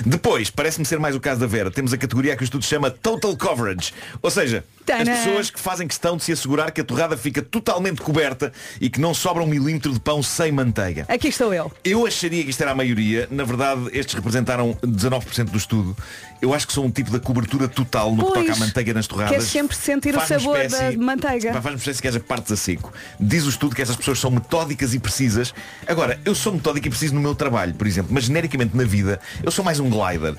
Depois, 0.04 0.50
parece-me 0.50 0.84
ser 0.84 0.98
mais 0.98 1.14
o 1.14 1.20
caso 1.20 1.40
da 1.40 1.46
Vera, 1.46 1.70
temos 1.70 1.92
a 1.92 1.98
categoria 1.98 2.36
que 2.36 2.42
o 2.42 2.44
estudo 2.44 2.64
chama 2.64 2.90
Total 2.90 3.36
Coverage. 3.36 3.92
Ou 4.22 4.30
seja, 4.30 4.64
as 4.92 5.08
pessoas 5.08 5.50
que 5.50 5.60
fazem 5.60 5.86
questão 5.86 6.16
de 6.16 6.24
se 6.24 6.32
assegurar 6.32 6.70
que 6.70 6.80
a 6.80 6.84
torrada 6.84 7.16
fica 7.16 7.42
totalmente 7.42 8.00
coberta 8.00 8.52
e 8.80 8.88
que 8.88 9.00
não 9.00 9.12
sobra 9.12 9.42
um 9.42 9.46
milímetro 9.46 9.92
de 9.92 10.00
pão 10.00 10.22
sem 10.22 10.52
manteiga. 10.52 11.04
Aqui 11.08 11.28
estou 11.28 11.52
eu. 11.52 11.70
Eu 11.84 12.06
acharia 12.06 12.42
que 12.44 12.50
isto 12.50 12.60
era 12.60 12.70
a 12.70 12.74
maioria. 12.74 13.28
Na 13.30 13.44
verdade, 13.44 13.88
estes 13.92 14.14
representaram 14.14 14.74
19% 14.84 15.50
do 15.50 15.58
estudo. 15.58 15.96
Eu 16.40 16.54
acho 16.54 16.66
que 16.66 16.72
são 16.72 16.84
um 16.84 16.90
tipo 16.90 17.10
da 17.10 17.18
cobertura 17.18 17.66
total 17.66 18.14
no 18.14 18.24
que 18.24 18.32
Pois, 18.32 18.46
toca 18.46 18.52
à 18.52 18.56
manteiga 18.56 18.94
nas 18.94 19.06
torradas. 19.06 19.25
Queres 19.28 19.44
sempre 19.44 19.76
sentir 19.76 20.16
o 20.16 20.20
sabor 20.20 20.58
da 20.68 20.92
manteiga. 20.98 21.52
Faz-me 21.54 21.74
espécie 21.78 22.02
que 22.02 22.08
haja 22.08 22.20
partes 22.20 22.52
a 22.52 22.56
seco. 22.56 22.92
Diz 23.18 23.44
o 23.44 23.48
estudo 23.48 23.74
que 23.74 23.82
essas 23.82 23.96
pessoas 23.96 24.18
são 24.18 24.30
metódicas 24.30 24.94
e 24.94 24.98
precisas. 24.98 25.54
Agora, 25.86 26.18
eu 26.24 26.34
sou 26.34 26.52
metódico 26.52 26.86
e 26.86 26.90
preciso 26.90 27.14
no 27.14 27.20
meu 27.20 27.34
trabalho, 27.34 27.74
por 27.74 27.86
exemplo, 27.86 28.12
mas 28.12 28.24
genericamente 28.24 28.76
na 28.76 28.84
vida, 28.84 29.20
eu 29.42 29.50
sou 29.50 29.64
mais 29.64 29.80
um 29.80 29.88
glider. 29.90 30.34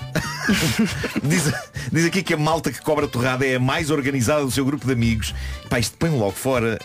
diz, 1.22 1.52
diz 1.92 2.04
aqui 2.06 2.22
que 2.22 2.34
a 2.34 2.36
malta 2.36 2.70
que 2.70 2.80
cobra 2.80 3.06
torrada 3.06 3.46
é 3.46 3.56
a 3.56 3.60
mais 3.60 3.90
organizada 3.90 4.42
do 4.44 4.50
seu 4.50 4.64
grupo 4.64 4.86
de 4.86 4.92
amigos. 4.92 5.34
Pá, 5.68 5.78
isto 5.78 5.96
põe 5.96 6.10
logo 6.10 6.32
fora. 6.32 6.78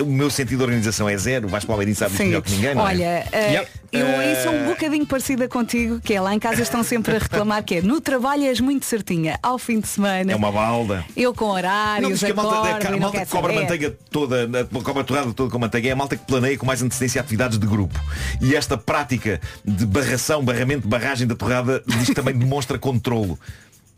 O 0.00 0.06
meu 0.06 0.30
sentido 0.30 0.58
de 0.58 0.64
organização 0.64 1.08
é 1.08 1.16
zero. 1.16 1.48
Vais 1.48 1.64
para 1.64 1.72
o 1.72 1.74
Almeirinho 1.74 1.96
sabe 1.96 2.18
melhor 2.18 2.42
que 2.42 2.50
ninguém, 2.50 2.74
não 2.74 2.82
é? 2.82 2.84
Olha, 2.84 3.28
eh, 3.32 3.52
Yep. 3.52 3.70
Eu 3.94 4.06
aí 4.18 4.42
sou 4.42 4.52
um 4.52 4.64
bocadinho 4.66 5.06
parecida 5.06 5.48
contigo, 5.48 6.00
que 6.00 6.14
é 6.14 6.20
lá 6.20 6.34
em 6.34 6.38
casa 6.38 6.62
estão 6.62 6.82
sempre 6.82 7.16
a 7.16 7.18
reclamar 7.18 7.62
que 7.64 7.76
é 7.76 7.82
no 7.82 8.00
trabalho 8.00 8.44
és 8.44 8.60
muito 8.60 8.84
certinha, 8.84 9.38
ao 9.42 9.58
fim 9.58 9.80
de 9.80 9.88
semana. 9.88 10.32
É 10.32 10.36
uma 10.36 10.50
balda. 10.50 11.04
Eu 11.16 11.32
com 11.34 11.46
horários, 11.46 12.22
Não, 12.22 12.30
a 12.30 12.34
malta, 12.34 12.56
acordo 12.58 12.86
a, 12.86 12.88
a 12.88 13.00
malta 13.00 13.24
que 13.24 13.30
cobra 13.30 13.50
a 13.50 13.54
saber. 13.54 13.62
manteiga 13.62 13.96
toda, 14.10 14.48
cobra 14.82 15.02
a 15.02 15.04
torrada 15.04 15.32
toda 15.32 15.50
com 15.50 15.58
manteiga 15.58 15.88
é 15.88 15.92
a 15.92 15.96
malta 15.96 16.16
que 16.16 16.24
planeia 16.24 16.58
com 16.58 16.66
mais 16.66 16.82
antecedência 16.82 17.20
atividades 17.20 17.58
de 17.58 17.66
grupo. 17.66 17.98
E 18.40 18.54
esta 18.54 18.76
prática 18.76 19.40
de 19.64 19.86
barração, 19.86 20.44
barramento, 20.44 20.88
barragem 20.88 21.26
da 21.26 21.34
torrada 21.34 21.82
diz 21.86 22.10
também 22.14 22.34
demonstra 22.36 22.78
controlo. 22.78 23.38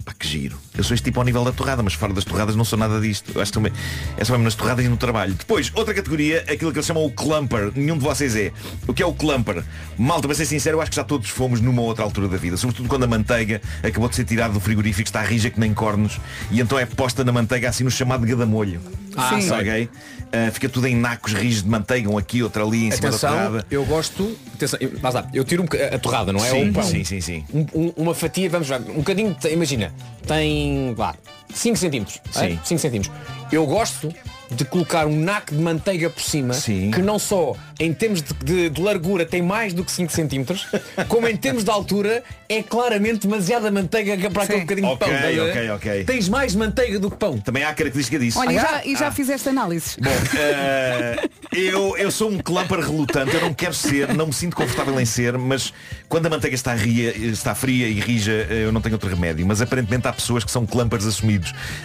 Pá, 0.06 0.14
que 0.16 0.28
giro. 0.28 0.56
Eu 0.78 0.84
sou 0.84 0.94
este 0.94 1.02
tipo 1.02 1.18
ao 1.18 1.26
nível 1.26 1.42
da 1.42 1.50
torrada, 1.50 1.82
mas 1.82 1.92
fora 1.92 2.14
das 2.14 2.24
torradas 2.24 2.54
não 2.54 2.64
sou 2.64 2.78
nada 2.78 3.00
disto. 3.00 3.32
Eu 3.34 3.42
acho 3.42 3.52
também 3.52 3.72
é 4.16 4.24
só 4.24 4.34
mesmo 4.34 4.44
nas 4.44 4.54
torradas 4.54 4.84
e 4.84 4.88
no 4.88 4.96
trabalho. 4.96 5.34
Depois, 5.34 5.72
outra 5.74 5.92
categoria, 5.92 6.42
aquilo 6.42 6.70
que 6.70 6.78
eles 6.78 6.86
chamam 6.86 7.04
o 7.04 7.10
clumper. 7.10 7.72
Nenhum 7.74 7.98
de 7.98 8.04
vocês 8.04 8.36
é. 8.36 8.52
O 8.86 8.94
que 8.94 9.02
é 9.02 9.06
o 9.06 9.12
clumper? 9.12 9.64
Malta, 9.98 10.28
para 10.28 10.36
ser 10.36 10.46
sincero, 10.46 10.76
eu 10.76 10.80
acho 10.80 10.92
que 10.92 10.96
já 10.96 11.02
todos 11.02 11.28
fomos 11.28 11.60
numa 11.60 11.82
outra 11.82 12.04
altura 12.04 12.28
da 12.28 12.36
vida. 12.36 12.56
Sobretudo 12.56 12.88
quando 12.88 13.02
a 13.02 13.08
manteiga 13.08 13.60
acabou 13.82 14.08
de 14.08 14.14
ser 14.14 14.24
tirada 14.24 14.54
do 14.54 14.60
frigorífico, 14.60 15.08
está 15.08 15.22
rija 15.22 15.50
que 15.50 15.58
nem 15.58 15.74
cornos, 15.74 16.20
e 16.52 16.60
então 16.60 16.78
é 16.78 16.86
posta 16.86 17.24
na 17.24 17.32
manteiga 17.32 17.68
assim 17.68 17.82
no 17.82 17.90
chamado 17.90 18.24
gadamolho. 18.24 18.80
Ah, 19.16 19.40
Sim. 19.40 19.50
ok? 19.50 19.88
Ah, 20.32 20.50
fica 20.52 20.68
tudo 20.68 20.86
em 20.86 20.94
nacos 20.96 21.32
rijos 21.32 21.62
de 21.62 21.68
manteiga, 21.68 22.10
um 22.10 22.18
aqui, 22.18 22.42
outro 22.42 22.66
ali, 22.66 22.86
em 22.86 22.90
cima 22.90 23.02
da 23.02 23.08
Atenção, 23.16 23.30
torrada. 23.30 23.66
eu 23.70 23.84
gosto. 23.84 24.36
Atenção, 24.54 24.78
eu- 24.82 24.92
lá 25.02 25.08
está, 25.08 25.28
eu 25.32 25.44
tiro 25.44 25.62
um 25.62 25.94
a 25.94 25.98
torrada, 25.98 26.32
não 26.32 26.44
é? 26.44 26.50
Sim, 26.50 26.70
o 26.70 26.72
pão. 26.72 26.82
sim, 26.82 27.04
sim, 27.04 27.20
sim. 27.20 27.44
Um- 27.52 27.66
um- 27.74 27.92
uma 27.96 28.14
fatia, 28.14 28.48
vamos 28.50 28.68
ver, 28.68 28.80
um 28.90 28.94
bocadinho, 28.96 29.36
imagina, 29.50 29.92
tem 30.26 30.92
vá, 30.94 31.14
5 31.52 31.76
centímetros. 31.76 32.20
Sim. 32.30 32.58
5 32.64 32.80
centímetros. 32.80 33.14
Eu 33.52 33.64
gosto 33.66 34.12
de 34.48 34.64
colocar 34.64 35.06
um 35.08 35.16
naco 35.18 35.52
de 35.52 35.60
manteiga 35.60 36.08
por 36.08 36.22
cima 36.22 36.54
que 36.54 37.02
não 37.02 37.18
só 37.18 37.56
em 37.80 37.92
termos 37.92 38.22
de, 38.22 38.32
de- 38.44 38.70
de 38.70 38.80
largura 38.80 39.26
tem 39.26 39.42
mais 39.42 39.72
do 39.74 39.82
que 39.84 39.90
5 39.90 40.12
centímetros, 40.12 40.68
como 41.08 41.26
em 41.26 41.36
termos 41.36 41.64
de 41.64 41.70
altura 41.70 42.22
é 42.48 42.62
claramente 42.62 43.26
demasiada 43.26 43.72
manteiga 43.72 44.30
para 44.30 44.44
aquele 44.44 44.60
bocadinho 44.60 44.86
Ok, 44.86 44.98
de 45.08 45.12
pão. 45.12 45.14
estás 45.16 45.38
a 45.40 45.42
ver? 45.44 45.50
ok, 45.50 45.70
ok. 45.70 46.04
Tens 46.04 46.28
mais 46.28 46.54
manteiga 46.54 47.00
do 47.00 47.10
que 47.10 47.16
pão. 47.16 47.38
Também 47.38 47.64
há 47.64 47.70
a 47.70 47.74
característica 47.74 48.20
disso. 48.20 48.38
Olha, 48.38 48.52
e 48.52 48.58
Ah, 48.58 48.62
já, 48.62 48.84
e 48.84 48.96
já 48.96 49.08
Ah. 49.08 49.10
fizeste 49.10 49.48
análises. 49.48 49.96
Bom, 50.00 50.10
eh, 50.38 51.28
eu, 51.52 51.96
eu 51.96 52.10
sou 52.12 52.30
um 52.30 52.38
clumper 52.38 52.78
relutante, 52.78 53.34
eu 53.34 53.40
não 53.40 53.52
quero 53.52 53.74
ser, 53.74 54.14
não 54.14 54.26
me 54.28 54.32
sinto 54.32 54.54
confortável 54.54 54.98
em 55.00 55.04
ser, 55.04 55.36
mas 55.36 55.72
quando 56.08 56.26
a 56.26 56.30
manteiga 56.30 56.54
está, 56.54 56.72
ria, 56.72 57.10
está 57.16 57.52
fria 57.52 57.88
e 57.88 57.98
rija, 57.98 58.46
eh, 58.48 58.62
eu 58.64 58.70
não 58.70 58.80
tenho 58.80 58.94
outro 58.94 59.08
remédio. 59.10 59.44
Mas 59.44 59.60
aparentemente 59.60 60.06
há 60.06 60.12
pessoas 60.12 60.44
que 60.44 60.52
são 60.52 60.64
clumpers 60.64 61.04
assumidos. 61.04 61.35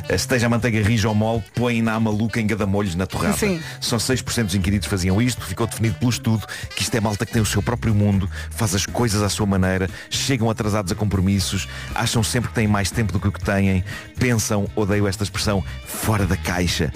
Eh, 0.08 0.16
Esteja 0.16 0.48
a 0.48 0.50
manteiga 0.50 0.82
rija 0.82 1.10
ou 1.10 1.16
mole, 1.16 1.44
põem 1.56 1.82
na 1.82 2.00
maluca 2.00 2.40
em 2.40 2.48
gadamolhos 2.48 2.96
na 2.96 3.06
torrada. 3.06 3.38
Sim. 3.38 3.60
Só 3.80 3.98
6% 3.98 4.46
dos 4.46 4.56
inquiridos 4.56 4.88
faziam 4.88 5.22
isto, 5.22 5.46
ficou 5.46 5.68
definido 5.68 5.96
pelo 5.96 6.12
estudo 6.12 6.46
que 6.76 6.84
isto 6.84 6.96
é 6.96 7.00
malta 7.02 7.26
que 7.26 7.34
tem 7.34 7.42
o 7.42 7.46
seu 7.46 7.62
próprio 7.62 7.94
mundo, 7.94 8.30
faz 8.50 8.76
as 8.76 8.86
coisas 8.86 9.22
à 9.22 9.30
sua 9.30 9.46
maneira, 9.46 9.90
chegam 10.10 10.50
atrasados 10.50 10.92
a 10.92 10.96
compromissos, 10.96 11.68
acham 11.96 12.24
sempre 12.24 12.50
que 12.50 12.56
têm 12.56 12.68
mais 12.68 12.92
tempo 12.92 13.12
do 13.12 13.20
que 13.20 13.28
o 13.28 13.32
que 13.32 13.44
têm, 13.44 13.84
pensam, 14.18 14.68
odeio 14.76 15.08
esta 15.08 15.24
expressão, 15.24 15.64
fora 15.86 16.26
da 16.26 16.38
caixa. 16.38 16.92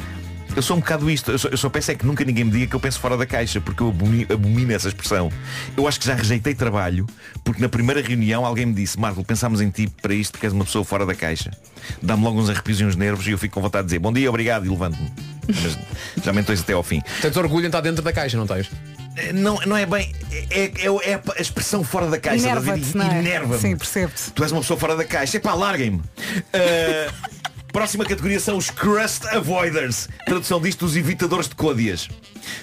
Eu 0.55 0.61
sou 0.61 0.77
um 0.77 0.79
bocado 0.79 1.09
isto, 1.11 1.31
eu 1.31 1.37
só, 1.37 1.47
eu 1.49 1.57
só 1.57 1.69
peço 1.69 1.91
é 1.91 1.95
que 1.95 2.05
nunca 2.05 2.23
ninguém 2.23 2.45
me 2.45 2.51
diga 2.51 2.67
que 2.67 2.75
eu 2.75 2.79
penso 2.79 2.97
fora 2.99 3.17
da 3.17 3.25
caixa, 3.25 3.59
porque 3.59 3.83
eu 3.83 3.89
abomino, 3.89 4.25
abomino 4.33 4.71
essa 4.71 4.87
expressão. 4.87 5.29
Eu 5.75 5.85
acho 5.87 5.99
que 5.99 6.05
já 6.05 6.15
rejeitei 6.15 6.55
trabalho, 6.55 7.05
porque 7.43 7.61
na 7.61 7.67
primeira 7.67 8.01
reunião 8.01 8.45
alguém 8.45 8.65
me 8.65 8.73
disse, 8.73 8.97
Marco, 8.97 9.21
pensámos 9.23 9.59
em 9.59 9.69
ti 9.69 9.87
para 10.01 10.13
isto 10.13 10.31
porque 10.31 10.45
és 10.45 10.53
uma 10.53 10.63
pessoa 10.63 10.85
fora 10.85 11.05
da 11.05 11.13
caixa. 11.13 11.51
Dá-me 12.01 12.23
logo 12.23 12.39
uns 12.39 12.49
arrepios 12.49 12.79
e 12.79 12.85
uns 12.85 12.95
nervos 12.95 13.27
e 13.27 13.31
eu 13.31 13.37
fico 13.37 13.53
com 13.55 13.61
vontade 13.61 13.83
de 13.83 13.87
dizer 13.89 13.99
bom 13.99 14.13
dia, 14.13 14.29
obrigado 14.29 14.65
e 14.65 14.69
levanto-me. 14.69 15.11
Mas 15.47 15.77
já 16.23 16.31
mentou 16.31 16.53
isso 16.53 16.63
até 16.63 16.71
ao 16.73 16.83
fim. 16.83 17.01
Tens 17.21 17.35
orgulho 17.35 17.63
em 17.65 17.67
estar 17.67 17.81
dentro 17.81 18.01
da 18.01 18.13
caixa, 18.13 18.37
não 18.37 18.47
tens? 18.47 18.71
Não, 19.33 19.59
não 19.65 19.75
é 19.77 19.85
bem. 19.85 20.13
É, 20.49 20.63
é- 20.65 21.11
é 21.11 21.21
a 21.37 21.41
expressão 21.41 21.83
fora 21.83 22.07
da 22.09 22.17
caixa. 22.19 22.43
Não 22.95 23.05
é? 23.11 23.19
Enerva-me. 23.19 23.61
Sim, 23.61 23.77
percebo-te. 23.77 24.31
Tu 24.31 24.43
és 24.43 24.51
uma 24.51 24.61
pessoa 24.61 24.79
fora 24.79 24.95
da 24.95 25.03
caixa. 25.05 25.37
Epá, 25.37 25.53
larguem-me. 25.53 25.97
Uh, 25.99 27.13
próxima 27.75 28.05
categoria 28.05 28.39
são 28.39 28.55
os 28.55 28.69
Crust 28.69 29.27
Avoiders. 29.27 30.07
Tradução 30.25 30.61
disto, 30.61 30.85
os 30.85 30.95
evitadores 30.95 31.49
de 31.49 31.55
côdeas. 31.55 32.07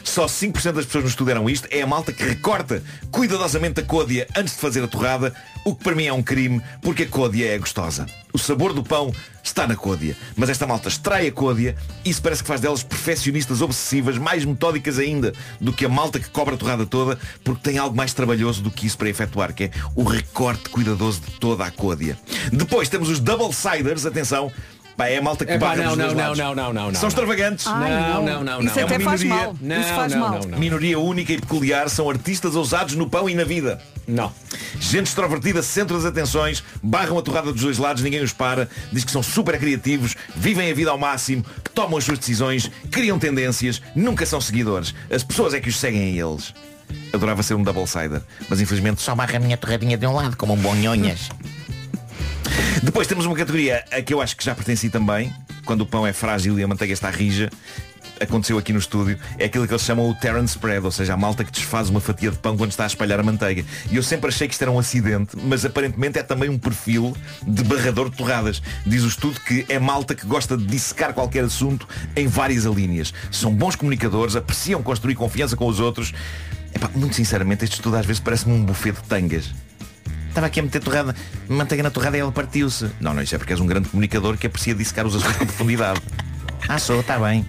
Só 0.02 0.24
5% 0.24 0.72
das 0.72 0.86
pessoas 0.86 1.04
no 1.04 1.10
estudo 1.10 1.30
eram 1.30 1.50
isto. 1.50 1.68
É 1.70 1.82
a 1.82 1.86
malta 1.86 2.14
que 2.14 2.24
recorta 2.24 2.82
cuidadosamente 3.10 3.78
a 3.80 3.82
côdea 3.82 4.26
antes 4.34 4.54
de 4.54 4.60
fazer 4.60 4.82
a 4.82 4.88
torrada, 4.88 5.34
o 5.66 5.74
que 5.74 5.84
para 5.84 5.94
mim 5.94 6.06
é 6.06 6.12
um 6.14 6.22
crime, 6.22 6.62
porque 6.80 7.02
a 7.02 7.06
côdea 7.06 7.54
é 7.54 7.58
gostosa. 7.58 8.06
O 8.32 8.38
sabor 8.38 8.72
do 8.72 8.82
pão 8.82 9.14
está 9.44 9.66
na 9.66 9.76
côdea. 9.76 10.16
Mas 10.34 10.48
esta 10.48 10.66
malta 10.66 10.88
extrai 10.88 11.26
a 11.26 11.32
côdea 11.32 11.76
e 12.02 12.08
isso 12.08 12.22
parece 12.22 12.42
que 12.42 12.48
faz 12.48 12.62
delas 12.62 12.82
perfeccionistas 12.82 13.60
obsessivas, 13.60 14.16
mais 14.16 14.46
metódicas 14.46 14.98
ainda 14.98 15.34
do 15.60 15.74
que 15.74 15.84
a 15.84 15.90
malta 15.90 16.18
que 16.18 16.30
cobra 16.30 16.54
a 16.54 16.58
torrada 16.58 16.86
toda, 16.86 17.18
porque 17.44 17.60
tem 17.62 17.76
algo 17.76 17.94
mais 17.94 18.14
trabalhoso 18.14 18.62
do 18.62 18.70
que 18.70 18.86
isso 18.86 18.96
para 18.96 19.10
efetuar, 19.10 19.52
que 19.52 19.64
é 19.64 19.70
o 19.94 20.04
recorte 20.04 20.70
cuidadoso 20.70 21.20
de 21.20 21.32
toda 21.32 21.66
a 21.66 21.70
côdea. 21.70 22.18
Depois 22.50 22.88
temos 22.88 23.10
os 23.10 23.20
double 23.20 23.52
siders, 23.52 24.06
atenção, 24.06 24.50
Pá, 24.96 25.08
é 25.08 25.18
a 25.18 25.22
malta 25.22 25.44
que 25.46 25.52
Epá, 25.52 25.68
barra 25.68 25.76
não, 25.82 25.88
dos 25.88 25.96
dois 25.98 26.12
não, 26.12 26.18
lados. 26.22 26.38
não, 26.38 26.54
não, 26.54 26.72
não, 26.72 26.84
não, 26.86 26.94
São 26.94 27.02
não. 27.02 27.08
extravagantes. 27.08 27.66
Ai, 27.66 27.90
não. 27.90 28.24
Não, 28.24 28.24
não, 28.24 28.44
não, 28.44 28.66
Isso 28.66 28.76
não. 28.78 28.84
até 28.84 28.94
É 28.94 28.98
uma 28.98 29.04
faz 29.10 29.22
minoria. 29.22 29.44
mal. 29.44 29.56
Não, 29.60 29.80
Isso 29.80 29.88
faz 29.94 30.12
não, 30.12 30.20
mal. 30.20 30.30
não, 30.40 30.48
não. 30.48 30.58
Minoria 30.58 30.98
única 30.98 31.32
e 31.32 31.40
peculiar 31.40 31.88
são 31.88 32.08
artistas 32.10 32.54
ousados 32.54 32.94
no 32.94 33.08
pão 33.08 33.28
e 33.28 33.34
na 33.34 33.44
vida. 33.44 33.80
Não. 34.06 34.32
Gente 34.80 35.06
extrovertida, 35.06 35.62
centro 35.62 35.96
das 35.96 36.04
atenções, 36.04 36.62
barram 36.82 37.16
a 37.18 37.22
torrada 37.22 37.52
dos 37.52 37.62
dois 37.62 37.78
lados, 37.78 38.02
ninguém 38.02 38.20
os 38.22 38.32
para, 38.32 38.68
diz 38.92 39.04
que 39.04 39.10
são 39.12 39.22
super 39.22 39.58
criativos, 39.58 40.16
vivem 40.34 40.70
a 40.70 40.74
vida 40.74 40.90
ao 40.90 40.98
máximo, 40.98 41.44
tomam 41.72 41.96
as 41.98 42.04
suas 42.04 42.18
decisões, 42.18 42.70
criam 42.90 43.18
tendências, 43.18 43.80
nunca 43.94 44.26
são 44.26 44.40
seguidores. 44.40 44.92
As 45.10 45.22
pessoas 45.22 45.54
é 45.54 45.60
que 45.60 45.68
os 45.68 45.76
seguem 45.78 46.02
a 46.20 46.26
eles. 46.26 46.52
Adorava 47.12 47.42
ser 47.42 47.54
um 47.54 47.62
double-sider, 47.62 48.20
mas 48.48 48.60
infelizmente 48.60 49.00
só 49.00 49.14
barra 49.14 49.36
a 49.36 49.40
minha 49.40 49.56
torradinha 49.56 49.96
de 49.96 50.06
um 50.06 50.12
lado, 50.14 50.36
como 50.36 50.52
um 50.52 50.56
bom 50.58 50.74
nhonhas. 50.74 51.30
Depois 52.80 53.06
temos 53.06 53.26
uma 53.26 53.34
categoria 53.34 53.84
a 53.90 54.00
que 54.00 54.14
eu 54.14 54.20
acho 54.20 54.36
que 54.36 54.44
já 54.44 54.54
pertenci 54.54 54.88
também, 54.88 55.32
quando 55.64 55.82
o 55.82 55.86
pão 55.86 56.06
é 56.06 56.12
frágil 56.12 56.58
e 56.58 56.62
a 56.62 56.68
manteiga 56.68 56.92
está 56.92 57.10
rija. 57.10 57.50
Aconteceu 58.20 58.56
aqui 58.56 58.72
no 58.72 58.78
estúdio, 58.78 59.18
é 59.36 59.46
aquilo 59.46 59.66
que 59.66 59.72
eles 59.72 59.82
chamam 59.82 60.08
o 60.08 60.14
Terran 60.14 60.44
Spread, 60.44 60.84
ou 60.84 60.92
seja, 60.92 61.14
a 61.14 61.16
malta 61.16 61.42
que 61.42 61.50
desfaz 61.50 61.88
uma 61.88 62.00
fatia 62.00 62.30
de 62.30 62.38
pão 62.38 62.56
quando 62.56 62.70
está 62.70 62.84
a 62.84 62.86
espalhar 62.86 63.18
a 63.18 63.22
manteiga. 63.22 63.64
E 63.90 63.96
eu 63.96 64.02
sempre 64.02 64.28
achei 64.28 64.46
que 64.46 64.54
isto 64.54 64.62
era 64.62 64.70
um 64.70 64.78
acidente, 64.78 65.36
mas 65.36 65.64
aparentemente 65.64 66.18
é 66.18 66.22
também 66.22 66.48
um 66.48 66.58
perfil 66.58 67.16
de 67.44 67.64
barrador 67.64 68.10
de 68.10 68.16
torradas. 68.16 68.62
Diz 68.86 69.02
o 69.02 69.08
estudo 69.08 69.40
que 69.40 69.66
é 69.68 69.78
malta 69.78 70.14
que 70.14 70.24
gosta 70.24 70.56
de 70.56 70.64
dissecar 70.64 71.12
qualquer 71.12 71.44
assunto 71.44 71.88
em 72.14 72.28
várias 72.28 72.64
alíneas. 72.64 73.12
São 73.30 73.52
bons 73.52 73.74
comunicadores, 73.74 74.36
apreciam 74.36 74.82
construir 74.82 75.16
confiança 75.16 75.56
com 75.56 75.66
os 75.66 75.80
outros. 75.80 76.12
Epá, 76.74 76.90
muito 76.94 77.16
sinceramente, 77.16 77.64
este 77.64 77.74
estudo 77.74 77.96
às 77.96 78.06
vezes 78.06 78.20
parece-me 78.20 78.54
um 78.54 78.64
buffet 78.64 78.92
de 78.92 79.02
tangas. 79.02 79.50
Estava 80.32 80.46
aqui 80.46 80.60
a 80.60 80.62
meter 80.62 80.80
torrada, 80.82 81.14
manteiga 81.46 81.82
na 81.82 81.90
torrada 81.90 82.16
e 82.16 82.20
ela 82.20 82.32
partiu-se. 82.32 82.88
Não, 82.98 83.12
não, 83.12 83.20
isso 83.22 83.34
é 83.34 83.38
porque 83.38 83.52
és 83.52 83.60
um 83.60 83.66
grande 83.66 83.90
comunicador 83.90 84.38
que 84.38 84.46
aprecia 84.46 84.74
dissecar 84.74 85.06
os 85.06 85.14
assuntos 85.14 85.36
com 85.36 85.44
profundidade. 85.46 86.00
Ah, 86.68 86.78
sou, 86.78 87.00
está 87.00 87.18
bem. 87.18 87.44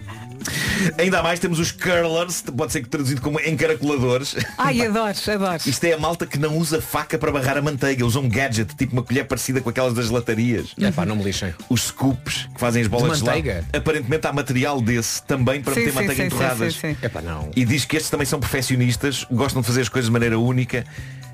Ainda 0.98 1.22
mais, 1.22 1.40
temos 1.40 1.60
os 1.60 1.72
curlers, 1.72 2.42
pode 2.42 2.72
ser 2.72 2.82
que 2.82 2.90
traduzido 2.90 3.22
como 3.22 3.40
encaracoladores. 3.40 4.36
Ai, 4.58 4.82
adoro, 4.82 5.14
adoro. 5.32 5.62
Isto 5.68 5.84
é 5.86 5.94
a 5.94 6.00
malta 6.00 6.26
que 6.26 6.40
não 6.40 6.58
usa 6.58 6.82
faca 6.82 7.16
para 7.18 7.32
barrar 7.32 7.56
a 7.58 7.62
manteiga, 7.62 8.04
usa 8.04 8.20
um 8.20 8.28
gadget, 8.28 8.76
tipo 8.76 8.94
uma 8.94 9.04
colher 9.04 9.26
parecida 9.28 9.62
com 9.62 9.70
aquelas 9.70 9.94
das 9.94 10.10
latarias. 10.10 10.74
É 10.82 10.92
pá, 10.92 11.06
não 11.06 11.16
me 11.16 11.24
lixem. 11.24 11.54
Os 11.70 11.84
scoops 11.84 12.50
que 12.56 12.60
fazem 12.60 12.82
as 12.82 12.88
bolas 12.88 13.14
De 13.14 13.20
de, 13.20 13.26
manteiga? 13.26 13.52
gelado. 13.54 13.68
Aparentemente 13.78 14.28
há 14.28 14.34
material 14.34 14.82
desse 14.82 15.22
também 15.24 15.62
para 15.62 15.76
Sim, 15.76 15.80
meter 15.82 15.92
sim, 15.92 15.96
manteiga 15.96 16.16
sim, 16.16 16.28
em 16.28 16.30
sim, 16.32 16.36
torradas. 16.38 16.74
sim, 16.74 16.80
sim. 16.80 16.98
É 17.04 17.08
pá, 17.08 17.22
não. 17.22 17.52
E 17.56 17.64
diz 17.64 17.86
que 17.86 17.96
estes 17.96 18.10
também 18.10 18.26
são 18.26 18.40
perfeccionistas, 18.40 19.26
gostam 19.32 19.62
de 19.62 19.68
fazer 19.68 19.82
as 19.82 19.90
coisas 19.90 20.08
de 20.10 20.12
maneira 20.12 20.40
única. 20.40 20.84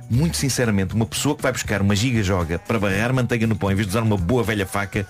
Muito 0.10 0.38
sinceramente, 0.38 0.96
uma 0.96 1.06
pessoa 1.06 1.36
que 1.36 1.44
vai 1.44 1.52
buscar 1.52 1.82
uma 1.82 1.96
giga 1.96 2.24
joga 2.24 2.58
para 2.58 2.80
barrar 2.80 3.14
manteiga 3.14 3.46
no 3.46 3.56
pão 3.56 3.72
em 3.72 3.76
vez 3.76 3.86
de 3.88 3.92
usar 3.92 4.02
uma 4.02 4.18
boa 4.18 4.44
velha 4.44 4.66
faca, 4.66 5.06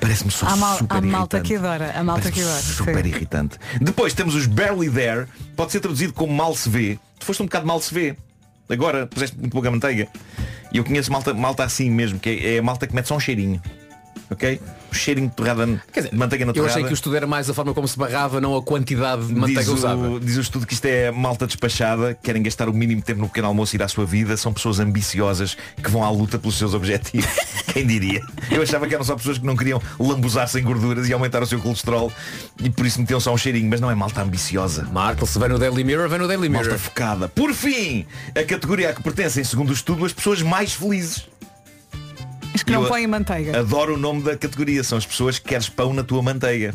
parece-me 0.00 0.30
só 0.30 0.46
Há, 0.46 0.54
mal, 0.56 0.78
super 0.78 0.98
há 0.98 1.00
malta 1.00 1.36
irritante. 1.38 1.48
que 1.48 1.56
adora. 1.56 1.92
Há 1.96 2.04
malta 2.04 2.30
que 2.30 2.40
adora. 2.40 2.60
super 2.62 3.02
sim. 3.02 3.08
irritante. 3.10 3.58
Depois 3.80 4.14
temos 4.14 4.36
os 4.36 4.46
barely 4.46 4.88
there, 4.88 5.26
pode 5.56 5.72
ser 5.72 5.80
traduzido 5.80 6.12
como 6.12 6.32
mal 6.32 6.54
se 6.54 6.68
vê. 6.68 6.96
Tu 7.18 7.26
foste 7.26 7.42
um 7.42 7.46
bocado 7.46 7.66
mal 7.66 7.80
se 7.80 7.92
vê. 7.92 8.16
Agora 8.68 9.06
puseste 9.06 9.36
muito 9.36 9.52
pouca 9.52 9.68
manteiga. 9.70 10.06
E 10.72 10.78
eu 10.78 10.84
conheço 10.84 11.10
malta, 11.10 11.34
malta 11.34 11.64
assim 11.64 11.90
mesmo, 11.90 12.18
que 12.20 12.28
é, 12.28 12.54
é 12.54 12.58
a 12.58 12.62
malta 12.62 12.86
que 12.86 12.94
mete 12.94 13.08
só 13.08 13.16
um 13.16 13.20
cheirinho. 13.20 13.60
Ok? 14.30 14.60
Cheirinho 14.92 15.28
de 15.28 15.34
torrada, 15.34 15.66
Quer 15.92 16.00
dizer, 16.04 16.14
manteiga 16.14 16.44
na 16.44 16.50
eu 16.50 16.54
torrada. 16.54 16.72
achei 16.72 16.84
que 16.84 16.92
o 16.92 16.94
estudo 16.94 17.16
era 17.16 17.26
mais 17.26 17.48
a 17.50 17.54
forma 17.54 17.74
como 17.74 17.86
se 17.86 17.98
barrava, 17.98 18.40
não 18.40 18.56
a 18.56 18.62
quantidade 18.62 19.26
de 19.26 19.34
manteiga 19.34 19.60
diz 19.60 19.68
usada. 19.70 19.96
O, 19.96 20.20
diz 20.20 20.36
o 20.36 20.40
estudo 20.40 20.66
que 20.66 20.74
isto 20.74 20.84
é 20.86 21.10
malta 21.10 21.46
despachada, 21.46 22.16
querem 22.22 22.42
gastar 22.42 22.68
o 22.68 22.72
mínimo 22.72 23.02
tempo 23.02 23.20
no 23.20 23.28
pequeno 23.28 23.48
almoço 23.48 23.74
e 23.74 23.78
ir 23.78 23.82
à 23.82 23.88
sua 23.88 24.04
vida, 24.06 24.36
são 24.36 24.52
pessoas 24.52 24.80
ambiciosas 24.80 25.56
que 25.82 25.90
vão 25.90 26.04
à 26.04 26.10
luta 26.10 26.38
pelos 26.38 26.56
seus 26.56 26.74
objetivos. 26.74 27.26
Quem 27.72 27.86
diria? 27.86 28.22
Eu 28.50 28.62
achava 28.62 28.86
que 28.86 28.94
eram 28.94 29.04
só 29.04 29.16
pessoas 29.16 29.38
que 29.38 29.44
não 29.44 29.56
queriam 29.56 29.80
lambuzar-se 29.98 30.58
em 30.58 30.62
gorduras 30.62 31.08
e 31.08 31.12
aumentar 31.12 31.42
o 31.42 31.46
seu 31.46 31.60
colesterol 31.60 32.10
e 32.62 32.70
por 32.70 32.86
isso 32.86 33.00
metiam 33.00 33.20
só 33.20 33.32
um 33.32 33.36
cheirinho, 33.36 33.68
mas 33.68 33.80
não 33.80 33.90
é 33.90 33.94
malta 33.94 34.22
ambiciosa. 34.22 34.84
Marco, 34.92 35.26
se 35.26 35.38
vem 35.38 35.48
no 35.48 35.58
Daily 35.58 35.84
Mirror, 35.84 36.08
vem 36.08 36.18
no 36.18 36.28
Daily 36.28 36.48
Mirror. 36.48 36.66
Malta 36.68 36.78
focada. 36.78 37.28
Por 37.28 37.52
fim, 37.52 38.06
a 38.34 38.42
categoria 38.44 38.90
a 38.90 38.92
que 38.94 39.02
pertencem, 39.02 39.44
segundo 39.44 39.70
o 39.70 39.72
estudo, 39.72 40.04
as 40.04 40.12
pessoas 40.12 40.42
mais 40.42 40.72
felizes. 40.72 41.26
As 42.56 42.62
que 42.62 42.72
não 42.72 42.82
Eu 42.82 42.88
põem 42.88 43.06
manteiga. 43.06 43.58
Adoro 43.58 43.94
o 43.94 43.96
nome 43.98 44.22
da 44.22 44.36
categoria, 44.36 44.82
são 44.82 44.98
as 44.98 45.06
pessoas 45.06 45.38
que 45.38 45.48
queres 45.48 45.68
pão 45.68 45.92
na 45.92 46.02
tua 46.02 46.22
manteiga. 46.22 46.74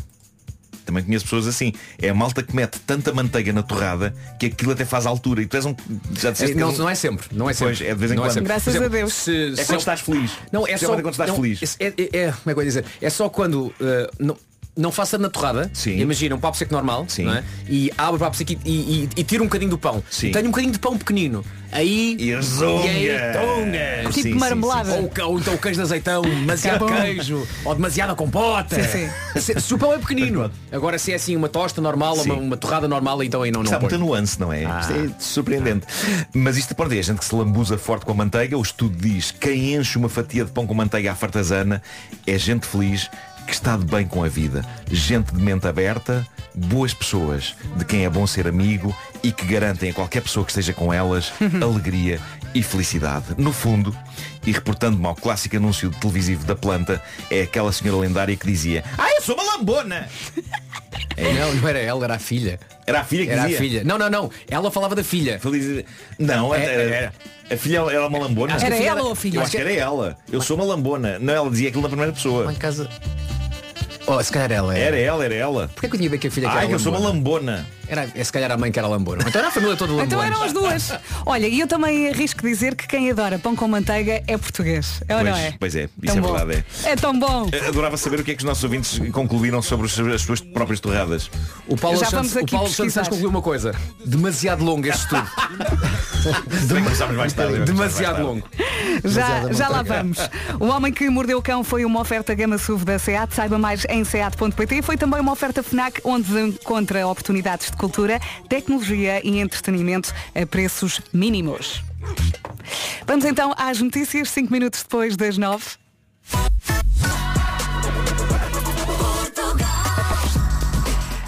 Também 0.84 1.04
conheço 1.04 1.24
pessoas 1.26 1.46
assim. 1.46 1.72
É 2.00 2.08
a 2.08 2.14
malta 2.14 2.42
que 2.42 2.54
mete 2.56 2.80
tanta 2.80 3.12
manteiga 3.14 3.52
na 3.52 3.62
torrada 3.62 4.12
que 4.38 4.46
aquilo 4.46 4.72
até 4.72 4.84
faz 4.84 5.06
altura. 5.06 5.40
E 5.42 5.46
tu 5.46 5.56
és 5.56 5.64
um. 5.64 5.76
Já 6.12 6.30
É, 6.30 6.32
disseste 6.32 6.54
que 6.54 6.60
não, 6.60 6.70
um- 6.70 6.76
não 6.76 6.88
é 6.90 6.94
sempre, 6.96 7.26
não 7.30 7.48
é 7.48 7.52
sempre. 7.52 7.76
Pois, 7.76 7.88
é 7.88 7.94
de 7.94 8.00
vez 8.00 8.10
em 8.10 8.14
não 8.16 8.24
quando. 8.24 8.36
É. 8.36 8.40
Graças 8.40 8.68
exemplo, 8.74 8.86
a 8.86 8.90
Deus. 8.90 9.12
se- 9.12 9.52
É 9.52 9.56
se- 9.56 9.66
quando 9.66 9.78
estás 9.78 10.00
feliz. 10.00 10.32
Não, 10.50 10.62
é 10.62 10.70
só 10.70 10.74
Especialmente 10.74 11.02
quando 11.04 11.14
estás 11.14 11.30
não, 11.30 11.36
feliz. 11.36 11.76
É, 11.78 11.86
é- 11.86 11.92
é- 12.26 12.32
como 12.32 12.50
é 12.50 12.54
que 12.54 12.58
eu 12.58 12.62
ia 12.62 12.64
dizer? 12.64 12.84
É 13.00 13.10
só 13.10 13.28
quando 13.28 13.66
uh, 13.66 13.74
não- 14.18 14.36
não 14.76 14.90
faça 14.90 15.18
na 15.18 15.28
torrada. 15.28 15.70
Sim. 15.74 15.98
Imagina 15.98 16.34
um 16.34 16.40
papo 16.40 16.56
seco 16.56 16.72
normal. 16.72 17.04
Sim. 17.08 17.24
não 17.24 17.34
é? 17.34 17.44
E 17.68 17.90
abre 17.96 18.16
o 18.16 18.18
papo 18.18 18.36
seco 18.36 18.52
e, 18.52 18.58
e, 18.64 19.08
e 19.16 19.24
tira 19.24 19.42
um 19.42 19.46
bocadinho 19.46 19.70
do 19.70 19.78
pão. 19.78 20.02
Sim. 20.10 20.30
Tenho 20.30 20.46
um 20.46 20.50
bocadinho 20.50 20.72
de 20.72 20.78
pão 20.78 20.96
pequenino. 20.96 21.44
Aí. 21.70 22.16
E 22.18 22.34
rezonga. 22.34 22.86
E 22.86 23.10
aí, 23.10 23.32
tonga. 23.32 24.00
Tipo 24.02 24.12
Sim, 24.12 24.22
sim, 24.22 24.34
marmelada. 24.34 24.90
sim, 24.92 25.08
sim. 25.14 25.22
Ou, 25.22 25.30
ou 25.30 25.38
então 25.38 25.56
queijo 25.56 25.76
de 25.76 25.82
azeitão, 25.82 26.22
demasiado 26.22 26.86
queijo, 26.86 27.48
ou 27.64 27.74
demasiada 27.74 28.14
compota. 28.14 28.82
Sim, 28.82 29.08
Se, 29.40 29.58
se 29.58 29.74
o 29.74 29.78
pão 29.78 29.92
é 29.94 29.98
pequenino. 29.98 30.50
Agora 30.70 30.98
se 30.98 31.12
é 31.12 31.14
assim 31.14 31.34
uma 31.34 31.48
tosta 31.48 31.80
normal, 31.80 32.16
ou 32.16 32.24
uma, 32.24 32.34
Sim. 32.34 32.40
uma 32.40 32.56
torrada 32.56 32.86
normal, 32.86 33.22
então 33.22 33.42
aí 33.42 33.50
não, 33.50 33.60
não 33.60 33.64
Isto 33.64 33.76
há 33.76 33.80
muita 33.80 33.98
nuance, 33.98 34.38
não 34.38 34.52
é? 34.52 34.66
Ah. 34.66 34.80
Isto 34.80 34.92
é 34.92 35.10
surpreendente. 35.18 35.86
Mas 36.34 36.58
isto 36.58 36.74
pode 36.74 36.98
é 36.98 37.02
gente 37.02 37.18
que 37.18 37.24
se 37.24 37.34
lambuza 37.34 37.78
forte 37.78 38.04
com 38.04 38.12
a 38.12 38.14
manteiga. 38.14 38.58
O 38.58 38.62
estudo 38.62 38.96
diz 38.96 39.30
quem 39.30 39.74
enche 39.74 39.96
uma 39.96 40.10
fatia 40.10 40.44
de 40.44 40.50
pão 40.50 40.66
com 40.66 40.74
manteiga 40.74 41.12
à 41.12 41.14
fartazana 41.14 41.82
é 42.26 42.38
gente 42.38 42.66
feliz 42.66 43.08
que 43.46 43.52
está 43.52 43.76
de 43.76 43.84
bem 43.84 44.06
com 44.06 44.24
a 44.24 44.28
vida. 44.28 44.64
Gente 44.90 45.34
de 45.34 45.42
mente 45.42 45.66
aberta, 45.66 46.26
boas 46.54 46.92
pessoas, 46.92 47.54
de 47.76 47.84
quem 47.84 48.04
é 48.04 48.10
bom 48.10 48.26
ser 48.26 48.46
amigo 48.46 48.94
e 49.22 49.32
que 49.32 49.46
garantem 49.46 49.90
a 49.90 49.94
qualquer 49.94 50.22
pessoa 50.22 50.44
que 50.44 50.50
esteja 50.52 50.72
com 50.72 50.92
elas 50.92 51.32
alegria 51.62 52.20
e 52.54 52.62
felicidade. 52.62 53.26
No 53.38 53.52
fundo, 53.52 53.96
e 54.46 54.52
reportando-me 54.52 55.06
ao 55.06 55.14
clássico 55.14 55.56
anúncio 55.56 55.90
televisivo 55.90 56.44
da 56.44 56.54
planta, 56.56 57.02
é 57.30 57.42
aquela 57.42 57.72
senhora 57.72 58.00
lendária 58.00 58.36
que 58.36 58.46
dizia 58.46 58.84
Ah, 58.98 59.08
eu 59.16 59.22
sou 59.22 59.34
uma 59.34 59.44
lambona! 59.56 60.08
Não, 61.38 61.54
não 61.54 61.68
era 61.68 61.78
ela, 61.78 62.04
era 62.04 62.14
a 62.14 62.18
filha. 62.18 62.58
Era 62.86 63.00
a 63.00 63.04
filha 63.04 63.26
que 63.26 63.30
Era 63.32 63.42
a 63.42 63.44
dizia? 63.44 63.58
filha. 63.60 63.84
Não, 63.84 63.98
não, 63.98 64.08
não. 64.10 64.30
Ela 64.48 64.70
falava 64.70 64.94
da 64.94 65.04
filha. 65.04 65.38
Feliz... 65.38 65.84
Não, 66.18 66.54
É, 66.54 66.64
era, 66.64 66.82
era. 66.94 67.12
A 67.50 67.56
filha 67.56 67.78
era 67.90 68.06
uma 68.08 68.18
lambona. 68.18 68.54
Era 68.54 68.74
a 68.74 68.78
ela 68.78 68.86
era- 68.92 69.02
ou 69.04 69.12
a 69.12 69.16
filha? 69.16 69.36
Eu 69.38 69.42
acho 69.42 69.50
que 69.50 69.56
era 69.58 69.72
ela. 69.72 70.16
Eu 70.30 70.40
sou 70.40 70.56
uma 70.56 70.64
lambona. 70.64 71.18
Não, 71.18 71.32
ela 71.34 71.50
dizia 71.50 71.68
aquilo 71.68 71.82
na 71.82 71.88
primeira 71.88 72.12
pessoa. 72.12 72.46
Lá 72.46 72.52
em 72.52 72.56
casa. 72.56 72.88
Oh, 74.06 74.22
se 74.22 74.32
calhar 74.32 74.50
ela 74.50 74.76
Era 74.76 74.96
ela, 74.98 75.24
era 75.24 75.34
ela. 75.34 75.68
Porquê 75.74 75.88
que 75.88 75.94
eu 75.94 75.98
tinha 75.98 76.10
bem 76.10 76.18
que 76.18 76.26
a 76.26 76.30
filha 76.30 76.48
que 76.48 76.52
Ai, 76.54 76.58
era 76.60 76.68
que 76.68 76.74
eu 76.74 76.78
sou 76.78 76.92
uma 76.92 76.98
lambona? 77.00 77.52
lambona. 77.52 77.66
Era, 77.88 78.08
é, 78.14 78.24
se 78.24 78.32
calhar 78.32 78.50
a 78.50 78.56
mãe 78.56 78.72
que 78.72 78.78
era 78.78 78.88
lambona. 78.88 79.22
Então 79.26 79.38
era 79.38 79.48
a 79.48 79.50
família 79.52 79.76
toda 79.76 79.92
lambona. 79.92 80.06
Então 80.06 80.22
eram 80.22 80.42
as 80.42 80.52
duas. 80.52 80.92
Olha, 81.26 81.46
e 81.46 81.60
eu 81.60 81.66
também 81.66 82.08
arrisco 82.08 82.40
dizer 82.42 82.74
que 82.74 82.86
quem 82.88 83.10
adora 83.10 83.38
pão 83.38 83.54
com 83.54 83.68
manteiga 83.68 84.22
é 84.26 84.36
português. 84.38 85.02
É 85.06 85.14
ou 85.14 85.20
Pois, 85.20 85.30
não 85.30 85.38
é? 85.38 85.54
pois 85.60 85.76
é, 85.76 85.82
isso 86.02 86.14
Tão 86.14 86.16
é 86.16 86.20
bom. 86.20 86.32
verdade. 86.34 86.64
É 86.84 86.96
tão 86.96 87.18
bom. 87.18 87.48
É. 87.52 87.68
Adorava 87.68 87.96
saber 87.98 88.20
o 88.20 88.24
que 88.24 88.30
é 88.30 88.34
que 88.34 88.40
os 88.40 88.44
nossos 88.44 88.64
ouvintes 88.64 88.98
concluíram 89.12 89.60
sobre 89.60 89.86
os- 89.86 89.98
as 89.98 90.22
suas 90.22 90.40
próprias 90.40 90.80
torradas. 90.80 91.30
O 91.68 91.76
Paulo 91.76 91.98
Já 91.98 92.06
Santos, 92.06 92.30
vamos 92.32 92.34
o 92.34 92.38
aqui 92.38 92.50
Paulo 92.52 92.68
Santos 92.68 92.76
pesquisar. 92.94 93.02
concluiu 93.10 93.28
uma 93.28 93.42
coisa. 93.42 93.74
Demasiado 94.06 94.64
longo 94.64 94.86
este 94.88 95.02
estudo. 95.02 95.30
Começámos 96.68 97.16
mais 97.16 97.32
tarde. 97.32 97.52
começámos 97.54 97.78
mais 97.78 97.94
Demasiado 97.94 98.14
tarde. 98.14 98.22
longo. 98.22 98.48
Já, 99.04 99.52
já 99.52 99.68
lá 99.68 99.82
vamos. 99.82 100.18
O 100.60 100.66
Homem 100.66 100.92
que 100.92 101.08
Mordeu 101.10 101.38
o 101.38 101.42
Cão 101.42 101.62
foi 101.64 101.84
uma 101.84 102.00
oferta 102.00 102.34
Gama 102.34 102.56
SUV 102.58 102.84
da 102.84 102.98
SEAT. 102.98 103.34
Saiba 103.34 103.58
mais 103.58 103.84
em 103.92 104.04
seat.pt. 104.04 104.82
Foi 104.82 104.96
também 104.96 105.20
uma 105.20 105.32
oferta 105.32 105.62
FNAC, 105.62 106.00
onde 106.02 106.32
encontra 106.40 107.06
oportunidades 107.06 107.70
de 107.70 107.76
cultura, 107.76 108.18
tecnologia 108.48 109.20
e 109.22 109.38
entretenimento 109.38 110.12
a 110.34 110.46
preços 110.46 111.00
mínimos. 111.12 111.84
Vamos 113.06 113.24
então 113.24 113.54
às 113.56 113.80
notícias, 113.80 114.30
5 114.30 114.50
minutos 114.50 114.82
depois 114.82 115.16
das 115.16 115.36
9. 115.36 115.64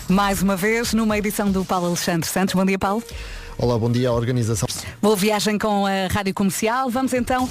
Mais 0.09 0.43
uma 0.43 0.57
vez, 0.57 0.95
numa 0.95 1.19
edição 1.19 1.51
do 1.51 1.65
Paulo 1.65 1.87
Alexandre 1.87 2.29
Santos. 2.29 2.55
Bom 2.55 2.65
dia, 2.65 2.79
Paulo. 2.79 3.03
Olá, 3.59 3.79
bom 3.79 3.91
dia. 3.91 4.09
A 4.09 4.13
organização 4.13 4.67
Boa 5.01 5.17
viagem 5.17 5.59
com 5.59 5.87
a 5.87 6.09
Rádio 6.11 6.35
Comercial. 6.35 6.91
Vamos 6.91 7.13
então 7.13 7.49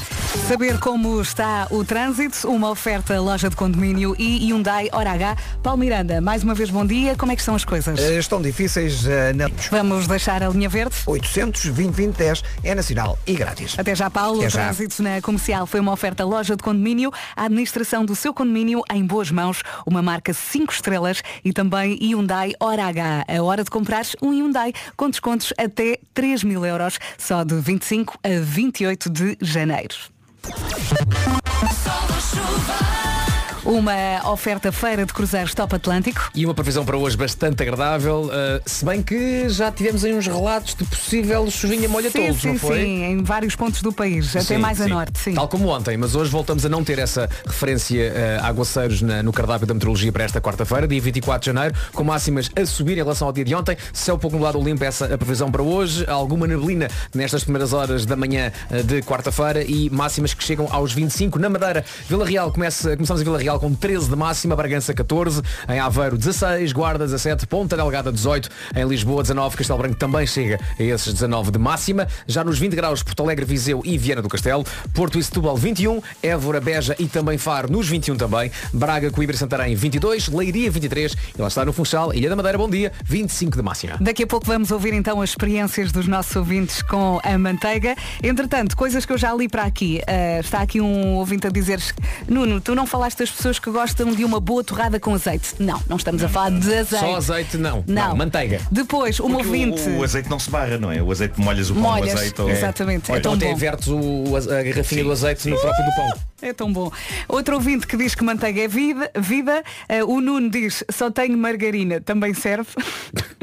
saber 0.48 0.78
como 0.80 1.22
está 1.22 1.68
o 1.72 1.84
trânsito, 1.86 2.48
uma 2.50 2.70
oferta 2.70 3.20
loja 3.20 3.50
de 3.50 3.56
condomínio 3.56 4.16
e 4.20 4.46
Hyundai 4.50 4.90
Hora 4.92 5.12
H. 5.12 5.38
Paulo 5.62 5.80
Miranda, 5.80 6.20
mais 6.20 6.44
uma 6.44 6.54
vez 6.54 6.70
bom 6.70 6.86
dia. 6.86 7.16
Como 7.16 7.32
é 7.32 7.36
que 7.36 7.42
estão 7.42 7.56
as 7.56 7.64
coisas? 7.64 8.00
Eh, 8.00 8.20
Estão 8.20 8.42
difíceis 8.42 9.06
eh, 9.06 9.32
na 9.34 9.48
Vamos 9.72 10.08
deixar 10.08 10.44
a 10.44 10.50
linha 10.50 10.68
verde. 10.68 10.96
800 11.06 11.66
2010 11.66 12.44
é 12.64 12.76
nacional 12.76 13.18
e 13.26 13.34
grátis. 13.36 13.78
Até 13.80 13.96
já, 13.96 14.10
Paulo. 14.10 14.40
Até 14.40 14.48
o 14.48 14.50
já. 14.50 14.64
trânsito 14.66 15.02
na 15.04 15.22
comercial 15.22 15.66
foi 15.66 15.80
uma 15.80 15.92
oferta 15.94 16.26
loja 16.26 16.56
de 16.56 16.64
condomínio, 16.64 17.12
a 17.36 17.46
administração 17.46 18.04
do 18.04 18.16
seu 18.16 18.34
condomínio 18.34 18.82
em 18.92 19.06
boas 19.06 19.32
mãos, 19.32 19.62
uma 19.86 20.02
marca 20.02 20.34
5 20.34 20.74
estrelas 20.74 21.22
e 21.46 21.54
também 21.54 21.98
Hyundai 22.02 22.54
Hora 22.60 22.86
H. 22.86 23.26
A 23.28 23.42
hora 23.44 23.64
de 23.64 23.70
comprar 23.70 24.04
um 24.22 24.32
Hyundai 24.32 24.74
com 24.98 25.10
descontos 25.10 25.54
até 25.58 25.98
3 26.14 26.44
mil 26.44 26.66
euros, 26.66 27.00
só 27.18 27.44
de 27.44 27.56
25 27.56 28.18
a 28.24 28.42
28 28.42 29.10
de 29.10 29.38
janeiro. 29.42 29.96
Sol 30.44 32.04
ou 32.10 32.20
chuva. 32.20 33.23
Uma 33.66 34.30
oferta 34.30 34.74
feira 34.74 35.06
de 35.06 35.14
cruzeiros 35.14 35.54
Top 35.54 35.74
Atlântico. 35.74 36.30
E 36.36 36.44
uma 36.46 36.54
previsão 36.54 36.84
para 36.84 36.98
hoje 36.98 37.16
bastante 37.16 37.62
agradável, 37.64 38.24
uh, 38.26 38.62
se 38.66 38.84
bem 38.84 39.02
que 39.02 39.48
já 39.48 39.72
tivemos 39.72 40.04
aí 40.04 40.14
uns 40.14 40.28
relatos 40.28 40.76
de 40.76 40.84
possível 40.84 41.50
chuvinha 41.50 41.88
molha 41.88 42.10
sim, 42.12 42.26
todos, 42.28 42.42
sim, 42.42 42.48
não 42.50 42.60
foi? 42.60 42.82
sim, 42.82 43.04
em 43.04 43.24
vários 43.24 43.56
pontos 43.56 43.82
do 43.82 43.94
país, 43.94 44.36
até 44.36 44.42
Sim, 44.56 44.58
mais 44.58 44.82
a 44.82 44.88
norte, 44.88 45.18
sim. 45.18 45.34
Tal 45.34 45.48
como 45.48 45.70
ontem, 45.70 45.96
mas 45.96 46.14
hoje 46.14 46.30
voltamos 46.30 46.66
a 46.66 46.70
não 46.70 46.84
ter 46.84 47.00
essa 47.00 47.30
referência 47.46 48.12
uh, 48.42 48.44
a 48.44 48.48
aguaceiros 48.48 49.02
na- 49.02 49.24
no 49.24 49.32
cardápio 49.32 49.66
da 49.66 49.74
meteorologia 49.74 50.12
para 50.12 50.26
esta 50.26 50.42
quarta-feira, 50.42 50.86
dia 50.86 51.00
24 51.00 51.40
de 51.40 51.46
janeiro, 51.58 51.76
com 51.94 52.04
máximas 52.04 52.52
a 52.62 52.66
subir 52.66 52.94
em 52.94 52.96
relação 52.98 53.28
ao 53.28 53.34
dia 53.34 53.46
de 53.46 53.56
ontem. 53.56 53.78
Céu 53.94 54.18
pouco 54.18 54.36
nublado 54.36 54.62
limpo, 54.62 54.84
essa 54.84 55.06
a 55.06 55.18
previsão 55.18 55.50
para 55.50 55.64
hoje. 55.64 56.06
Alguma 56.10 56.46
neblina 56.48 56.90
nestas 57.16 57.44
primeiras 57.46 57.72
horas 57.72 58.06
da 58.06 58.18
manhã 58.18 58.52
uh, 58.70 58.84
de 58.84 59.02
quarta-feira 59.04 59.64
e 59.64 59.90
máximas 59.90 60.34
que 60.34 60.44
chegam 60.44 60.68
aos 60.70 60.92
25 60.92 61.40
na 61.40 61.50
Madeira. 61.50 61.86
Vila 62.10 62.26
Real 62.26 62.52
começa, 62.52 62.98
começamos 62.98 63.22
em 63.22 63.24
Vila 63.24 63.38
Real 63.40 63.53
com 63.60 63.74
13 63.74 64.10
de 64.10 64.16
máxima, 64.16 64.56
Bragança 64.56 64.94
14, 64.94 65.42
em 65.70 65.80
Aveiro 65.80 66.18
16, 66.18 66.72
Guarda 66.72 67.06
17, 67.06 67.48
Ponta 67.48 67.76
Delgada 67.76 68.12
18, 68.12 68.50
em 68.76 68.86
Lisboa 68.88 69.22
19, 69.22 69.58
Castelo 69.58 69.80
Branco 69.80 69.96
também 69.96 70.26
chega 70.26 70.60
a 70.80 70.84
esses 70.84 71.14
19 71.14 71.52
de 71.52 71.60
máxima. 71.60 72.08
Já 72.28 72.44
nos 72.44 72.60
20 72.60 72.76
graus 72.76 73.04
Porto 73.04 73.24
Alegre, 73.24 73.46
Viseu 73.46 73.82
e 73.84 73.98
Viana 73.98 74.22
do 74.22 74.30
Castelo, 74.30 74.66
Porto 74.94 75.20
e 75.20 75.24
Setúbal 75.24 75.56
21, 75.58 76.02
Évora, 76.22 76.60
Beja 76.60 76.96
e 77.00 77.08
também 77.08 77.38
Faro 77.38 77.72
nos 77.72 77.88
21 77.88 78.16
também, 78.16 78.52
Braga, 78.74 79.12
Coimbra 79.12 79.36
e 79.36 79.40
Santarém 79.40 79.76
22, 79.76 80.30
Leiria 80.30 80.72
23 80.72 81.16
e 81.38 81.42
lá 81.42 81.48
está 81.48 81.66
no 81.66 81.74
Funchal, 81.74 82.14
Ilha 82.14 82.30
da 82.30 82.36
Madeira, 82.36 82.58
bom 82.58 82.70
dia, 82.70 82.92
25 83.04 83.58
de 83.58 83.64
máxima. 83.64 83.98
Daqui 84.00 84.24
a 84.24 84.28
pouco 84.28 84.46
vamos 84.46 84.72
ouvir 84.72 84.94
então 84.94 85.22
as 85.22 85.32
experiências 85.32 85.92
dos 85.92 86.08
nossos 86.08 86.36
ouvintes 86.36 86.82
com 86.82 87.20
a 87.24 87.38
manteiga. 87.38 87.96
Entretanto, 88.22 88.76
coisas 88.76 89.06
que 89.06 89.14
eu 89.14 89.18
já 89.18 89.34
li 89.34 89.48
para 89.48 89.64
aqui. 89.64 90.02
Ah, 90.08 90.40
está 90.40 90.62
aqui 90.62 90.80
um 90.82 91.16
ouvinte 91.16 91.48
a 91.48 91.50
dizer 91.50 91.80
Nuno, 92.28 92.62
tu 92.62 92.76
não 92.76 92.86
falaste 92.86 93.20
das 93.20 93.32
pessoas 93.32 93.43
que 93.52 93.70
gostam 93.70 94.12
de 94.12 94.24
uma 94.26 94.40
boa 94.40 94.64
torrada 94.64 95.00
com 95.00 95.14
azeite. 95.14 95.56
Não, 95.60 95.82
não 95.88 95.98
estamos 95.98 96.24
a 96.24 96.30
falar 96.30 96.52
de 96.52 96.74
azeite. 96.74 97.06
Só 97.06 97.16
azeite 97.16 97.58
não, 97.58 97.84
Não. 97.88 98.10
não, 98.10 98.16
manteiga. 98.16 98.62
Depois, 98.72 99.20
um 99.20 99.30
Porque 99.30 99.46
ouvinte. 99.48 99.82
o, 99.90 100.00
o 100.00 100.04
azeite 100.04 100.30
não 100.30 100.40
se 100.40 100.50
barra, 100.50 100.78
não 100.78 100.92
é? 100.92 101.02
O 101.02 101.12
azeite 101.12 101.40
molhas 101.40 101.70
o 101.70 101.74
pão 101.74 101.84
Molhas, 101.84 102.14
azeite. 102.16 102.42
ou- 102.42 102.50
exatamente. 102.50 103.10
É 103.12 103.14
Olha, 103.14 103.22
tão 103.22 103.38
bom. 103.38 103.56
vertes 103.56 103.88
o, 103.88 103.98
o- 103.98 104.38
a 104.38 104.64
garrafinha 104.64 105.04
do 105.04 105.12
azeite 105.12 105.48
no 105.48 105.60
próprio 105.60 105.86
do 105.86 105.92
pão. 105.96 106.14
É 106.42 106.54
tão 106.54 106.72
bom. 106.74 106.92
Outro 107.28 107.56
ouvinte 107.56 107.88
que 107.88 107.96
diz 107.96 108.16
que 108.16 108.24
manteiga 108.24 108.62
é 108.62 108.68
vida. 108.68 109.10
vida. 109.18 109.64
Ah, 109.88 110.04
o 110.06 110.20
Nuno 110.20 110.50
diz 110.50 110.84
só 110.92 111.10
tenho 111.12 111.38
margarina, 111.38 112.02
também 112.02 112.34
serve. 112.34 112.70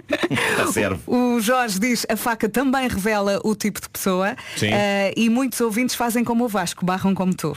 Tá 0.57 0.67
serve. 0.73 1.01
O 1.07 1.41
Jorge 1.41 1.79
diz 1.79 2.05
a 2.09 2.17
faca 2.17 2.49
também 2.49 2.89
revela 2.89 3.41
o 3.45 3.55
tipo 3.55 3.81
de 3.81 3.89
pessoa. 3.89 4.35
Sim. 4.57 4.71
Ah, 4.73 5.13
e 5.17 5.29
muitos 5.31 5.61
ouvintes 5.61 5.95
fazem 5.95 6.25
como 6.25 6.45
o 6.45 6.49
Vasco, 6.49 6.85
barram 6.85 7.15
como 7.15 7.33
tu. 7.33 7.57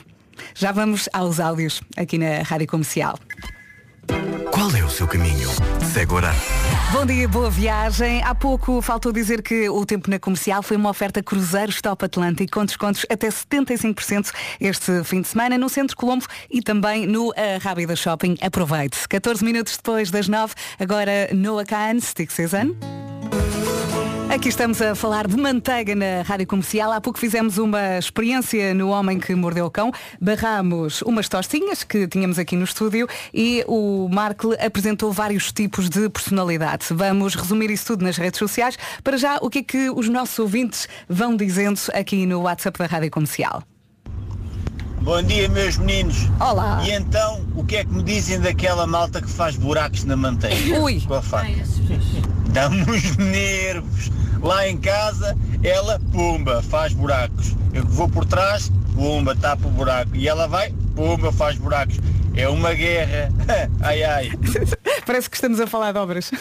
Já 0.53 0.71
vamos 0.71 1.09
aos 1.13 1.39
áudios 1.39 1.81
aqui 1.97 2.17
na 2.17 2.41
Rádio 2.43 2.67
Comercial. 2.67 3.19
Qual 4.51 4.69
é 4.75 4.83
o 4.83 4.89
seu 4.89 5.07
caminho? 5.07 5.49
Segue 5.93 6.13
Orar. 6.13 6.35
Bom 6.91 7.05
dia, 7.05 7.27
boa 7.27 7.49
viagem. 7.49 8.21
Há 8.23 8.35
pouco 8.35 8.81
faltou 8.81 9.11
dizer 9.11 9.41
que 9.41 9.67
o 9.67 9.85
tempo 9.85 10.09
na 10.09 10.19
comercial 10.19 10.61
foi 10.61 10.77
uma 10.77 10.89
oferta 10.89 11.23
Cruzeiros 11.23 11.81
Top 11.81 12.05
Atlântico 12.05 12.51
com 12.59 12.65
descontos 12.65 13.05
até 13.09 13.29
75% 13.29 14.31
este 14.61 15.03
fim 15.03 15.21
de 15.21 15.27
semana 15.27 15.57
no 15.57 15.69
Centro 15.69 15.97
Colombo 15.97 16.25
e 16.51 16.61
também 16.61 17.07
no 17.07 17.33
Rábida 17.61 17.95
Shopping. 17.95 18.37
Aproveite. 18.41 19.07
14 19.07 19.43
minutos 19.43 19.77
depois 19.77 20.11
das 20.11 20.27
9, 20.27 20.53
agora 20.79 21.29
Noah 21.33 21.65
Khan, 21.65 21.99
Stick 21.99 22.31
Season. 22.31 22.75
Aqui 24.33 24.49
estamos 24.49 24.81
a 24.81 24.95
falar 24.95 25.27
de 25.27 25.37
manteiga 25.37 25.93
na 25.93 26.23
rádio 26.23 26.47
comercial. 26.47 26.91
Há 26.91 26.99
pouco 26.99 27.19
fizemos 27.19 27.59
uma 27.59 27.99
experiência 27.99 28.73
no 28.73 28.89
Homem 28.89 29.19
que 29.19 29.35
Mordeu 29.35 29.67
o 29.67 29.69
Cão. 29.69 29.91
Barramos 30.19 31.03
umas 31.03 31.29
tostinhas 31.29 31.83
que 31.83 32.07
tínhamos 32.07 32.39
aqui 32.39 32.55
no 32.55 32.63
estúdio 32.63 33.07
e 33.31 33.63
o 33.67 34.09
Marco 34.11 34.55
apresentou 34.59 35.11
vários 35.11 35.51
tipos 35.51 35.87
de 35.87 36.09
personalidade. 36.09 36.87
Vamos 36.89 37.35
resumir 37.35 37.69
isso 37.69 37.85
tudo 37.85 38.03
nas 38.03 38.17
redes 38.17 38.39
sociais. 38.39 38.75
Para 39.03 39.17
já, 39.17 39.37
o 39.39 39.51
que 39.51 39.59
é 39.59 39.63
que 39.63 39.89
os 39.91 40.09
nossos 40.09 40.39
ouvintes 40.39 40.87
vão 41.07 41.37
dizendo 41.37 41.79
aqui 41.93 42.25
no 42.25 42.41
WhatsApp 42.41 42.79
da 42.79 42.87
rádio 42.87 43.11
comercial? 43.11 43.61
Bom 45.01 45.21
dia, 45.21 45.47
meus 45.47 45.77
meninos. 45.77 46.17
Olá. 46.39 46.81
E 46.83 46.91
então, 46.91 47.45
o 47.55 47.63
que 47.63 47.75
é 47.75 47.85
que 47.85 47.91
me 47.91 48.01
dizem 48.01 48.39
daquela 48.39 48.87
malta 48.87 49.21
que 49.21 49.29
faz 49.29 49.55
buracos 49.55 50.05
na 50.05 50.17
manteiga? 50.17 50.79
Ui. 50.81 51.01
Com 51.01 51.13
a 51.13 51.21
faca. 51.21 51.51
Dá-me 52.53 52.81
uns 52.83 53.15
nervos. 53.17 54.11
Lá 54.41 54.67
em 54.67 54.77
casa, 54.77 55.37
ela, 55.63 55.99
pumba, 56.11 56.61
faz 56.63 56.93
buracos. 56.93 57.55
Eu 57.73 57.85
vou 57.85 58.09
por 58.09 58.25
trás, 58.25 58.69
pumba, 58.93 59.35
tapa 59.35 59.65
o 59.67 59.71
buraco. 59.71 60.15
E 60.15 60.27
ela 60.27 60.47
vai, 60.47 60.73
pumba, 60.95 61.31
faz 61.31 61.57
buracos. 61.57 61.97
É 62.35 62.47
uma 62.49 62.73
guerra. 62.73 63.29
ai, 63.81 64.03
ai. 64.03 64.31
Parece 65.05 65.29
que 65.29 65.35
estamos 65.35 65.59
a 65.59 65.67
falar 65.67 65.91
de 65.91 65.99
obras. 65.99 66.31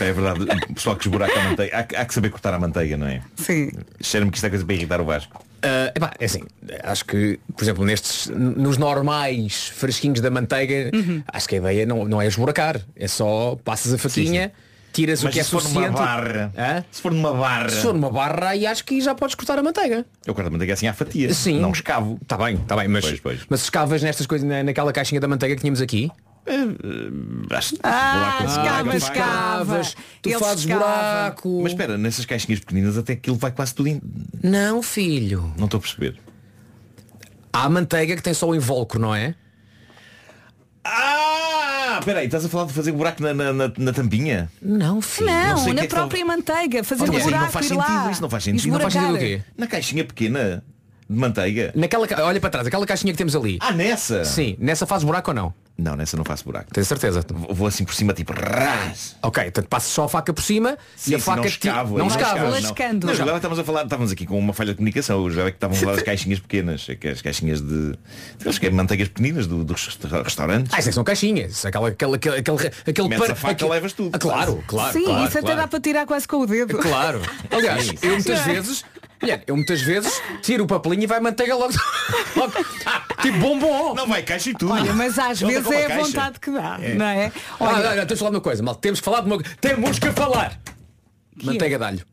É 0.00 0.12
verdade, 0.12 0.44
o 0.70 0.74
pessoal 0.74 0.96
que 0.96 1.06
esburaca 1.06 1.38
a 1.38 1.44
manteiga. 1.44 1.76
Há, 1.78 1.82
que- 1.82 1.96
há 1.96 2.04
que 2.04 2.14
saber 2.14 2.30
cortar 2.30 2.54
a 2.54 2.58
manteiga, 2.58 2.96
não 2.96 3.06
é? 3.06 3.20
Sim. 3.36 3.70
Cheira-me 4.00 4.30
que 4.30 4.36
isto 4.38 4.46
é 4.46 4.50
coisa 4.50 4.64
para 4.64 4.74
irritar 4.74 5.00
o 5.00 5.04
Vasco. 5.04 5.44
Ah, 5.62 5.92
epá, 5.94 6.12
é 6.18 6.24
assim, 6.24 6.42
acho 6.82 7.04
que, 7.04 7.38
por 7.54 7.62
exemplo, 7.64 7.84
nestes, 7.84 8.28
nos 8.28 8.78
normais 8.78 9.68
fresquinhos 9.74 10.20
da 10.20 10.30
manteiga, 10.30 10.90
Uhum. 10.96 11.22
acho 11.28 11.46
que 11.48 11.56
a 11.56 11.58
ideia 11.58 11.84
não, 11.84 12.04
não 12.06 12.22
é 12.22 12.26
esburacar. 12.26 12.80
É 12.96 13.06
só 13.08 13.56
passas 13.62 13.92
a 13.92 13.98
faquinha, 13.98 14.52
tiras 14.92 15.22
Mas 15.22 15.30
o 15.30 15.32
que 15.32 15.40
é 15.40 15.42
se 15.44 15.50
for 15.50 15.62
numa 15.62 15.70
suficiente. 15.72 15.98
barra, 15.98 16.52
Hã? 16.56 16.84
se 16.90 17.00
for 17.02 17.12
numa 17.12 17.32
barra, 17.34 17.68
Se 17.68 17.82
for 17.82 17.92
numa 17.94 18.10
barra, 18.10 18.48
aí 18.50 18.66
acho 18.66 18.84
que 18.84 19.00
já 19.00 19.14
podes 19.14 19.34
cortar 19.34 19.58
a 19.58 19.62
manteiga. 19.62 20.04
eu 20.26 20.34
corto 20.34 20.48
a 20.48 20.50
manteiga 20.50 20.74
assim 20.74 20.86
à 20.86 20.92
fatia. 20.94 21.32
Sim. 21.34 21.60
Não 21.60 21.70
escavo. 21.72 22.18
Está 22.22 22.36
bem, 22.36 22.56
está 22.56 22.76
bem, 22.76 22.88
mas, 22.88 23.04
Pois, 23.04 23.20
pois. 23.20 23.40
mas 23.48 23.62
escavas 23.62 24.02
nestas 24.02 24.26
coisas, 24.26 24.46
na- 24.48 24.62
naquela 24.62 24.92
caixinha 24.92 25.20
da 25.20 25.28
manteiga 25.28 25.54
que 25.54 25.60
tínhamos 25.60 25.80
aqui? 25.80 26.10
Acho- 27.50 27.76
Ah, 27.82 28.36
com- 28.38 28.44
escava, 28.46 28.92
Ah, 28.92 28.96
escava. 28.96 28.96
Escavas, 28.96 29.96
tu 30.22 30.28
Ele 30.30 30.38
fazes 30.38 30.60
escava. 30.64 30.80
buraco. 30.84 31.60
Mas 31.62 31.72
espera, 31.72 31.98
nessas 31.98 32.24
caixinhas 32.24 32.60
pequeninas 32.60 32.96
até 32.98 33.12
aquilo 33.12 33.36
vai 33.36 33.50
quase 33.52 33.74
tudo 33.74 33.88
in... 33.88 34.00
Não, 34.42 34.82
filho. 34.82 35.52
Não 35.56 35.66
estou 35.66 35.78
a 35.78 35.80
perceber. 35.80 36.16
Há 37.52 37.64
a 37.64 37.68
manteiga 37.68 38.16
que 38.16 38.22
tem 38.22 38.32
só 38.34 38.48
o 38.48 38.54
invólucro, 38.54 38.98
não 39.00 39.14
é? 39.14 39.34
Ah, 42.00 42.02
espera 42.02 42.18
aí, 42.20 42.26
estás 42.26 42.44
a 42.44 42.48
falar 42.48 42.64
de 42.66 42.72
fazer 42.72 42.92
buraco 42.92 43.22
na, 43.22 43.34
na, 43.34 43.52
na- 43.52 43.72
na 43.76 43.92
tampinha? 43.92 44.50
Não, 44.62 45.00
filho. 45.02 45.26
Não, 45.30 45.56
sei 45.58 45.66
o 45.66 45.68
que 45.68 45.74
na 45.74 45.82
é 45.82 45.86
que 45.86 45.94
própria 45.94 46.24
manteiga, 46.24 46.82
fazer 46.82 47.02
um 47.04 47.06
buraco 47.06 47.30
não 47.30 47.50
faz 47.50 47.66
ir 47.66 47.68
sentido, 47.68 47.86
lá. 48.04 48.10
isso 48.10 48.22
não 48.22 48.30
faz 48.30 48.44
sentido. 48.44 48.72
Não 48.72 48.80
faz 48.80 48.92
sentido 48.92 49.14
o 49.14 49.18
quê? 49.18 49.42
Na 49.56 49.66
caixinha 49.66 50.04
pequena 50.04 50.62
de 51.10 51.18
manteiga. 51.18 51.72
Naquela, 51.74 52.06
ca- 52.06 52.24
olha 52.24 52.40
para 52.40 52.50
trás, 52.50 52.66
aquela 52.66 52.86
caixinha 52.86 53.12
que 53.12 53.18
temos 53.18 53.34
ali. 53.34 53.58
Ah, 53.60 53.72
nessa? 53.72 54.24
Sim, 54.24 54.56
nessa 54.58 54.86
faz 54.86 55.02
buraco 55.04 55.30
ou 55.30 55.34
não? 55.34 55.54
Não, 55.78 55.96
nessa 55.96 56.14
não 56.14 56.24
faço 56.26 56.44
buraco. 56.44 56.70
Tens 56.74 56.86
certeza? 56.86 57.24
Vou 57.32 57.54
vou 57.54 57.66
assim 57.66 57.86
por 57.86 57.94
cima, 57.94 58.12
tipo, 58.12 58.34
ras. 58.34 59.16
Ok, 59.22 59.42
então 59.46 59.64
passo 59.64 59.88
só 59.90 60.04
a 60.04 60.08
faca 60.10 60.30
por 60.30 60.42
cima 60.42 60.76
Sim, 60.94 61.12
e 61.12 61.14
a 61.14 61.18
sim, 61.18 61.24
faca 61.24 61.36
não 61.38 61.42
ti- 61.44 61.48
escavo. 61.48 61.98
não 61.98 62.06
escava. 62.06 62.38
não. 62.44 62.50
Lascando. 62.50 63.06
Não, 63.06 63.14
agora 63.14 63.36
estávamos 63.36 63.58
a 63.58 63.64
falar, 63.64 63.84
estávamos 63.84 64.12
aqui 64.12 64.26
com 64.26 64.38
uma 64.38 64.52
falha 64.52 64.72
de 64.72 64.76
comunicação. 64.76 65.18
O 65.22 65.30
já 65.30 65.42
é 65.44 65.50
que 65.50 65.56
estávamos 65.56 65.78
a 65.78 65.80
falar 65.84 65.94
das 65.96 66.04
caixinhas 66.04 66.38
pequenas, 66.38 66.86
é 66.86 66.94
que 66.96 67.08
as 67.08 67.22
caixinhas 67.22 67.62
de. 67.62 67.94
Acho 68.44 68.60
que 68.60 68.66
é 68.66 68.70
manteigas 68.70 69.08
pequeninas 69.08 69.46
do- 69.46 69.64
dos 69.64 69.86
resta- 69.86 70.22
restaurantes. 70.22 70.70
Ah, 70.74 70.80
isso 70.80 70.92
são 70.92 71.02
caixinhas. 71.02 71.64
Aquela, 71.64 71.88
aquela, 71.88 72.16
aquele, 72.16 72.36
aquele, 72.36 72.58
aquele 72.86 73.08
Metes 73.08 73.18
par- 73.26 73.30
a 73.32 73.34
faca, 73.36 73.52
aquele- 73.54 73.70
levas 73.70 73.92
tudo. 73.94 74.10
Ah, 74.12 74.18
claro, 74.18 74.62
claro. 74.66 74.92
Sim, 74.92 75.04
claro, 75.04 75.20
isso 75.28 75.38
até 75.38 75.40
claro. 75.46 75.56
dá 75.62 75.66
para 75.68 75.80
tirar 75.80 76.06
quase 76.06 76.28
com 76.28 76.36
o 76.42 76.46
dedo. 76.46 76.76
Claro. 76.76 77.22
Aliás, 77.50 77.90
eu 78.02 78.10
muitas 78.12 78.40
vezes. 78.40 78.84
Mulher, 79.20 79.44
eu 79.46 79.54
muitas 79.54 79.82
vezes 79.82 80.20
tiro 80.42 80.64
o 80.64 80.66
papelinho 80.66 81.02
e 81.02 81.06
vai 81.06 81.20
manteiga 81.20 81.54
logo. 81.54 81.72
logo 82.34 82.52
tipo 83.20 83.38
bombom. 83.38 83.94
Não 83.94 84.06
vai 84.06 84.22
caixa 84.22 84.50
e 84.50 84.54
tudo. 84.54 84.72
Olha, 84.72 84.92
mas 84.94 85.18
às 85.18 85.42
Ele 85.42 85.52
vezes 85.52 85.70
é 85.70 85.84
a 85.84 85.88
caixa. 85.88 86.04
vontade 86.04 86.40
que 86.40 86.50
dá, 86.50 86.78
não 86.96 87.04
é? 87.06 87.26
Ah, 87.60 87.64
Olha, 87.64 87.94
não, 87.96 88.06
temos 88.06 88.08
de 88.08 88.16
falar 88.18 88.30
de 88.30 88.36
uma 88.36 88.40
coisa, 88.42 88.62
mal. 88.62 88.74
Temos 88.74 89.00
que 89.00 89.04
falar 89.04 89.20
de 89.20 89.26
uma 89.26 89.42
Temos 89.60 89.98
que 89.98 90.10
falar. 90.12 90.58
Manteiga 91.42 91.78
de 91.78 91.84
alho. 91.84 92.06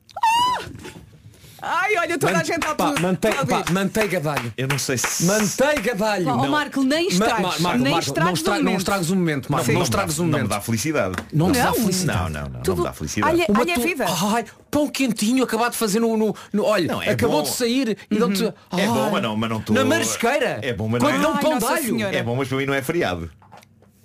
Ai, 1.70 1.98
olha, 1.98 2.18
toda 2.18 2.38
a 2.38 2.44
gente 2.44 2.56
está 2.58 2.76
Pá, 2.76 2.92
tudo. 2.92 3.02
pá, 3.48 3.66
manteiga 3.72 4.20
de 4.20 4.28
alho. 4.28 4.54
Eu 4.58 4.68
não 4.68 4.78
sei 4.80 4.98
se. 4.98 5.26
Manteiga 5.26 5.96
de 5.96 6.04
alho. 6.04 6.28
Ó, 6.30 6.48
Marco, 6.48 6.82
nem 6.84 7.04
Ma- 7.06 7.12
estragues. 7.12 7.42
Ma- 7.42 7.60
Marco, 7.60 7.84
nem 7.84 7.94
Marco, 7.94 8.20
não, 8.20 8.32
o 8.32 8.34
estra- 8.34 8.54
não 8.56 8.62
momento. 8.64 8.78
momento, 9.16 9.52
Marco. 9.52 9.68
Não, 9.68 9.74
Não, 9.74 9.80
me 9.80 9.84
estragues 9.84 10.16
dá- 10.16 10.22
o 10.22 10.26
Não 10.26 10.32
me 10.32 10.38
momento. 10.38 10.50
dá 10.50 10.62
felicidade. 10.62 11.16
Não 11.34 11.52
te 11.52 11.58
dá 11.58 11.66
Não. 11.66 11.74
felicidade. 11.74 12.20
Não, 12.20 12.30
não, 12.30 12.50
não, 12.50 12.62
não 12.66 12.76
me 12.78 12.84
dá 12.84 12.94
felicidade. 12.94 13.34
Olha, 13.36 13.46
Uma 13.50 13.60
olha 13.62 13.74
a 13.76 13.80
vida. 13.80 14.06
Ai, 14.34 14.46
pão 14.72 14.88
quentinho 14.88 15.44
acabado 15.44 15.72
de 15.72 15.78
fazer 15.78 16.00
no. 16.00 16.16
no, 16.18 16.36
no- 16.54 16.64
olha, 16.64 16.88
Não, 16.88 17.02
é 17.02 17.10
acabou 17.12 17.38
bom. 17.38 17.44
de 17.44 17.50
sair 17.56 17.98
e 18.10 18.18
dão-te. 18.18 18.44
É 18.46 18.86
bom, 18.88 19.10
mas 19.12 19.22
não, 19.24 19.36
mas 19.38 19.50
não 19.50 19.58
estou. 19.60 19.76
Na 19.76 19.86
marisqueira. 19.86 20.60
É 20.62 20.74
bom, 20.74 20.88
mas 20.88 21.02
Quando 21.02 21.16
não 21.16 21.22
dão 21.22 21.34
Ai, 21.36 21.42
pão 21.42 21.54
é. 22.02 22.16
É 22.18 22.24
bom, 22.24 22.36
mas 22.36 22.48
para 22.48 22.58
mim 22.58 22.66
não 22.66 22.74
é 22.74 22.82
feriado. 22.82 23.30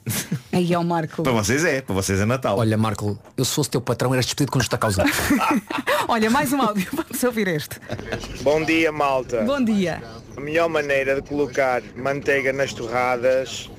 Aí 0.53 0.73
é 0.73 0.79
o 0.79 0.85
Marco. 0.85 1.23
Para 1.23 1.33
vocês 1.33 1.65
é, 1.65 1.81
para 1.81 1.95
vocês 1.95 2.21
é 2.21 2.25
Natal. 2.25 2.59
Olha, 2.59 2.77
Marco, 2.77 3.19
eu 3.37 3.45
se 3.45 3.55
fosse 3.55 3.71
teu 3.71 3.81
patrão, 3.81 4.13
eras 4.13 4.27
despedido 4.27 4.53
com 4.53 4.59
justa 4.59 4.77
causa. 4.77 5.05
Olha, 6.09 6.31
mais 6.31 6.53
um 6.53 6.61
áudio. 6.61 6.87
Vamos 6.93 7.23
ouvir 7.23 7.49
este. 7.49 7.81
Bom 8.43 8.65
dia, 8.65 8.93
malta. 8.93 9.43
Bom 9.43 9.63
dia. 9.63 10.03
A 10.37 10.41
melhor 10.41 10.69
maneira 10.69 11.21
de 11.21 11.29
colocar 11.29 11.83
manteiga 11.97 12.53
nas 12.53 12.73
torradas 12.73 13.71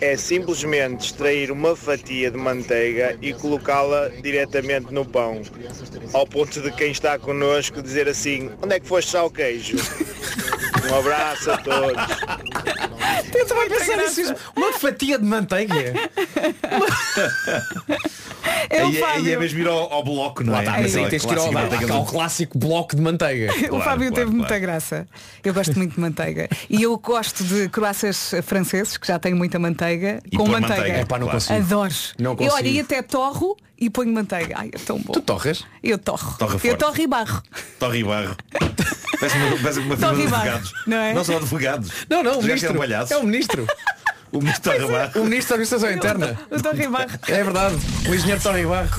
é 0.00 0.16
simplesmente 0.16 1.06
extrair 1.06 1.50
uma 1.50 1.74
fatia 1.74 2.30
de 2.30 2.36
manteiga 2.36 3.16
e 3.20 3.32
colocá-la 3.32 4.08
diretamente 4.22 4.92
no 4.92 5.04
pão. 5.04 5.42
Ao 6.12 6.26
ponto 6.26 6.60
de 6.60 6.70
quem 6.72 6.90
está 6.90 7.18
connosco 7.18 7.82
dizer 7.82 8.08
assim, 8.08 8.50
onde 8.62 8.74
é 8.74 8.80
que 8.80 8.86
foste 8.86 9.12
já 9.12 9.22
o 9.22 9.30
queijo? 9.30 9.76
Um 10.90 10.98
abraço 10.98 11.50
a 11.50 11.58
todos. 11.58 12.02
Eu 13.34 13.42
estava 13.42 13.62
a 13.64 13.68
pensar 13.68 13.96
nisso. 13.96 14.34
Uma 14.56 14.72
fatia 14.72 15.18
de 15.18 15.24
manteiga. 15.24 15.94
É 18.70 18.82
o 18.84 18.88
aí, 18.88 18.96
é- 18.98 19.04
aí 19.04 19.10
é 19.10 19.14
Fábio. 19.16 19.40
mesmo 19.40 19.58
ir 19.60 19.68
ao, 19.68 19.92
ao 19.92 20.02
bloco, 20.04 20.42
não 20.44 20.56
é? 20.56 20.60
está, 20.60 20.72
mas 20.72 20.96
aí 20.96 21.08
tens 21.08 21.24
que 21.24 21.32
ir 21.32 21.90
ao, 21.90 22.04
clássico 22.04 22.58
bloco 22.58 22.94
de 22.96 23.02
manteiga. 23.02 23.52
o 23.66 23.68
Claro, 23.68 23.84
Fábio 23.84 24.08
claro, 24.08 24.14
teve 24.14 24.30
muita 24.30 24.46
claro. 24.48 24.62
graça. 24.62 25.08
Eu 25.44 25.54
gosto 25.54 25.76
muito 25.76 25.94
de 25.94 26.00
manteiga. 26.00 26.48
E 26.68 26.82
eu 26.82 26.96
gosto 26.98 27.44
de 27.44 27.68
croissants 27.68 28.32
franceses, 28.42 28.96
que 28.96 29.06
já 29.06 29.18
têm 29.18 29.34
muita 29.34 29.58
manteiga, 29.58 30.20
E 30.30 30.36
com 30.36 30.46
manteiga. 30.46 30.76
manteiga. 30.76 31.00
Epá, 31.00 31.18
não 31.18 31.26
Claro. 31.26 31.40
consigo. 31.40 31.58
Adoro. 31.58 31.94
Não 32.18 32.32
e 32.32 32.36
olha, 32.42 32.50
consigo. 32.50 32.68
e 32.68 32.80
até 32.80 33.02
torro 33.02 33.56
e 33.78 33.90
ponho 33.90 34.12
manteiga. 34.12 34.54
Ai, 34.58 34.70
é 34.72 34.78
tão 34.78 34.98
bom. 34.98 35.12
Tu 35.12 35.20
torres? 35.22 35.64
Eu 35.82 35.98
torro. 35.98 36.36
Torra 36.38 36.54
eu 36.54 36.58
forte. 36.58 36.76
torro 36.78 37.00
e 37.00 37.06
barro. 37.06 37.42
Torre 37.78 37.98
e 38.00 38.04
barro. 38.04 38.36
Parece 39.20 39.36
uma, 39.38 39.56
parece 39.56 39.78
uma 39.80 39.96
firma 39.96 40.14
de 40.14 40.22
advogados. 40.22 40.72
não 40.86 40.96
é? 40.96 41.12
Não 41.14 41.24
são 41.24 41.36
advogados. 41.36 41.90
Não, 42.08 42.22
não, 42.22 42.38
o 42.38 42.40
que 42.40 42.46
ministro. 42.46 42.68
É 42.68 42.72
um 42.72 42.76
palhaço. 42.78 43.12
É 43.12 43.16
o 43.16 43.22
ministro. 43.24 43.66
O 44.30 44.40
ministro 44.40 44.72
e 44.74 44.78
barro. 44.80 45.22
O 45.22 45.24
ministro 45.24 45.56
da 45.56 45.62
Administração 45.62 45.90
Interna. 45.90 46.38
Torro 46.62 46.82
e 46.82 46.88
barro. 46.88 47.18
É 47.28 47.42
verdade. 47.42 47.76
O 48.06 48.14
engenheiro 48.14 48.40
Tony 48.42 48.66
Barro. 48.66 48.90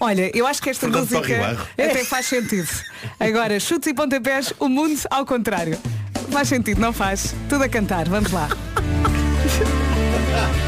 Olha, 0.00 0.36
eu 0.36 0.44
acho 0.46 0.60
que 0.60 0.70
esta 0.70 0.88
Fernando 0.88 1.08
música 1.08 1.56
até 1.72 2.04
faz 2.04 2.26
sentido. 2.26 2.68
Agora, 3.20 3.60
chutes 3.60 3.88
e 3.88 3.94
pontapés, 3.94 4.52
o 4.58 4.68
mundo 4.68 5.00
ao 5.10 5.24
contrário. 5.24 5.78
Faz 6.32 6.48
sentido, 6.48 6.80
não 6.80 6.92
faz? 6.92 7.34
Tudo 7.48 7.62
a 7.62 7.68
cantar, 7.68 8.08
vamos 8.08 8.32
lá. 8.32 8.48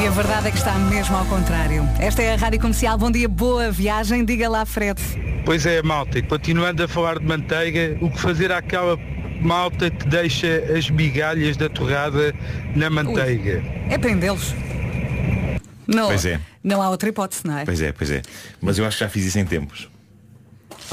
E 0.00 0.06
a 0.06 0.10
verdade 0.10 0.46
é 0.46 0.50
que 0.52 0.56
está 0.58 0.74
mesmo 0.78 1.16
ao 1.16 1.24
contrário. 1.26 1.82
Esta 1.98 2.22
é 2.22 2.32
a 2.34 2.36
Rádio 2.36 2.60
Comercial. 2.60 2.96
Bom 2.96 3.10
dia, 3.10 3.28
boa 3.28 3.72
viagem. 3.72 4.24
Diga 4.24 4.48
lá, 4.48 4.64
Fred. 4.64 5.00
Pois 5.44 5.66
é, 5.66 5.82
malta, 5.82 6.18
e 6.20 6.22
continuando 6.22 6.84
a 6.84 6.88
falar 6.88 7.18
de 7.18 7.26
manteiga, 7.26 7.98
o 8.00 8.08
que 8.08 8.20
fazer 8.20 8.52
àquela 8.52 8.96
malta 9.40 9.90
que 9.90 10.06
deixa 10.06 10.62
as 10.76 10.88
migalhas 10.88 11.56
da 11.56 11.68
torrada 11.68 12.32
na 12.76 12.88
manteiga? 12.88 13.60
É 13.90 13.98
prendê-los. 13.98 14.54
Não, 15.86 16.06
Pois 16.08 16.24
é. 16.26 16.38
não 16.62 16.80
há 16.80 16.90
outra 16.90 17.08
hipótese, 17.08 17.42
não 17.44 17.58
é? 17.58 17.64
Pois 17.64 17.80
é, 17.80 17.90
pois 17.92 18.10
é. 18.10 18.22
Mas 18.60 18.78
eu 18.78 18.86
acho 18.86 18.98
que 18.98 19.04
já 19.04 19.10
fiz 19.10 19.24
isso 19.24 19.38
em 19.38 19.44
tempos. 19.46 19.88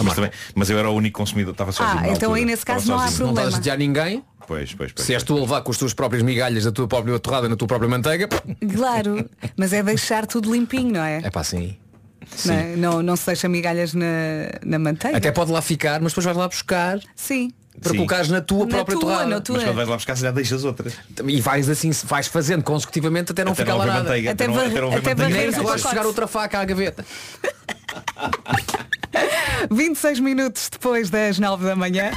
Mas, 0.04 0.14
também, 0.14 0.32
mas 0.54 0.70
eu 0.70 0.78
era 0.78 0.90
o 0.90 0.94
único 0.94 1.18
consumidor, 1.20 1.52
estava 1.52 1.72
sozinho. 1.72 2.00
Ah, 2.00 2.02
então 2.04 2.30
altura. 2.30 2.40
aí 2.40 2.46
nesse 2.46 2.66
caso 2.66 2.88
não 2.88 3.00
há 3.00 3.08
sozinho. 3.08 3.28
Não 3.28 3.34
problema. 3.34 3.50
estás 3.58 3.68
a 3.68 3.78
ninguém. 3.78 4.24
Pois, 4.48 4.74
pois, 4.74 4.92
pois. 4.92 5.06
Se 5.06 5.14
és 5.14 5.24
tu 5.24 5.36
a 5.38 5.42
levar 5.42 5.62
com 5.62 5.72
as 5.72 5.78
tuas 5.78 5.94
próprias 5.94 6.24
migalhas 6.24 6.64
da 6.64 6.72
tua 6.72 6.88
própria 6.88 7.18
torrada 7.20 7.50
na 7.50 7.56
tua 7.56 7.68
própria 7.68 7.90
manteiga. 7.90 8.28
Claro, 8.76 9.28
mas 9.58 9.74
é 9.74 9.82
deixar 9.82 10.26
tudo 10.28 10.52
limpinho, 10.54 10.94
não 10.94 11.04
é? 11.04 11.22
É 11.24 11.30
pá, 11.30 11.44
sim. 11.44 11.76
Não, 12.46 12.54
é? 12.54 12.76
não, 12.76 13.04
não 13.04 13.16
se 13.16 13.26
deixa 13.28 13.48
migalhas 13.48 13.94
na, 13.94 14.06
na 14.66 14.80
manteiga. 14.80 15.18
Até 15.18 15.32
pode 15.32 15.52
lá 15.52 15.62
ficar, 15.62 16.00
mas 16.02 16.12
depois 16.12 16.26
vais 16.26 16.36
lá 16.38 16.48
buscar 16.48 17.00
Sim. 17.16 17.52
para 17.80 17.92
Sim. 17.92 17.98
colocares 17.98 18.30
na 18.30 18.42
tua 18.42 18.66
Na 18.66 18.78
própria 18.78 18.98
tua, 19.00 19.10
torrada. 19.12 19.30
na 19.30 19.42
tua. 19.42 19.56
Mas 19.58 19.64
quando 19.66 19.76
vais 19.76 19.88
lá 19.90 19.96
buscar, 19.96 20.16
se 20.16 20.22
já 20.24 20.32
deixas 20.32 20.64
outras. 20.64 20.94
E 21.28 21.40
vais 21.42 21.70
assim, 21.70 21.92
vais 22.06 22.28
fazendo 22.28 22.64
consecutivamente 22.64 23.32
até 23.32 23.44
não 23.46 23.52
Até 23.52 23.62
ficar 23.64 23.74
não 23.74 23.80
lá 23.80 23.86
nada. 23.86 24.04
manteiga. 24.06 24.32
Até 24.32 24.48
não- 24.48 24.54
var- 24.56 24.70
não 24.70 24.88
até 24.88 24.96
manteiga. 24.96 25.16
varrer 25.16 25.38
Nem 25.38 25.50
o 25.50 25.54
que 25.54 25.60
vais 25.60 25.82
pacote. 25.82 25.90
chegar 25.90 26.06
outra 26.08 26.28
faca 26.28 26.60
à 26.60 26.66
gaveta. 26.66 27.06
26 29.72 30.20
minutos 30.20 30.70
depois 30.70 31.10
das 31.10 31.40
9 31.40 31.66
da 31.66 31.76
manhã. 31.76 32.12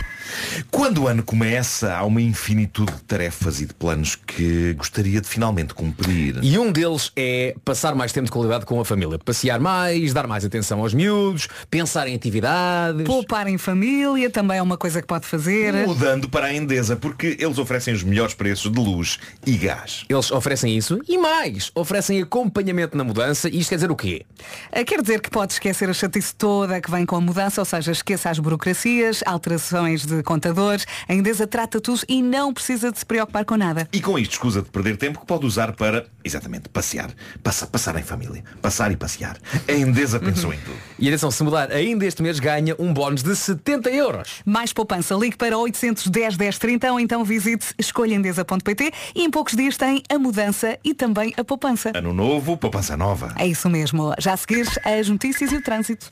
Quando 0.70 1.02
o 1.04 1.08
ano 1.08 1.22
começa, 1.22 1.94
há 1.94 2.04
uma 2.04 2.20
infinitude 2.20 2.92
de 2.92 3.02
tarefas 3.02 3.60
e 3.60 3.66
de 3.66 3.74
planos 3.74 4.14
que 4.16 4.74
gostaria 4.74 5.20
de 5.20 5.28
finalmente 5.28 5.72
cumprir. 5.74 6.38
E 6.42 6.58
um 6.58 6.70
deles 6.70 7.10
é 7.16 7.54
passar 7.64 7.94
mais 7.94 8.12
tempo 8.12 8.26
de 8.26 8.32
qualidade 8.32 8.66
com 8.66 8.78
a 8.80 8.84
família. 8.84 9.18
Passear 9.18 9.58
mais, 9.60 10.12
dar 10.12 10.26
mais 10.26 10.44
atenção 10.44 10.80
aos 10.80 10.92
miúdos, 10.92 11.48
pensar 11.70 12.08
em 12.08 12.14
atividades. 12.14 13.04
Poupar 13.04 13.46
em 13.48 13.56
família 13.56 14.28
também 14.30 14.58
é 14.58 14.62
uma 14.62 14.76
coisa 14.76 15.00
que 15.00 15.06
pode 15.06 15.26
fazer. 15.26 15.72
Mudando 15.86 16.28
para 16.28 16.46
a 16.46 16.54
Endesa, 16.54 16.96
porque 16.96 17.36
eles 17.38 17.58
oferecem 17.58 17.94
os 17.94 18.02
melhores 18.02 18.34
preços 18.34 18.70
de 18.70 18.78
luz 18.78 19.18
e 19.46 19.52
gás. 19.56 20.04
Eles 20.08 20.30
oferecem 20.30 20.76
isso 20.76 20.98
e 21.08 21.16
mais, 21.16 21.70
oferecem 21.74 22.20
acompanhamento 22.20 22.96
na 22.96 23.04
mudança. 23.04 23.48
E 23.48 23.58
isto 23.60 23.70
quer 23.70 23.76
dizer 23.76 23.90
o 23.90 23.96
quê? 23.96 24.26
Ah, 24.72 24.84
Quer 24.84 25.02
dizer 25.02 25.20
que 25.20 25.28
pode 25.30 25.52
esquecer 25.52 25.88
a 25.90 25.92
chatice 25.92 26.34
toda 26.34 26.80
que 26.80 26.87
vem 26.90 27.06
com 27.06 27.16
a 27.16 27.20
mudança, 27.20 27.60
ou 27.60 27.64
seja, 27.64 27.92
esqueça 27.92 28.30
as 28.30 28.38
burocracias, 28.38 29.22
alterações 29.26 30.04
de 30.04 30.22
contadores. 30.22 30.86
A 31.08 31.14
Endesa 31.14 31.46
trata 31.46 31.80
tudo 31.80 32.02
e 32.08 32.22
não 32.22 32.52
precisa 32.52 32.90
de 32.90 32.98
se 32.98 33.06
preocupar 33.06 33.44
com 33.44 33.56
nada. 33.56 33.88
E 33.92 34.00
com 34.00 34.18
isto 34.18 34.32
escusa 34.32 34.62
de 34.62 34.70
perder 34.70 34.96
tempo 34.96 35.20
que 35.20 35.26
pode 35.26 35.46
usar 35.46 35.72
para, 35.72 36.06
exatamente, 36.24 36.68
passear. 36.68 37.10
Passa, 37.42 37.66
passar 37.66 37.96
em 37.96 38.02
família. 38.02 38.42
Passar 38.60 38.90
e 38.92 38.96
passear. 38.96 39.36
A 39.66 39.72
Endesa 39.72 40.18
pensou 40.18 40.52
em 40.52 40.58
tudo. 40.58 40.76
E 40.98 41.08
atenção, 41.08 41.30
se 41.30 41.42
mudar 41.42 41.70
ainda 41.72 42.06
este 42.06 42.22
mês 42.22 42.38
ganha 42.38 42.74
um 42.78 42.92
bónus 42.92 43.22
de 43.22 43.34
70 43.34 43.90
euros. 43.90 44.42
Mais 44.44 44.72
poupança, 44.72 45.14
ligue 45.14 45.36
para 45.36 45.56
810 45.56 46.36
1030 46.36 46.92
ou 46.92 47.00
então 47.00 47.24
visite 47.24 47.74
escolhaendesa.pt 47.78 48.92
e 49.14 49.24
em 49.24 49.30
poucos 49.30 49.54
dias 49.54 49.76
tem 49.76 50.02
a 50.08 50.18
mudança 50.18 50.78
e 50.84 50.94
também 50.94 51.32
a 51.36 51.44
poupança. 51.44 51.92
Ano 51.94 52.12
novo, 52.12 52.56
poupança 52.56 52.96
nova. 52.96 53.34
É 53.36 53.46
isso 53.46 53.68
mesmo. 53.68 54.14
Já 54.18 54.32
a 54.32 54.36
seguir 54.36 54.66
as 54.84 55.08
notícias 55.08 55.52
e 55.52 55.56
o 55.56 55.62
trânsito. 55.62 56.10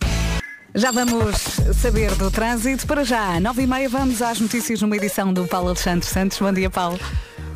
Já 0.76 0.90
vamos 0.90 1.36
saber 1.80 2.14
do 2.16 2.30
trânsito. 2.30 2.86
Para 2.86 3.02
já, 3.02 3.40
9 3.40 3.62
e 3.62 3.66
meia, 3.66 3.88
vamos 3.88 4.20
às 4.20 4.38
notícias 4.38 4.82
numa 4.82 4.94
edição 4.94 5.32
do 5.32 5.46
Paulo 5.46 5.68
Alexandre 5.68 6.06
Santos. 6.06 6.38
Bom 6.38 6.52
dia, 6.52 6.68
Paulo. 6.68 7.00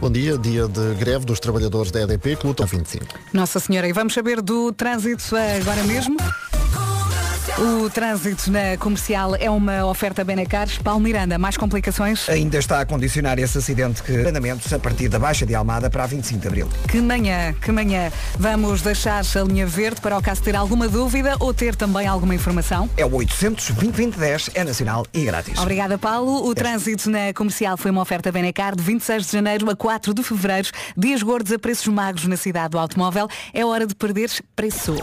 Bom 0.00 0.10
dia, 0.10 0.38
dia 0.38 0.66
de 0.66 0.94
greve 0.94 1.26
dos 1.26 1.38
trabalhadores 1.38 1.90
da 1.90 2.00
EDP 2.00 2.36
que 2.36 2.46
lutam 2.46 2.64
25. 2.66 3.04
Nossa 3.30 3.60
Senhora, 3.60 3.86
e 3.86 3.92
vamos 3.92 4.14
saber 4.14 4.40
do 4.40 4.72
trânsito 4.72 5.36
agora 5.36 5.84
mesmo. 5.84 6.16
O 7.58 7.90
trânsito 7.90 8.50
na 8.50 8.76
comercial 8.78 9.34
é 9.34 9.50
uma 9.50 9.84
oferta 9.84 10.24
Benacares. 10.24 10.78
Paulo 10.78 11.00
Miranda, 11.00 11.38
mais 11.38 11.56
complicações? 11.56 12.28
Ainda 12.28 12.58
está 12.58 12.80
a 12.80 12.86
condicionar 12.86 13.38
esse 13.38 13.58
acidente 13.58 14.02
que 14.02 14.12
andamentos 14.12 14.72
a 14.72 14.78
partir 14.78 15.08
da 15.08 15.18
Baixa 15.18 15.44
de 15.44 15.54
Almada 15.54 15.90
para 15.90 16.04
a 16.04 16.06
25 16.06 16.40
de 16.40 16.48
Abril. 16.48 16.68
Que 16.88 17.00
manhã, 17.00 17.52
que 17.54 17.70
manhã. 17.70 18.10
Vamos 18.38 18.82
deixar 18.82 19.22
a 19.22 19.42
linha 19.42 19.66
verde 19.66 20.00
para 20.00 20.16
o 20.16 20.22
caso 20.22 20.42
ter 20.42 20.56
alguma 20.56 20.88
dúvida 20.88 21.36
ou 21.38 21.52
ter 21.52 21.74
também 21.74 22.06
alguma 22.06 22.34
informação. 22.34 22.88
É 22.96 23.04
o 23.04 23.14
800 23.14 23.70
2010 23.72 24.50
é 24.54 24.64
nacional 24.64 25.06
e 25.12 25.24
grátis. 25.24 25.58
Obrigada, 25.58 25.98
Paulo. 25.98 26.46
O 26.46 26.54
trânsito 26.54 27.10
na 27.10 27.32
comercial 27.34 27.76
foi 27.76 27.90
uma 27.90 28.00
oferta 28.00 28.32
Benacar 28.32 28.74
de 28.74 28.82
26 28.82 29.26
de 29.26 29.32
janeiro 29.32 29.68
a 29.70 29.76
4 29.76 30.14
de 30.14 30.22
fevereiro. 30.22 30.68
Dias 30.96 31.22
gordos 31.22 31.52
a 31.52 31.58
preços 31.58 31.88
magros 31.88 32.26
na 32.26 32.36
cidade 32.36 32.70
do 32.70 32.78
automóvel. 32.78 33.28
É 33.52 33.64
hora 33.64 33.86
de 33.86 33.94
perderes 33.94 34.40
preço. 34.54 34.96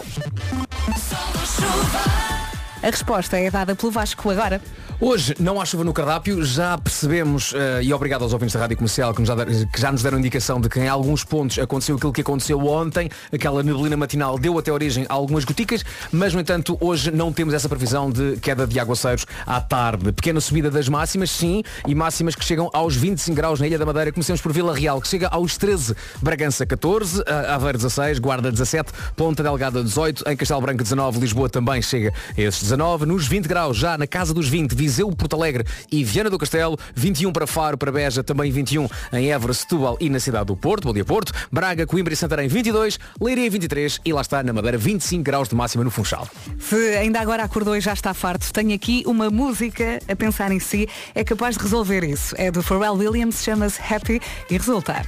A 2.82 2.86
resposta 2.86 3.38
é 3.38 3.50
dada 3.50 3.74
pelo 3.74 3.92
Vasco 3.92 4.30
agora. 4.30 4.60
Hoje 5.00 5.32
não 5.38 5.60
há 5.60 5.64
chuva 5.64 5.84
no 5.84 5.92
cardápio, 5.92 6.44
já 6.44 6.76
percebemos, 6.76 7.54
eh, 7.54 7.84
e 7.84 7.94
obrigado 7.94 8.22
aos 8.22 8.32
ouvintes 8.32 8.52
da 8.54 8.58
Rádio 8.58 8.76
Comercial 8.76 9.14
que, 9.14 9.20
nos 9.20 9.28
já, 9.28 9.36
que 9.46 9.80
já 9.80 9.92
nos 9.92 10.02
deram 10.02 10.18
indicação 10.18 10.60
de 10.60 10.68
que 10.68 10.80
em 10.80 10.88
alguns 10.88 11.22
pontos 11.22 11.56
aconteceu 11.56 11.94
aquilo 11.94 12.12
que 12.12 12.20
aconteceu 12.22 12.58
ontem, 12.66 13.08
aquela 13.32 13.62
neblina 13.62 13.96
matinal 13.96 14.36
deu 14.40 14.58
até 14.58 14.72
origem 14.72 15.06
a 15.08 15.14
algumas 15.14 15.44
goticas, 15.44 15.84
mas 16.10 16.34
no 16.34 16.40
entanto 16.40 16.76
hoje 16.80 17.12
não 17.12 17.32
temos 17.32 17.54
essa 17.54 17.68
previsão 17.68 18.10
de 18.10 18.38
queda 18.38 18.66
de 18.66 18.80
aguaceiros 18.80 19.24
à 19.46 19.60
tarde. 19.60 20.10
Pequena 20.10 20.40
subida 20.40 20.68
das 20.68 20.88
máximas, 20.88 21.30
sim, 21.30 21.62
e 21.86 21.94
máximas 21.94 22.34
que 22.34 22.44
chegam 22.44 22.68
aos 22.72 22.96
25 22.96 23.36
graus 23.36 23.60
na 23.60 23.68
Ilha 23.68 23.78
da 23.78 23.86
Madeira. 23.86 24.10
Comecemos 24.10 24.40
por 24.40 24.52
Vila 24.52 24.74
Real, 24.76 25.00
que 25.00 25.06
chega 25.06 25.28
aos 25.28 25.56
13, 25.56 25.94
Bragança 26.20 26.66
14, 26.66 27.22
a- 27.24 27.54
Aveiro 27.54 27.78
16, 27.78 28.18
Guarda 28.18 28.50
17, 28.50 28.90
Ponta 29.14 29.44
Delgada 29.44 29.80
18, 29.80 30.24
em 30.28 30.36
Castelo 30.36 30.60
Branco 30.60 30.82
19, 30.82 31.20
Lisboa 31.20 31.48
também 31.48 31.80
chega 31.82 32.12
a 32.36 32.40
esses 32.40 32.62
19, 32.62 33.06
nos 33.06 33.28
20 33.28 33.46
graus, 33.46 33.76
já 33.76 33.96
na 33.96 34.06
casa 34.08 34.34
dos 34.34 34.48
20, 34.48 34.87
Viseu, 34.88 35.10
Porto 35.12 35.36
Alegre 35.36 35.64
e 35.92 36.02
Viana 36.02 36.30
do 36.30 36.38
Castelo, 36.38 36.78
21 36.94 37.30
para 37.30 37.46
Faro, 37.46 37.76
para 37.76 37.92
Beja, 37.92 38.24
também 38.24 38.50
21 38.50 38.88
em 39.12 39.30
Évora, 39.30 39.52
Setúbal 39.52 39.98
e 40.00 40.08
na 40.08 40.18
cidade 40.18 40.46
do 40.46 40.56
Porto, 40.56 40.84
bom 40.84 40.94
dia 40.94 41.04
Porto, 41.04 41.30
Braga, 41.52 41.86
Coimbra 41.86 42.14
e 42.14 42.16
Santarém 42.16 42.48
22, 42.48 42.98
Leiria 43.20 43.50
23 43.50 44.00
e 44.02 44.12
lá 44.14 44.22
está 44.22 44.42
na 44.42 44.50
Madeira 44.50 44.78
25 44.78 45.22
graus 45.22 45.50
de 45.50 45.54
máxima 45.54 45.84
no 45.84 45.90
Funchal. 45.90 46.26
Se 46.58 46.96
ainda 46.96 47.20
agora 47.20 47.44
acordou 47.44 47.76
e 47.76 47.82
já 47.82 47.92
está 47.92 48.14
farto, 48.14 48.50
tenho 48.50 48.74
aqui 48.74 49.02
uma 49.06 49.28
música 49.28 49.98
a 50.08 50.16
pensar 50.16 50.50
em 50.52 50.58
si, 50.58 50.88
é 51.14 51.22
capaz 51.22 51.56
de 51.56 51.62
resolver 51.62 52.02
isso. 52.02 52.34
É 52.38 52.50
do 52.50 52.62
Pharrell 52.62 52.94
Williams, 52.94 53.42
chama-se 53.42 53.78
Happy 53.82 54.22
e 54.48 54.56
resultar. 54.56 55.06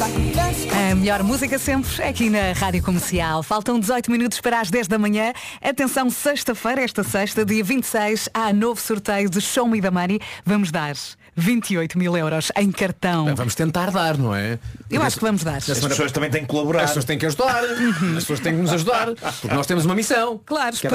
A 0.00 0.94
melhor 0.94 1.24
música 1.24 1.58
sempre 1.58 1.90
é 2.00 2.08
aqui 2.08 2.30
na 2.30 2.52
Rádio 2.52 2.80
Comercial. 2.84 3.42
Faltam 3.42 3.80
18 3.80 4.12
minutos 4.12 4.40
para 4.40 4.60
as 4.60 4.70
10 4.70 4.86
da 4.86 4.96
manhã. 4.96 5.32
Atenção, 5.60 6.08
sexta-feira, 6.08 6.82
esta 6.82 7.02
sexta, 7.02 7.44
dia 7.44 7.64
26, 7.64 8.28
há 8.32 8.52
novo 8.52 8.80
sorteio 8.80 9.28
de 9.28 9.40
Show 9.40 9.66
Me 9.66 9.80
the 9.80 9.90
Money. 9.90 10.20
Vamos 10.44 10.70
dar 10.70 10.94
28 11.34 11.98
mil 11.98 12.16
euros 12.16 12.52
em 12.56 12.70
cartão. 12.70 13.34
Vamos 13.34 13.56
tentar 13.56 13.90
dar, 13.90 14.16
não 14.16 14.32
é? 14.32 14.60
Eu 14.90 15.02
acho 15.02 15.16
que 15.16 15.24
vamos 15.24 15.44
dar. 15.44 15.56
As 15.56 15.78
pessoas 15.78 16.12
também 16.12 16.30
têm 16.30 16.42
que 16.42 16.48
colaborar. 16.48 16.82
As 16.82 16.90
pessoas 16.90 17.04
têm 17.04 17.18
que 17.18 17.26
ajudar. 17.26 17.62
As 18.16 18.24
pessoas 18.24 18.40
têm 18.40 18.54
que 18.54 18.62
nos 18.62 18.72
ajudar. 18.72 19.08
Porque 19.40 19.54
nós 19.54 19.66
temos 19.66 19.84
uma 19.84 19.94
missão. 19.94 20.40
Claro, 20.44 20.76
Que 20.76 20.86
é 20.86 20.90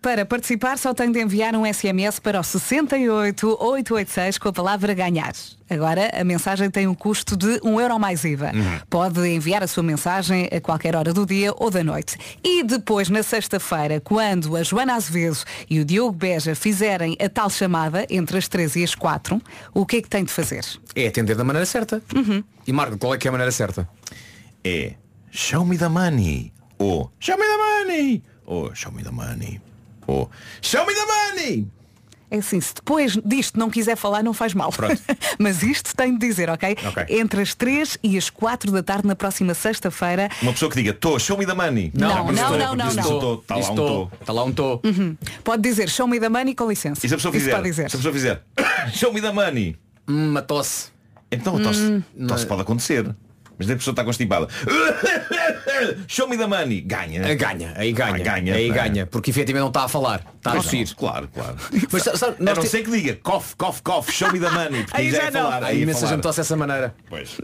para, 0.00 0.24
participar 0.24 0.78
só 0.78 0.94
tem 0.94 1.10
de 1.12 1.20
enviar 1.20 1.54
um 1.54 1.64
SMS 1.70 2.18
para 2.18 2.40
o 2.40 2.44
68886 2.44 4.38
com 4.38 4.48
a 4.48 4.52
palavra 4.52 4.94
ganhar. 4.94 5.32
Agora, 5.70 6.10
a 6.18 6.24
mensagem 6.24 6.70
tem 6.70 6.86
um 6.86 6.94
custo 6.94 7.36
de 7.36 7.60
um 7.62 7.78
euro 7.78 7.98
mais 7.98 8.24
IVA. 8.24 8.52
Uhum. 8.54 8.80
Pode 8.88 9.20
enviar 9.28 9.62
a 9.62 9.66
sua 9.66 9.82
mensagem 9.82 10.48
a 10.50 10.60
qualquer 10.60 10.96
hora 10.96 11.12
do 11.12 11.26
dia 11.26 11.52
ou 11.56 11.70
da 11.70 11.84
noite. 11.84 12.16
E 12.42 12.62
depois, 12.62 13.10
na 13.10 13.22
sexta-feira, 13.22 14.00
quando 14.00 14.56
a 14.56 14.62
Joana 14.62 14.94
Azevedo 14.94 15.38
e 15.68 15.78
o 15.80 15.84
Diogo 15.84 16.12
Beja 16.12 16.54
fizerem 16.54 17.16
a 17.20 17.28
tal 17.28 17.50
chamada, 17.50 18.06
entre 18.08 18.38
as 18.38 18.48
3 18.48 18.76
e 18.76 18.84
as 18.84 18.94
4, 18.94 19.40
o 19.74 19.84
que 19.84 19.96
é 19.96 20.02
que 20.02 20.08
tem 20.08 20.24
de 20.24 20.32
fazer? 20.32 20.64
É 20.94 21.06
atender 21.06 21.36
da 21.36 21.44
maneira 21.44 21.66
certa. 21.66 22.02
E 22.66 22.72
Marco, 22.72 22.98
qual 22.98 23.14
é 23.14 23.17
que 23.18 23.28
é 23.28 23.30
a 23.30 23.32
maneira 23.32 23.52
certa? 23.52 23.88
É 24.64 24.94
Show 25.30 25.64
me 25.64 25.76
the 25.76 25.88
money. 25.88 26.52
Ou 26.78 27.12
Show 27.20 27.36
me 27.36 27.44
the 27.44 27.56
money. 27.84 28.22
Ou 28.46 28.74
Show 28.74 28.92
me 28.92 29.02
the 29.02 29.10
money. 29.10 29.60
Ou 30.06 30.30
Show 30.62 30.86
me 30.86 30.94
the 30.94 31.04
money. 31.06 31.66
É 32.30 32.36
assim, 32.38 32.60
se 32.60 32.74
depois 32.74 33.18
disto 33.24 33.58
não 33.58 33.70
quiser 33.70 33.96
falar, 33.96 34.22
não 34.22 34.34
faz 34.34 34.52
mal. 34.52 34.70
Mas 35.38 35.62
isto 35.62 35.96
tem 35.96 36.12
de 36.12 36.18
dizer, 36.26 36.50
ok? 36.50 36.76
Ok. 36.86 37.06
Entre 37.08 37.40
as 37.40 37.54
3 37.54 37.98
e 38.02 38.18
as 38.18 38.28
4 38.28 38.70
da 38.70 38.82
tarde, 38.82 39.08
na 39.08 39.16
próxima 39.16 39.54
sexta-feira. 39.54 40.28
Uma 40.42 40.52
pessoa 40.52 40.70
que 40.70 40.76
diga, 40.76 40.92
tô, 40.92 41.18
show 41.18 41.38
me 41.38 41.46
the 41.46 41.54
money. 41.54 41.90
Não, 41.94 42.26
não, 42.26 42.34
estou, 42.34 42.58
não, 42.58 42.76
não, 42.76 42.88
estou, 42.88 43.34
Está 43.40 43.54
lá 43.54 43.60
um 43.60 43.70
Estou. 43.70 44.06
tô. 44.06 44.16
Está 44.20 44.32
lá 44.34 44.44
um 44.44 44.52
tô. 44.52 44.80
Uhum. 44.84 45.16
Pode 45.42 45.62
dizer 45.62 45.88
show 45.88 46.06
me 46.06 46.20
the 46.20 46.28
money 46.28 46.54
com 46.54 46.68
licença. 46.68 47.04
E 47.04 47.08
se 47.08 47.14
a 47.14 47.16
pessoa 47.16 47.34
Isso 47.34 47.62
fizer? 47.62 47.88
Se 47.88 47.96
a 47.96 47.98
pessoa 47.98 48.12
fizer, 48.12 48.42
show 48.92 49.10
me 49.12 49.22
the 49.22 49.32
money. 49.32 49.76
Uma 50.06 50.42
tosse. 50.42 50.90
Então 51.30 51.56
a 51.56 51.60
tosse, 51.60 51.80
Hum. 52.16 52.26
tosse 52.26 52.46
pode 52.46 52.62
acontecer. 52.62 53.14
Mas 53.58 53.68
a 53.68 53.74
pessoa 53.74 53.92
está 53.92 54.04
constipada. 54.04 54.46
Show 56.06 56.28
me 56.28 56.36
the 56.38 56.46
money. 56.46 56.80
Ganha. 56.80 57.34
Ganha, 57.34 57.72
aí 57.76 57.92
ganha. 57.92 58.14
Ah, 58.14 58.18
ganha. 58.18 58.54
aí 58.54 58.70
ganha. 58.70 59.04
Porque 59.06 59.30
efetivamente 59.30 59.62
não 59.62 59.68
está 59.68 59.84
a 59.84 59.88
falar. 59.88 60.22
Está 60.36 60.50
a 60.50 60.52
Pois 60.54 60.64
tossir. 60.64 60.86
não, 60.86 60.94
Claro, 60.94 61.28
claro. 61.34 61.56
Mas 61.90 62.02
sabe- 62.04 62.18
sabe, 62.18 62.36
A 62.38 62.54
não 62.54 62.62
te- 62.62 62.68
ser 62.68 62.84
que 62.84 62.90
diga 62.92 63.16
cough, 63.16 63.44
cough, 63.58 63.80
cough, 63.82 64.08
show 64.10 64.32
me 64.32 64.38
the 64.38 64.48
money. 64.48 64.84
Porque 64.84 64.96
Aí 65.00 65.10
já, 65.10 65.16
já 65.22 65.22
é 65.24 65.30
não. 65.32 65.42
falar. 65.42 65.64
Aí 65.64 65.78
é 65.80 65.82
imensa 65.82 66.06
gente 66.06 66.20
tosse 66.22 66.38
dessa 66.38 66.56
maneira. 66.56 66.94
Pois. 67.10 67.36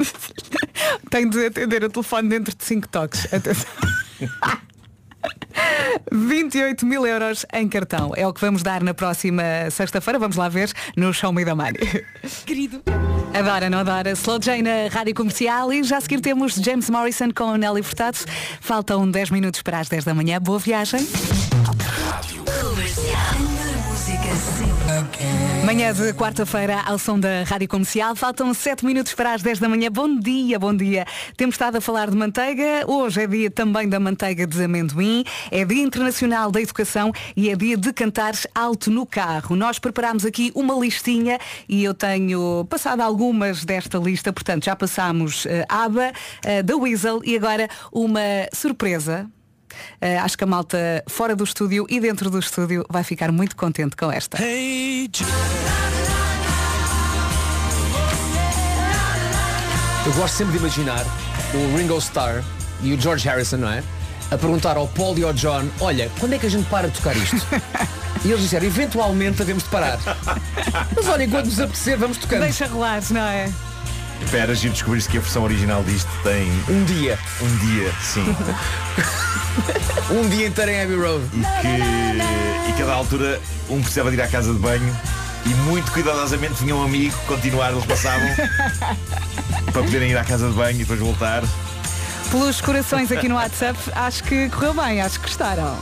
Tem 1.11 1.29
de 1.29 1.47
atender 1.47 1.83
o 1.83 1.89
telefone 1.91 2.29
dentro 2.29 2.55
de 2.57 2.65
5 2.65 2.89
toques. 2.89 3.33
Atenção. 3.35 3.71
28 6.13 6.87
mil 6.87 7.05
euros 7.07 7.45
em 7.53 7.69
cartão. 7.69 8.13
É 8.17 8.25
o 8.27 8.33
que 8.33 8.41
vamos 8.41 8.63
dar 8.63 8.83
na 8.85 8.95
próxima 8.95 9.43
sexta-feira. 9.71 10.19
Vamos 10.19 10.37
lá 10.37 10.49
ver 10.49 10.71
no 10.97 11.13
Show 11.13 11.33
Me 11.33 11.45
the 11.45 11.55
Money. 11.55 12.05
Querido. 12.47 12.83
Adora, 13.35 13.69
não 13.69 13.79
adora? 13.79 14.13
Slow 14.13 14.39
J 14.39 14.63
na 14.63 14.89
Rádio 14.89 15.13
Comercial 15.13 15.73
e 15.73 15.83
já 15.83 15.97
a 15.97 16.01
seguir 16.01 16.21
temos 16.21 16.55
James 16.55 16.89
Morrison 16.89 17.31
com 17.35 17.51
a 17.51 17.59
Nelly 17.59 17.83
Furtado. 17.83 18.19
Faltam 18.61 19.11
10 19.11 19.31
minutos 19.31 19.61
para 19.61 19.81
as 19.81 19.89
10 19.89 20.05
da 20.05 20.15
manhã. 20.15 20.41
Boa 20.41 20.61
viagem. 20.61 21.05
Manhã 25.65 25.95
de 25.95 26.13
quarta-feira 26.13 26.83
ao 26.85 26.99
som 26.99 27.19
da 27.19 27.43
Rádio 27.43 27.67
Comercial. 27.69 28.15
Faltam 28.15 28.53
7 28.53 28.85
minutos 28.85 29.15
para 29.15 29.33
as 29.33 29.41
10 29.41 29.61
da 29.61 29.69
manhã. 29.69 29.91
Bom 29.91 30.19
dia, 30.19 30.59
bom 30.59 30.77
dia. 30.77 31.07
Temos 31.39 31.55
estado 31.55 31.77
a 31.77 31.81
falar 31.81 32.11
de 32.11 32.17
manteiga. 32.17 32.85
Hoje 32.87 33.23
é 33.23 33.27
dia 33.27 33.51
também 33.51 33.89
da 33.89 33.99
manteiga 33.99 34.47
de 34.47 34.63
amendoim. 34.63 35.25
É 35.51 35.65
dia 35.65 35.83
internacional 35.83 36.51
da 36.51 36.61
educação 36.61 37.13
e 37.35 37.49
é 37.49 37.57
dia 37.57 37.79
de 37.79 37.95
cantar 37.95 38.35
alto 38.55 38.91
no 38.91 39.07
carro. 39.07 39.57
Nós 39.57 39.79
preparámos 39.79 40.27
aqui 40.27 40.53
uma 40.55 40.75
listinha 40.75 41.39
e 41.67 41.83
eu 41.83 41.95
tenho 41.95 42.67
passado 42.69 43.01
algumas 43.01 43.65
desta 43.65 43.97
lista. 43.97 44.35
Portanto, 44.35 44.67
já 44.67 44.77
passámos 44.77 45.47
eh, 45.47 45.65
ABBA, 45.67 46.13
eh, 46.45 46.63
The 46.63 46.75
Weasel 46.75 47.23
e 47.25 47.35
agora 47.37 47.71
uma 47.91 48.21
surpresa. 48.53 49.31
Eh, 50.01 50.19
acho 50.19 50.37
que 50.37 50.45
a 50.45 50.47
malta 50.47 51.03
fora 51.09 51.35
do 51.35 51.45
estúdio 51.45 51.87
e 51.89 52.01
dentro 52.01 52.31
do 52.31 52.39
estúdio 52.39 52.85
vai 52.91 53.05
ficar 53.05 53.33
muito 53.33 53.57
contente 53.57 53.97
com 53.97 54.11
esta. 54.11 54.39
Eu 60.07 60.13
gosto 60.13 60.35
sempre 60.35 60.53
de 60.53 60.59
imaginar 60.59 61.05
o 61.55 61.77
Ringo 61.77 61.97
Starr 61.99 62.45
e 62.83 62.93
o 62.93 63.01
George 63.01 63.27
Harrison, 63.27 63.57
não 63.57 63.71
é? 63.71 63.83
A 64.31 64.37
perguntar 64.37 64.77
ao 64.77 64.87
Paul 64.89 65.19
e 65.19 65.25
ao 65.25 65.33
John, 65.33 65.69
olha, 65.81 66.11
quando 66.19 66.35
é 66.35 66.39
que 66.39 66.47
a 66.47 66.51
gente 66.51 66.69
para 66.69 66.89
de 66.89 66.95
tocar 66.95 67.17
isto? 67.17 67.37
E 68.25 68.31
eles 68.31 68.43
disseram, 68.43 68.67
eventualmente 68.67 69.43
havemos 69.43 69.65
de 69.65 69.69
parar. 69.69 69.99
Mas 70.97 71.07
olha, 71.09 71.25
enquanto 71.25 71.47
nos 71.47 71.61
apetecer, 71.61 71.99
vamos 71.99 72.17
tocando. 72.17 72.41
Deixa 72.41 72.67
rolar, 72.67 73.03
não 73.11 73.21
é? 73.21 73.53
Espera, 74.23 74.55
giro 74.55 74.73
descobrir-se 74.73 75.09
que 75.09 75.19
a 75.19 75.21
versão 75.21 75.43
original 75.45 75.83
disto 75.85 76.11
tem 76.23 76.51
Um 76.69 76.85
dia. 76.85 77.19
um 77.41 77.57
dia, 77.67 77.93
sim. 78.03 78.25
Um 80.11 80.29
dia 80.29 80.49
inteiro 80.49 80.71
em 80.71 80.83
Abbey 80.83 80.97
Road. 80.97 81.25
E 81.35 81.41
que 82.67 82.71
e 82.71 82.73
cada 82.79 82.93
altura 82.95 83.41
um 83.69 83.81
precisava 83.81 84.11
de 84.11 84.17
ir 84.17 84.23
à 84.23 84.27
casa 84.27 84.53
de 84.53 84.59
banho 84.59 84.97
e 85.47 85.49
muito 85.69 85.91
cuidadosamente 85.93 86.55
vinha 86.63 86.75
um 86.75 86.83
amigo 86.83 87.17
continuar, 87.27 87.71
eles 87.71 87.85
passavam 87.85 88.29
para 89.73 89.83
poderem 89.83 90.11
ir 90.11 90.17
à 90.17 90.25
casa 90.25 90.49
de 90.49 90.55
banho 90.55 90.77
e 90.77 90.79
depois 90.79 90.99
voltar. 90.99 91.43
Pelos 92.31 92.61
corações 92.61 93.13
aqui 93.13 93.29
no 93.29 93.37
WhatsApp, 93.37 93.79
acho 93.95 94.25
que 94.25 94.49
correu 94.49 94.75
bem, 94.75 95.01
acho 95.01 95.21
que 95.21 95.27
gostaram. 95.27 95.79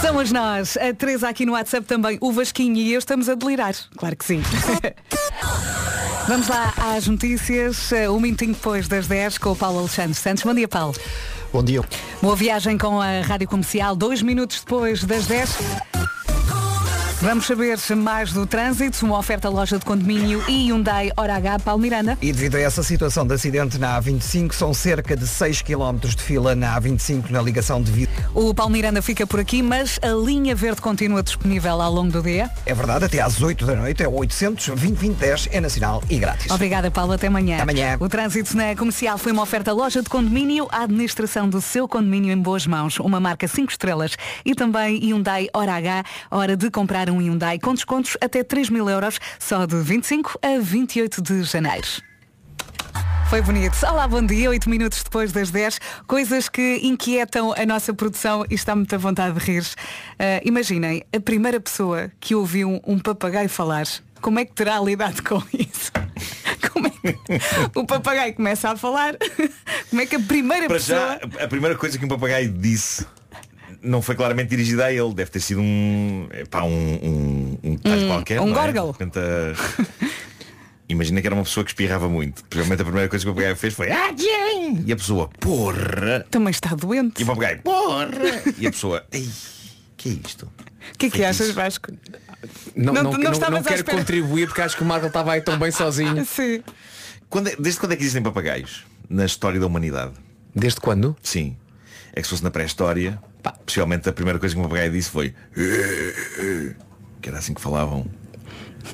Somos 0.00 0.32
nós, 0.32 0.76
a 0.76 0.92
Teresa 0.92 1.28
aqui 1.28 1.46
no 1.46 1.52
WhatsApp 1.52 1.86
também, 1.86 2.18
o 2.20 2.32
Vasquinho 2.32 2.76
e 2.76 2.92
eu 2.92 2.98
estamos 2.98 3.28
a 3.28 3.34
delirar. 3.34 3.74
Claro 3.96 4.16
que 4.16 4.24
sim. 4.24 4.42
Vamos 6.26 6.48
lá 6.48 6.72
às 6.76 7.06
notícias, 7.06 7.92
eh, 7.92 8.08
um 8.08 8.20
minutinho 8.20 8.54
depois 8.54 8.86
das 8.86 9.06
10 9.06 9.38
com 9.38 9.50
o 9.50 9.56
Paulo 9.56 9.80
Alexandre 9.80 10.14
Santos. 10.14 10.42
Bom 10.42 10.54
dia, 10.54 10.68
Paulo. 10.68 10.94
Bom 11.52 11.62
dia. 11.62 11.82
Boa 12.22 12.36
viagem 12.36 12.78
com 12.78 13.00
a 13.00 13.20
Rádio 13.22 13.48
Comercial, 13.48 13.96
dois 13.96 14.22
minutos 14.22 14.60
depois 14.60 15.02
das 15.02 15.26
10. 15.26 15.58
Vamos 17.22 17.44
saber 17.44 17.76
mais 17.98 18.32
do 18.32 18.46
trânsito, 18.46 19.04
uma 19.04 19.18
oferta 19.18 19.50
loja 19.50 19.78
de 19.78 19.84
condomínio 19.84 20.42
e 20.48 20.68
Hyundai 20.68 21.12
Hora 21.14 21.36
H, 21.36 21.58
Paulo 21.58 21.82
Miranda. 21.82 22.16
E 22.22 22.32
devido 22.32 22.54
a 22.54 22.60
essa 22.60 22.82
situação 22.82 23.26
de 23.26 23.34
acidente 23.34 23.76
na 23.76 24.00
A25, 24.00 24.54
são 24.54 24.72
cerca 24.72 25.14
de 25.14 25.26
6 25.26 25.60
km 25.60 25.98
de 25.98 26.16
fila 26.16 26.54
na 26.54 26.80
A25 26.80 27.28
na 27.28 27.42
ligação 27.42 27.82
de 27.82 27.92
vida. 27.92 28.10
O 28.32 28.54
Paulo 28.54 28.72
Miranda 28.72 29.02
fica 29.02 29.26
por 29.26 29.38
aqui, 29.38 29.62
mas 29.62 30.00
a 30.00 30.08
linha 30.08 30.54
verde 30.54 30.80
continua 30.80 31.22
disponível 31.22 31.78
ao 31.82 31.92
longo 31.92 32.10
do 32.10 32.22
dia. 32.22 32.50
É 32.64 32.72
verdade, 32.72 33.04
até 33.04 33.20
às 33.20 33.42
8 33.42 33.66
da 33.66 33.76
noite 33.76 34.02
é 34.02 34.08
o 34.08 34.14
800 34.14 34.68
2010 34.68 35.50
é 35.52 35.60
nacional 35.60 36.02
e 36.08 36.18
grátis. 36.18 36.50
Obrigada, 36.50 36.90
Paulo. 36.90 37.12
Até 37.12 37.26
amanhã. 37.26 37.56
Até 37.56 37.62
amanhã. 37.64 37.96
O 38.00 38.08
trânsito 38.08 38.56
na 38.56 38.74
comercial 38.74 39.18
foi 39.18 39.32
uma 39.32 39.42
oferta 39.42 39.74
loja 39.74 40.02
de 40.02 40.08
condomínio, 40.08 40.66
a 40.72 40.84
administração 40.84 41.50
do 41.50 41.60
seu 41.60 41.86
condomínio 41.86 42.32
em 42.32 42.38
boas 42.38 42.66
mãos, 42.66 42.98
uma 42.98 43.20
marca 43.20 43.46
5 43.46 43.70
estrelas 43.70 44.16
e 44.42 44.54
também 44.54 44.98
Hyundai 45.00 45.48
Hora 45.52 45.74
H, 45.74 46.04
hora 46.30 46.56
de 46.56 46.70
comprar 46.70 47.09
um 47.10 47.18
Hyundai 47.18 47.58
com 47.58 47.74
descontos 47.74 48.16
até 48.20 48.42
3 48.42 48.70
mil 48.70 48.88
euros, 48.88 49.18
só 49.38 49.66
de 49.66 49.76
25 49.76 50.38
a 50.42 50.58
28 50.60 51.22
de 51.22 51.42
janeiro. 51.42 51.88
Foi 53.30 53.40
bonito. 53.42 53.76
Olá, 53.86 54.08
bom 54.08 54.26
dia. 54.26 54.50
Oito 54.50 54.68
minutos 54.68 55.04
depois 55.04 55.30
das 55.30 55.52
10. 55.52 55.80
Coisas 56.08 56.48
que 56.48 56.80
inquietam 56.82 57.54
a 57.56 57.64
nossa 57.64 57.94
produção 57.94 58.44
e 58.50 58.54
está 58.54 58.74
muita 58.74 58.98
vontade 58.98 59.38
de 59.38 59.44
rir. 59.44 59.64
Ah, 60.18 60.40
imaginem, 60.44 61.04
a 61.14 61.20
primeira 61.20 61.60
pessoa 61.60 62.10
que 62.18 62.34
ouviu 62.34 62.80
um 62.84 62.98
papagaio 62.98 63.48
falar, 63.48 63.86
como 64.20 64.40
é 64.40 64.44
que 64.44 64.52
terá 64.52 64.80
lidado 64.80 65.22
com 65.22 65.40
isso? 65.52 65.92
Como 66.72 66.86
é 66.86 66.90
que 66.90 67.78
o 67.78 67.86
papagaio 67.86 68.34
começa 68.34 68.70
a 68.70 68.76
falar? 68.76 69.16
Como 69.90 70.02
é 70.02 70.06
que 70.06 70.16
a 70.16 70.20
primeira 70.20 70.66
Para 70.66 70.76
pessoa... 70.76 70.98
já, 71.38 71.44
a 71.44 71.48
primeira 71.48 71.76
coisa 71.76 71.98
que 71.98 72.04
um 72.04 72.08
papagaio 72.08 72.52
disse 72.52 73.06
não 73.82 74.00
foi 74.02 74.14
claramente 74.14 74.48
dirigida 74.50 74.86
a 74.86 74.92
ele, 74.92 75.12
deve 75.14 75.30
ter 75.30 75.40
sido 75.40 75.60
um. 75.60 76.28
Pá, 76.50 76.62
um, 76.62 76.68
um, 76.72 77.58
um 77.62 77.74
detalhe 77.76 78.04
Um- 78.04 78.08
qualquer. 78.08 78.40
um 78.40 78.50
é? 78.50 78.52
górgão. 78.52 78.94
A- 79.00 79.90
Imagina 80.88 81.20
que 81.20 81.26
era 81.28 81.34
uma 81.36 81.44
pessoa 81.44 81.62
que 81.62 81.70
espirrava 81.70 82.08
muito. 82.08 82.42
Provavelmente 82.46 82.82
a 82.82 82.84
primeira 82.84 83.08
coisa 83.08 83.24
que 83.24 83.30
o 83.30 83.32
papagaio 83.32 83.56
fez 83.56 83.74
foi 83.74 83.92
Ah, 83.92 84.08
Jane! 84.08 84.82
E 84.86 84.92
a 84.92 84.96
pessoa, 84.96 85.28
porra! 85.38 86.26
Também 86.30 86.50
está 86.50 86.74
doente. 86.74 87.20
E 87.20 87.22
o 87.22 87.26
papagaio, 87.26 87.62
porra! 87.62 88.08
E 88.58 88.66
a 88.66 88.70
pessoa, 88.72 89.04
ei, 89.12 89.28
que 89.96 90.08
é 90.08 90.12
isto? 90.26 90.46
O 90.92 90.98
que 90.98 91.06
é 91.06 91.10
que 91.10 91.24
achas, 91.24 91.52
Vasco? 91.52 91.92
Não, 92.74 92.92
Não- 92.92 93.02
não, 93.04 93.12
não 93.12 93.50
não, 93.50 93.62
quero 93.62 93.84
contribuir 93.84 94.48
porque 94.48 94.62
acho 94.62 94.76
que 94.76 94.82
o 94.82 94.86
Marco 94.86 95.06
estava 95.06 95.32
aí 95.32 95.40
tão 95.40 95.56
bem 95.58 95.70
sozinho. 95.70 96.24
Sim. 96.26 96.62
Quando 97.28 97.48
é- 97.48 97.56
desde 97.56 97.78
quando 97.78 97.92
é 97.92 97.96
que 97.96 98.02
existem 98.02 98.22
papagaios 98.22 98.84
na 99.08 99.24
história 99.24 99.60
da 99.60 99.66
humanidade? 99.66 100.14
Desde 100.56 100.80
quando? 100.80 101.16
Sim. 101.22 101.56
É 102.12 102.20
que 102.20 102.22
se 102.22 102.30
fosse 102.30 102.42
na 102.42 102.50
pré-história, 102.50 103.18
possivelmente 103.64 104.08
a 104.08 104.12
primeira 104.12 104.38
coisa 104.38 104.54
que 104.54 104.60
um 104.60 104.64
papagaio 104.64 104.90
disse 104.90 105.10
foi 105.10 105.34
que 107.20 107.28
era 107.28 107.38
assim 107.38 107.54
que 107.54 107.60
falavam. 107.60 108.06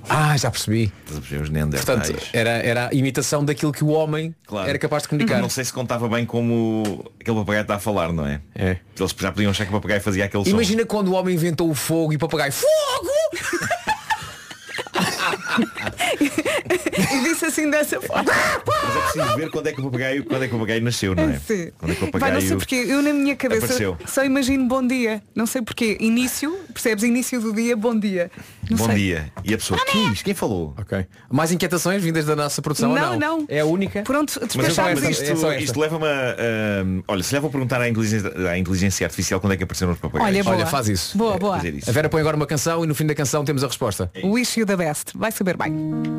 Ah, 0.08 0.36
já 0.36 0.50
percebi. 0.50 0.92
Os. 1.10 1.48
Portanto, 1.84 2.16
era, 2.32 2.50
era 2.50 2.88
a 2.88 2.94
imitação 2.94 3.44
daquilo 3.44 3.72
que 3.72 3.84
o 3.84 3.88
homem 3.88 4.34
Claro. 4.44 4.68
era 4.68 4.78
capaz 4.78 5.04
de 5.04 5.08
comunicar. 5.08 5.40
Não 5.40 5.48
sei 5.48 5.64
se 5.64 5.72
contava 5.72 6.08
bem 6.08 6.26
como 6.26 7.04
aquele 7.20 7.36
papagaio 7.38 7.62
está 7.62 7.76
a 7.76 7.78
falar, 7.78 8.12
não 8.12 8.26
é? 8.26 8.40
É. 8.54 8.78
Eles 8.98 9.14
já 9.18 9.32
podiam 9.32 9.50
achar 9.50 9.64
que 9.64 9.70
o 9.70 9.74
papagaio 9.74 10.00
fazia 10.00 10.24
aquele 10.24 10.44
som. 10.44 10.50
Imagina 10.50 10.84
quando 10.84 11.08
o 11.08 11.12
homem 11.14 11.34
inventou 11.34 11.70
o 11.70 11.74
fogo 11.74 12.12
e 12.12 12.16
o 12.16 12.18
papagaio 12.18 12.52
Fogo! 12.52 13.75
e 16.20 17.24
disse 17.24 17.44
assim 17.46 17.70
dessa 17.70 18.00
forma. 18.00 18.24
Mas 18.66 18.96
é 18.96 19.00
preciso 19.00 19.36
ver 19.36 19.50
quando 19.50 19.66
é 19.68 19.72
que 19.72 19.80
o 19.80 19.84
papagaio, 19.84 20.24
quando 20.24 20.42
é 20.44 20.48
que 20.48 20.54
o 20.54 20.58
papagaio 20.58 20.82
nasceu, 20.82 21.14
não 21.14 21.24
é? 21.24 21.38
Sim. 21.46 21.70
Quando 21.78 21.92
é 21.92 21.94
que 21.94 22.00
o 22.02 22.04
Vai, 22.04 22.10
papagaio. 22.12 22.34
não 22.34 22.40
sei 22.48 22.56
porque 22.56 22.74
eu 22.74 23.02
na 23.02 23.12
minha 23.12 23.36
cabeça 23.36 23.64
apareceu. 23.64 23.96
só 24.06 24.24
imagino 24.24 24.66
bom 24.66 24.86
dia. 24.86 25.22
Não 25.34 25.46
sei 25.46 25.62
porquê. 25.62 25.96
Início, 26.00 26.52
percebes? 26.72 27.04
Início 27.04 27.40
do 27.40 27.52
dia, 27.52 27.76
bom 27.76 27.98
dia. 27.98 28.30
Não 28.68 28.76
Bom 28.78 28.86
sei. 28.86 28.94
dia. 28.96 29.32
E 29.44 29.54
a 29.54 29.58
pessoa, 29.58 29.78
que 29.84 29.96
é? 30.06 30.12
Quem 30.24 30.34
falou? 30.34 30.74
Ok. 30.76 31.06
Mais 31.30 31.52
inquietações 31.52 32.02
vindas 32.02 32.24
da 32.24 32.34
nossa 32.34 32.60
produção 32.60 32.92
Não, 32.92 33.12
ou 33.12 33.18
não? 33.18 33.38
não. 33.38 33.46
É 33.48 33.60
a 33.60 33.64
única? 33.64 34.02
Pronto, 34.02 34.32
Mas, 34.40 34.48
despachámos 34.48 35.00
mas 35.00 35.10
isto. 35.10 35.22
isto, 35.22 35.32
é 35.32 35.36
só 35.36 35.50
esta. 35.52 35.62
isto 35.62 35.78
leva-me 35.80 36.04
a. 36.04 36.08
a- 36.10 37.02
olha, 37.12 37.22
se 37.22 37.32
lhe 37.32 37.40
vou 37.40 37.48
perguntar 37.48 37.80
à 37.80 37.88
inteligência, 37.88 38.32
à 38.50 38.58
inteligência 38.58 39.06
artificial 39.06 39.38
quando 39.40 39.52
é 39.52 39.56
que 39.56 39.62
apareceram 39.62 39.92
os 39.92 39.98
papagaios. 40.00 40.34
Olha, 40.34 40.42
boa. 40.44 40.56
Olha, 40.56 40.66
faz 40.66 40.88
isso. 40.88 41.16
Boa, 41.16 41.38
boa. 41.38 41.56
Fazer 41.58 41.74
isso. 41.74 41.88
A 41.88 41.92
Vera 41.92 42.08
põe 42.08 42.20
agora 42.20 42.36
uma 42.36 42.46
canção 42.46 42.82
e 42.82 42.88
no 42.88 42.94
fim 42.94 43.06
da 43.06 43.14
canção 43.14 43.44
temos 43.44 43.62
a 43.62 43.68
resposta. 43.68 44.10
Wish 44.24 44.58
you 44.58 44.66
the 44.66 44.76
best. 44.76 45.12
Vai 45.14 45.30
saber 45.30 45.45
bem. 45.54 46.16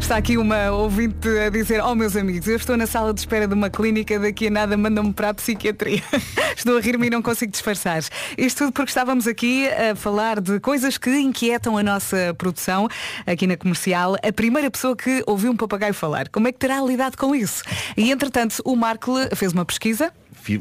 Está 0.00 0.16
aqui 0.16 0.36
uma 0.36 0.70
ouvinte 0.70 1.28
a 1.28 1.48
dizer, 1.48 1.80
oh 1.80 1.94
meus 1.94 2.16
amigos, 2.16 2.48
eu 2.48 2.56
estou 2.56 2.76
na 2.76 2.86
sala 2.86 3.14
de 3.14 3.20
espera 3.20 3.46
de 3.46 3.54
uma 3.54 3.70
clínica, 3.70 4.18
daqui 4.18 4.48
a 4.48 4.50
nada 4.50 4.76
mandam-me 4.76 5.12
para 5.12 5.28
a 5.28 5.34
psiquiatria. 5.34 6.02
estou 6.56 6.76
a 6.76 6.80
rir-me 6.80 7.06
e 7.06 7.10
não 7.10 7.22
consigo 7.22 7.52
disfarçar. 7.52 8.02
Isto 8.36 8.64
tudo 8.64 8.72
porque 8.72 8.90
estávamos 8.90 9.26
aqui 9.26 9.68
a 9.68 9.94
falar 9.94 10.40
de 10.40 10.58
coisas 10.58 10.98
que 10.98 11.10
inquietam 11.10 11.76
a 11.78 11.82
nossa 11.82 12.34
produção 12.36 12.88
aqui 13.26 13.46
na 13.46 13.56
comercial. 13.56 14.16
A 14.22 14.32
primeira 14.32 14.70
pessoa 14.70 14.96
que 14.96 15.22
ouviu 15.26 15.52
um 15.52 15.56
papagaio 15.56 15.94
falar, 15.94 16.28
como 16.28 16.48
é 16.48 16.52
que 16.52 16.58
terá 16.58 16.80
lidado 16.80 17.16
com 17.16 17.34
isso? 17.34 17.62
E 17.96 18.10
entretanto, 18.10 18.60
o 18.64 18.74
Marco 18.74 19.14
fez 19.36 19.52
uma 19.52 19.64
pesquisa. 19.64 20.12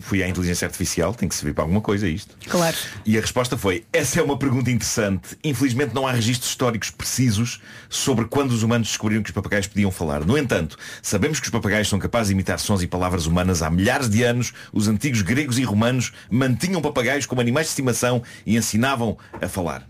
Fui- 0.01 0.23
à 0.23 0.27
inteligência 0.29 0.65
artificial, 0.65 1.13
tem 1.13 1.27
que 1.27 1.35
servir 1.35 1.53
para 1.53 1.63
alguma 1.65 1.81
coisa 1.81 2.07
isto. 2.07 2.35
Claro. 2.47 2.75
E 3.05 3.17
a 3.17 3.21
resposta 3.21 3.57
foi, 3.57 3.83
essa 3.91 4.19
é 4.19 4.23
uma 4.23 4.37
pergunta 4.37 4.71
interessante. 4.71 5.37
Infelizmente 5.43 5.93
não 5.93 6.07
há 6.07 6.11
registros 6.11 6.49
históricos 6.51 6.89
precisos 6.89 7.61
sobre 7.89 8.25
quando 8.25 8.51
os 8.51 8.63
humanos 8.63 8.87
descobriram 8.87 9.21
que 9.21 9.29
os 9.29 9.33
papagaios 9.35 9.67
podiam 9.67 9.91
falar. 9.91 10.23
No 10.25 10.37
entanto, 10.37 10.77
sabemos 11.01 11.39
que 11.39 11.47
os 11.47 11.51
papagaios 11.51 11.89
são 11.89 11.99
capazes 11.99 12.27
de 12.27 12.33
imitar 12.33 12.57
sons 12.59 12.81
e 12.81 12.87
palavras 12.87 13.25
humanas 13.25 13.61
há 13.61 13.69
milhares 13.69 14.09
de 14.09 14.23
anos. 14.23 14.53
Os 14.71 14.87
antigos 14.87 15.21
gregos 15.21 15.59
e 15.59 15.63
romanos 15.63 16.13
mantinham 16.31 16.81
papagaios 16.81 17.25
como 17.25 17.41
animais 17.41 17.67
de 17.67 17.71
estimação 17.71 18.23
e 18.45 18.55
ensinavam 18.55 19.17
a 19.41 19.47
falar. 19.49 19.85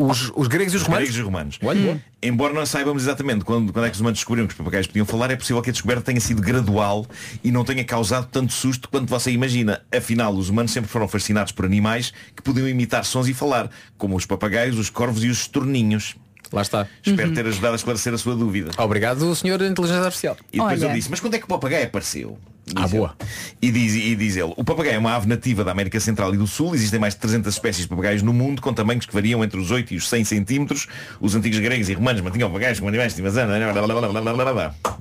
Os, 0.00 0.32
os 0.34 0.48
gregos 0.48 0.74
e 0.74 0.76
os 0.76 0.82
romanos? 0.82 1.04
gregos 1.04 1.18
e 1.18 1.22
romanos. 1.22 1.58
Olha. 1.62 2.04
Embora 2.22 2.52
não 2.52 2.66
saibamos 2.66 3.04
exatamente 3.04 3.44
quando, 3.44 3.72
quando 3.72 3.84
é 3.84 3.90
que 3.90 3.94
os 3.94 4.00
humanos 4.00 4.18
descobriram 4.18 4.46
que 4.46 4.52
os 4.52 4.58
papagaios 4.58 4.86
podiam 4.86 5.06
falar, 5.06 5.30
é 5.30 5.36
possível 5.36 5.62
que 5.62 5.70
a 5.70 5.72
descoberta 5.72 6.02
tenha 6.02 6.20
sido 6.20 6.42
gradual 6.42 7.06
e 7.44 7.52
não 7.52 7.64
tenha 7.64 7.84
causado 7.84 8.26
tanto 8.30 8.52
susto 8.52 8.88
quanto 8.88 9.08
você 9.08 9.30
imagina. 9.30 9.82
Afinal, 9.94 10.34
os 10.34 10.48
humanos 10.48 10.72
sempre 10.72 10.90
foram 10.90 11.06
fascinados 11.06 11.52
por 11.52 11.64
animais 11.64 12.12
que 12.34 12.42
podiam 12.42 12.68
imitar 12.68 13.04
sons 13.04 13.28
e 13.28 13.34
falar, 13.34 13.70
como 13.96 14.16
os 14.16 14.26
papagaios, 14.26 14.78
os 14.78 14.90
corvos 14.90 15.22
e 15.22 15.28
os 15.28 15.38
estorninhos. 15.42 16.16
Lá 16.52 16.62
está. 16.62 16.86
Espero 17.04 17.32
ter 17.34 17.46
ajudado 17.46 17.74
a 17.74 17.76
esclarecer 17.76 18.12
a 18.14 18.18
sua 18.18 18.34
dúvida. 18.34 18.70
Obrigado, 18.78 19.34
senhor 19.34 19.60
Inteligência 19.62 20.02
Artificial. 20.02 20.36
E 20.52 20.56
depois 20.56 20.82
Olha. 20.82 20.90
eu 20.90 20.94
disse, 20.94 21.10
mas 21.10 21.20
quando 21.20 21.34
é 21.34 21.38
que 21.38 21.44
o 21.44 21.48
papagaio 21.48 21.86
apareceu? 21.86 22.38
Ah, 22.76 22.82
Diz 22.82 22.92
boa. 22.92 23.14
ele. 23.20 23.28
E 23.62 23.70
diz, 23.70 23.94
e 23.94 24.16
diz 24.16 24.36
ele, 24.36 24.52
o 24.56 24.64
papagaio 24.64 24.96
é 24.96 24.98
uma 24.98 25.14
ave 25.14 25.28
nativa 25.28 25.64
da 25.64 25.72
América 25.72 25.98
Central 26.00 26.34
e 26.34 26.36
do 26.36 26.46
Sul. 26.46 26.74
Existem 26.74 26.98
mais 26.98 27.14
de 27.14 27.20
300 27.20 27.52
espécies 27.52 27.82
de 27.82 27.88
papagaios 27.88 28.22
no 28.22 28.32
mundo, 28.32 28.60
com 28.62 28.72
tamanhos 28.72 29.06
que 29.06 29.12
variam 29.14 29.42
entre 29.42 29.58
os 29.58 29.70
8 29.70 29.94
e 29.94 29.96
os 29.96 30.08
100 30.08 30.24
centímetros. 30.24 30.86
Os 31.20 31.34
antigos 31.34 31.58
gregos 31.58 31.88
e 31.88 31.94
romanos 31.94 32.20
mantinham 32.20 32.48
papagaios 32.48 32.78
como 32.78 32.88
animais 32.88 33.14
de 33.14 33.22
estimação. 33.22 33.48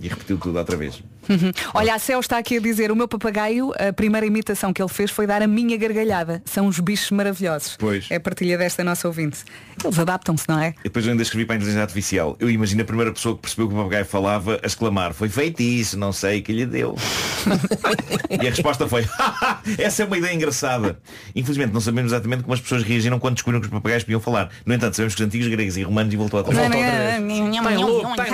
E 0.01 0.07
repetiu 0.07 0.37
tudo 0.37 0.57
outra 0.57 0.75
vez. 0.77 1.01
Uhum. 1.29 1.51
Olha, 1.73 1.95
a 1.95 1.99
Céu 1.99 2.19
está 2.19 2.37
aqui 2.37 2.57
a 2.57 2.59
dizer, 2.59 2.91
o 2.91 2.95
meu 2.95 3.07
papagaio, 3.07 3.71
a 3.77 3.91
primeira 3.91 4.25
imitação 4.25 4.71
que 4.73 4.81
ele 4.81 4.89
fez 4.89 5.11
foi 5.11 5.27
dar 5.27 5.41
a 5.41 5.47
minha 5.47 5.77
gargalhada. 5.77 6.41
São 6.45 6.67
os 6.67 6.79
bichos 6.79 7.11
maravilhosos. 7.11 7.75
Pois. 7.77 8.07
É 8.09 8.15
a 8.15 8.19
partilha 8.19 8.57
desta 8.57 8.83
nossa 8.83 9.07
ouvinte. 9.07 9.39
Eles 9.83 9.99
adaptam-se, 9.99 10.45
não 10.47 10.59
é? 10.59 10.73
E 10.79 10.83
depois 10.85 11.05
eu 11.05 11.11
ainda 11.11 11.23
escrevi 11.23 11.45
para 11.45 11.55
a 11.55 11.57
inteligência 11.57 11.81
artificial. 11.83 12.35
Eu 12.39 12.49
imagino 12.49 12.81
a 12.81 12.85
primeira 12.85 13.11
pessoa 13.11 13.35
que 13.35 13.41
percebeu 13.41 13.67
que 13.67 13.73
o 13.73 13.77
papagaio 13.77 14.05
falava 14.05 14.59
a 14.63 14.67
exclamar, 14.67 15.13
foi 15.13 15.29
feitiço, 15.29 15.97
não 15.97 16.11
sei 16.11 16.41
que 16.41 16.51
lhe 16.51 16.65
deu. 16.65 16.95
e 18.29 18.47
a 18.47 18.49
resposta 18.49 18.87
foi, 18.87 19.03
"Haha, 19.03 19.61
essa 19.77 20.03
é 20.03 20.05
uma 20.05 20.17
ideia 20.17 20.33
engraçada. 20.33 20.99
Infelizmente 21.35 21.73
não 21.73 21.81
sabemos 21.81 22.11
exatamente 22.11 22.43
como 22.43 22.53
as 22.53 22.61
pessoas 22.61 22.83
reagiram 22.83 23.19
quando 23.19 23.35
descobriram 23.35 23.61
que 23.61 23.67
os 23.67 23.73
papagaios 23.73 24.03
podiam 24.03 24.19
falar. 24.21 24.49
No 24.65 24.73
entanto, 24.73 24.95
sabemos 24.95 25.15
que 25.15 25.21
os 25.21 25.27
antigos 25.27 25.47
gregos 25.47 25.77
e 25.77 25.83
romanos 25.83 26.13
e 26.13 26.17
voltou 26.17 26.39
a 26.39 26.43
Voltou 26.43 26.63
outra 26.63 26.69
vez. 26.79 27.23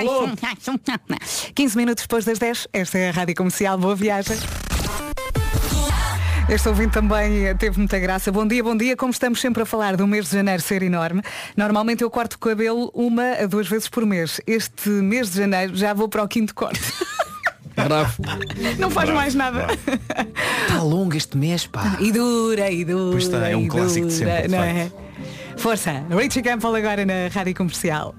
louco, 0.05 0.38
15 1.55 1.78
minutos 1.78 2.03
depois 2.03 2.26
das 2.26 2.39
10, 2.39 2.67
esta 2.74 2.97
é 2.97 3.09
a 3.09 3.11
Rádio 3.11 3.36
Comercial, 3.36 3.78
boa 3.78 3.95
viagem. 3.95 4.38
Este 6.49 6.67
ouvinte 6.67 6.91
também 6.91 7.55
teve 7.55 7.78
muita 7.78 7.97
graça. 7.99 8.32
Bom 8.32 8.45
dia, 8.45 8.61
bom 8.61 8.76
dia. 8.76 8.97
Como 8.97 9.11
estamos 9.11 9.39
sempre 9.39 9.63
a 9.63 9.65
falar 9.65 9.95
do 9.95 10.05
mês 10.05 10.30
de 10.30 10.36
janeiro 10.36 10.61
ser 10.61 10.84
enorme, 10.84 11.21
normalmente 11.55 12.03
eu 12.03 12.09
corto 12.11 12.36
o 12.36 12.39
cabelo 12.39 12.91
uma 12.93 13.24
a 13.41 13.45
duas 13.45 13.67
vezes 13.67 13.88
por 13.88 14.05
mês. 14.05 14.41
Este 14.45 14.89
mês 14.89 15.32
de 15.32 15.38
janeiro 15.38 15.74
já 15.76 15.93
vou 15.93 16.09
para 16.09 16.21
o 16.21 16.28
quinto 16.28 16.53
corte. 16.53 16.82
Bravo. 17.76 18.21
Não 18.80 18.89
faz 18.89 19.09
Bravo, 19.09 19.21
mais 19.21 19.36
nada. 19.36 19.67
Está 20.67 20.82
longo 20.82 21.15
este 21.15 21.38
mês, 21.38 21.65
pá. 21.67 21.97
E 21.99 22.11
dura, 22.11 22.69
e 22.71 22.86
dura. 22.86 23.11
Pois 23.11 23.24
está, 23.24 23.49
é 23.49 23.55
um 23.55 23.67
clássico 23.67 24.07
de 24.07 24.13
dura, 24.19 24.32
sempre, 24.32 24.41
de 24.43 24.47
Não 24.49 24.59
facto. 24.59 24.76
é? 24.78 24.91
Força, 25.57 26.03
Richie 26.09 26.41
Campbell 26.41 26.76
agora 26.76 27.05
na 27.05 27.28
Rádio 27.34 27.55
Comercial. 27.55 28.15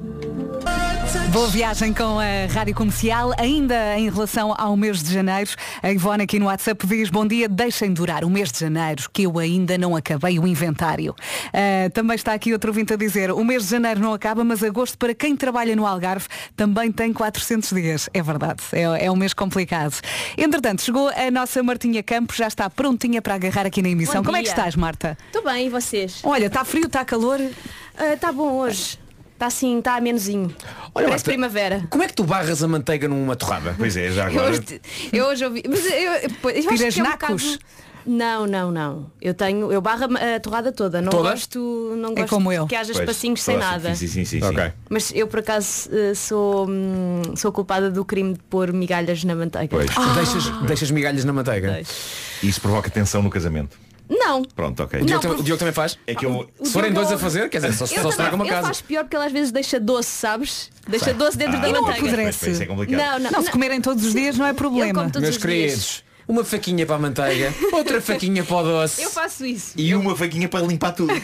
Boa 1.35 1.49
viagem 1.49 1.93
com 1.93 2.21
a 2.21 2.47
Rádio 2.49 2.77
Comercial. 2.77 3.33
Ainda 3.37 3.99
em 3.99 4.09
relação 4.09 4.55
ao 4.57 4.77
mês 4.77 5.03
de 5.03 5.13
janeiro, 5.13 5.51
a 5.83 5.91
Ivone 5.91 6.23
aqui 6.23 6.39
no 6.39 6.47
WhatsApp 6.47 6.87
diz 6.87 7.11
Bom 7.11 7.27
dia, 7.27 7.49
deixem 7.49 7.93
durar 7.93 8.23
o 8.23 8.31
mês 8.31 8.53
de 8.53 8.61
janeiro, 8.61 9.11
que 9.13 9.25
eu 9.25 9.37
ainda 9.41 9.77
não 9.77 9.97
acabei 9.97 10.39
o 10.39 10.47
inventário. 10.47 11.13
Ah, 11.53 11.91
também 11.93 12.15
está 12.15 12.35
aqui 12.35 12.53
outro 12.53 12.71
ouvinte 12.71 12.93
a 12.93 12.97
dizer 12.97 13.33
O 13.33 13.43
mês 13.45 13.65
de 13.65 13.71
janeiro 13.71 13.99
não 13.99 14.15
acaba, 14.15 14.45
mas 14.45 14.63
agosto 14.63 14.97
para 14.97 15.13
quem 15.13 15.35
trabalha 15.35 15.75
no 15.75 15.85
Algarve 15.85 16.29
também 16.55 16.93
tem 16.93 17.13
400 17.13 17.69
dias. 17.71 18.09
É 18.15 18.23
verdade, 18.23 18.63
é, 18.73 19.07
é 19.07 19.11
um 19.11 19.17
mês 19.17 19.35
complicado. 19.35 19.97
Entretanto, 20.39 20.83
chegou 20.83 21.09
a 21.09 21.33
nossa 21.33 21.61
Martinha 21.65 22.05
Campos, 22.05 22.37
já 22.37 22.47
está 22.47 22.71
prontinha 22.71 23.21
para 23.21 23.35
agarrar 23.35 23.67
aqui 23.67 23.83
na 23.83 23.89
emissão. 23.89 24.23
Como 24.23 24.37
é 24.37 24.43
que 24.45 24.51
estás, 24.51 24.77
Marta? 24.77 25.19
Estou 25.27 25.43
bem, 25.43 25.67
e 25.67 25.69
vocês? 25.69 26.21
Olha, 26.23 26.47
está 26.47 26.65
frio, 26.65 26.87
está 26.87 27.05
calor? 27.05 27.41
Está 27.99 28.31
bom 28.31 28.53
hoje. 28.53 29.03
Está 29.35 29.47
assim, 29.47 29.79
está 29.79 30.01
menozinho. 30.01 30.55
Olha, 30.95 31.07
Parece 31.09 31.11
Marta, 31.11 31.25
primavera. 31.31 31.87
Como 31.91 32.03
é 32.03 32.07
que 32.07 32.15
tu 32.15 32.25
barras 32.25 32.63
a 32.63 32.69
manteiga 32.69 33.09
numa 33.09 33.35
torrada? 33.37 33.75
Pois 33.77 33.97
é, 33.97 34.11
já 34.11 34.25
Eu 34.31 34.41
agora. 34.41 34.51
hoje, 34.53 34.81
eu 35.13 35.25
hoje 35.27 35.45
ouvi. 35.45 35.63
Mas 35.69 35.85
eu, 35.85 35.93
eu, 35.93 36.51
eu 36.51 36.71
acho 36.71 36.77
Tiras 36.77 36.95
que 36.95 37.01
é 37.01 37.03
um 37.03 37.07
nacos? 37.07 37.59
Não, 38.07 38.47
não, 38.47 38.71
não. 38.71 39.11
Eu 39.21 39.33
tenho, 39.33 39.73
eu 39.73 39.81
barro 39.81 40.05
a 40.05 40.39
torrada 40.39 40.71
toda. 40.71 41.01
Não 41.01 41.11
Toda? 41.11 41.31
gosto, 41.31 41.59
não 41.97 42.11
É 42.13 42.17
gosto 42.17 42.29
como 42.29 42.53
eu. 42.53 42.67
que 42.67 42.77
haja 42.77 42.93
Pois, 42.93 43.01
espacinhos 43.03 43.43
sem 43.43 43.57
nada. 43.57 43.95
Sim, 43.95 44.07
sim, 44.07 44.25
sim, 44.27 44.41
sim. 44.41 44.47
Ok. 44.47 44.73
Mas 44.91 45.11
eu 45.15 45.27
por 45.27 45.39
acaso 45.41 45.89
eh, 45.91 46.15
sou, 46.15 46.69
hum, 46.69 47.23
sou 47.35 47.51
culpada 47.51 47.91
do 47.91 48.05
crime 48.05 48.35
de 48.35 48.41
pôr 48.41 48.73
migalhas 48.75 49.25
na 49.25 49.35
manteiga. 49.35 49.69
Pois. 49.71 49.89
Deixas, 50.17 50.49
deixas 50.67 50.91
migalhas 50.91 51.25
na 51.25 51.33
manteiga? 51.33 51.73
Deixo. 51.73 51.91
Isso 52.43 52.61
provoca 52.61 52.91
tensão 52.91 53.23
no 53.23 53.31
casamento. 53.31 53.77
Não. 54.09 54.43
Pronto, 54.43 54.83
ok. 54.83 55.01
O 55.01 55.05
Diogo, 55.07 55.27
por- 55.29 55.41
o 55.41 55.43
Diogo 55.43 55.59
também 55.59 55.73
faz? 55.75 55.99
É 56.07 56.15
que 56.15 56.27
eu. 56.27 56.49
O 56.59 56.67
Se 56.67 56.73
forem 56.73 56.93
Diogo- 56.93 57.07
dois 57.09 57.19
a 57.19 57.23
fazer, 57.23 57.49
quer 57.49 57.59
dizer, 57.59 57.73
só, 57.73 57.87
só 57.87 58.09
estraga 58.11 58.35
uma 58.37 58.45
também- 58.45 58.47
ele 58.49 58.51
casa. 58.51 58.67
faz 58.67 58.81
pior 58.83 59.05
porque 59.05 59.17
ele 59.17 59.25
às 59.25 59.33
vezes 59.33 59.51
deixa 59.53 59.81
doce, 59.81 60.11
sabes? 60.11 60.71
Deixa 60.87 61.07
Sei. 61.07 61.15
doce 61.15 61.39
dentro 61.39 61.57
Ah, 61.57 61.61
da 61.61 61.69
não 61.69 61.83
manteiga. 61.83 62.07
apodrece. 62.09 62.39
Pois, 62.41 62.53
isso 62.53 62.63
é 62.63 62.67
complicado. 62.67 62.99
Não, 63.01 63.19
não, 63.19 63.31
Não, 63.31 63.43
se 63.43 63.51
comerem 63.51 63.81
todos 63.81 64.05
os 64.05 64.13
dias 64.13 64.37
não 64.37 64.47
é 64.47 64.53
problema. 64.53 65.05
todos 65.05 65.23
Meus 65.23 65.37
os 65.37 65.43
dias. 65.43 65.55
queridos, 65.57 66.05
uma 66.27 66.45
faquinha 66.45 66.87
para 66.87 66.97
a 66.97 66.99
manteiga, 66.99 67.53
outra 67.73 68.01
faquinha 68.01 68.43
para 68.45 68.57
o 68.57 68.63
doce. 68.63 69.03
Eu 69.03 69.11
faço 69.11 69.45
isso. 69.45 69.73
E 69.77 69.95
uma 69.95 70.17
faquinha 70.17 70.49
para 70.49 70.65
limpar 70.67 70.93
tudo. 70.93 71.13
Hã? 71.13 71.21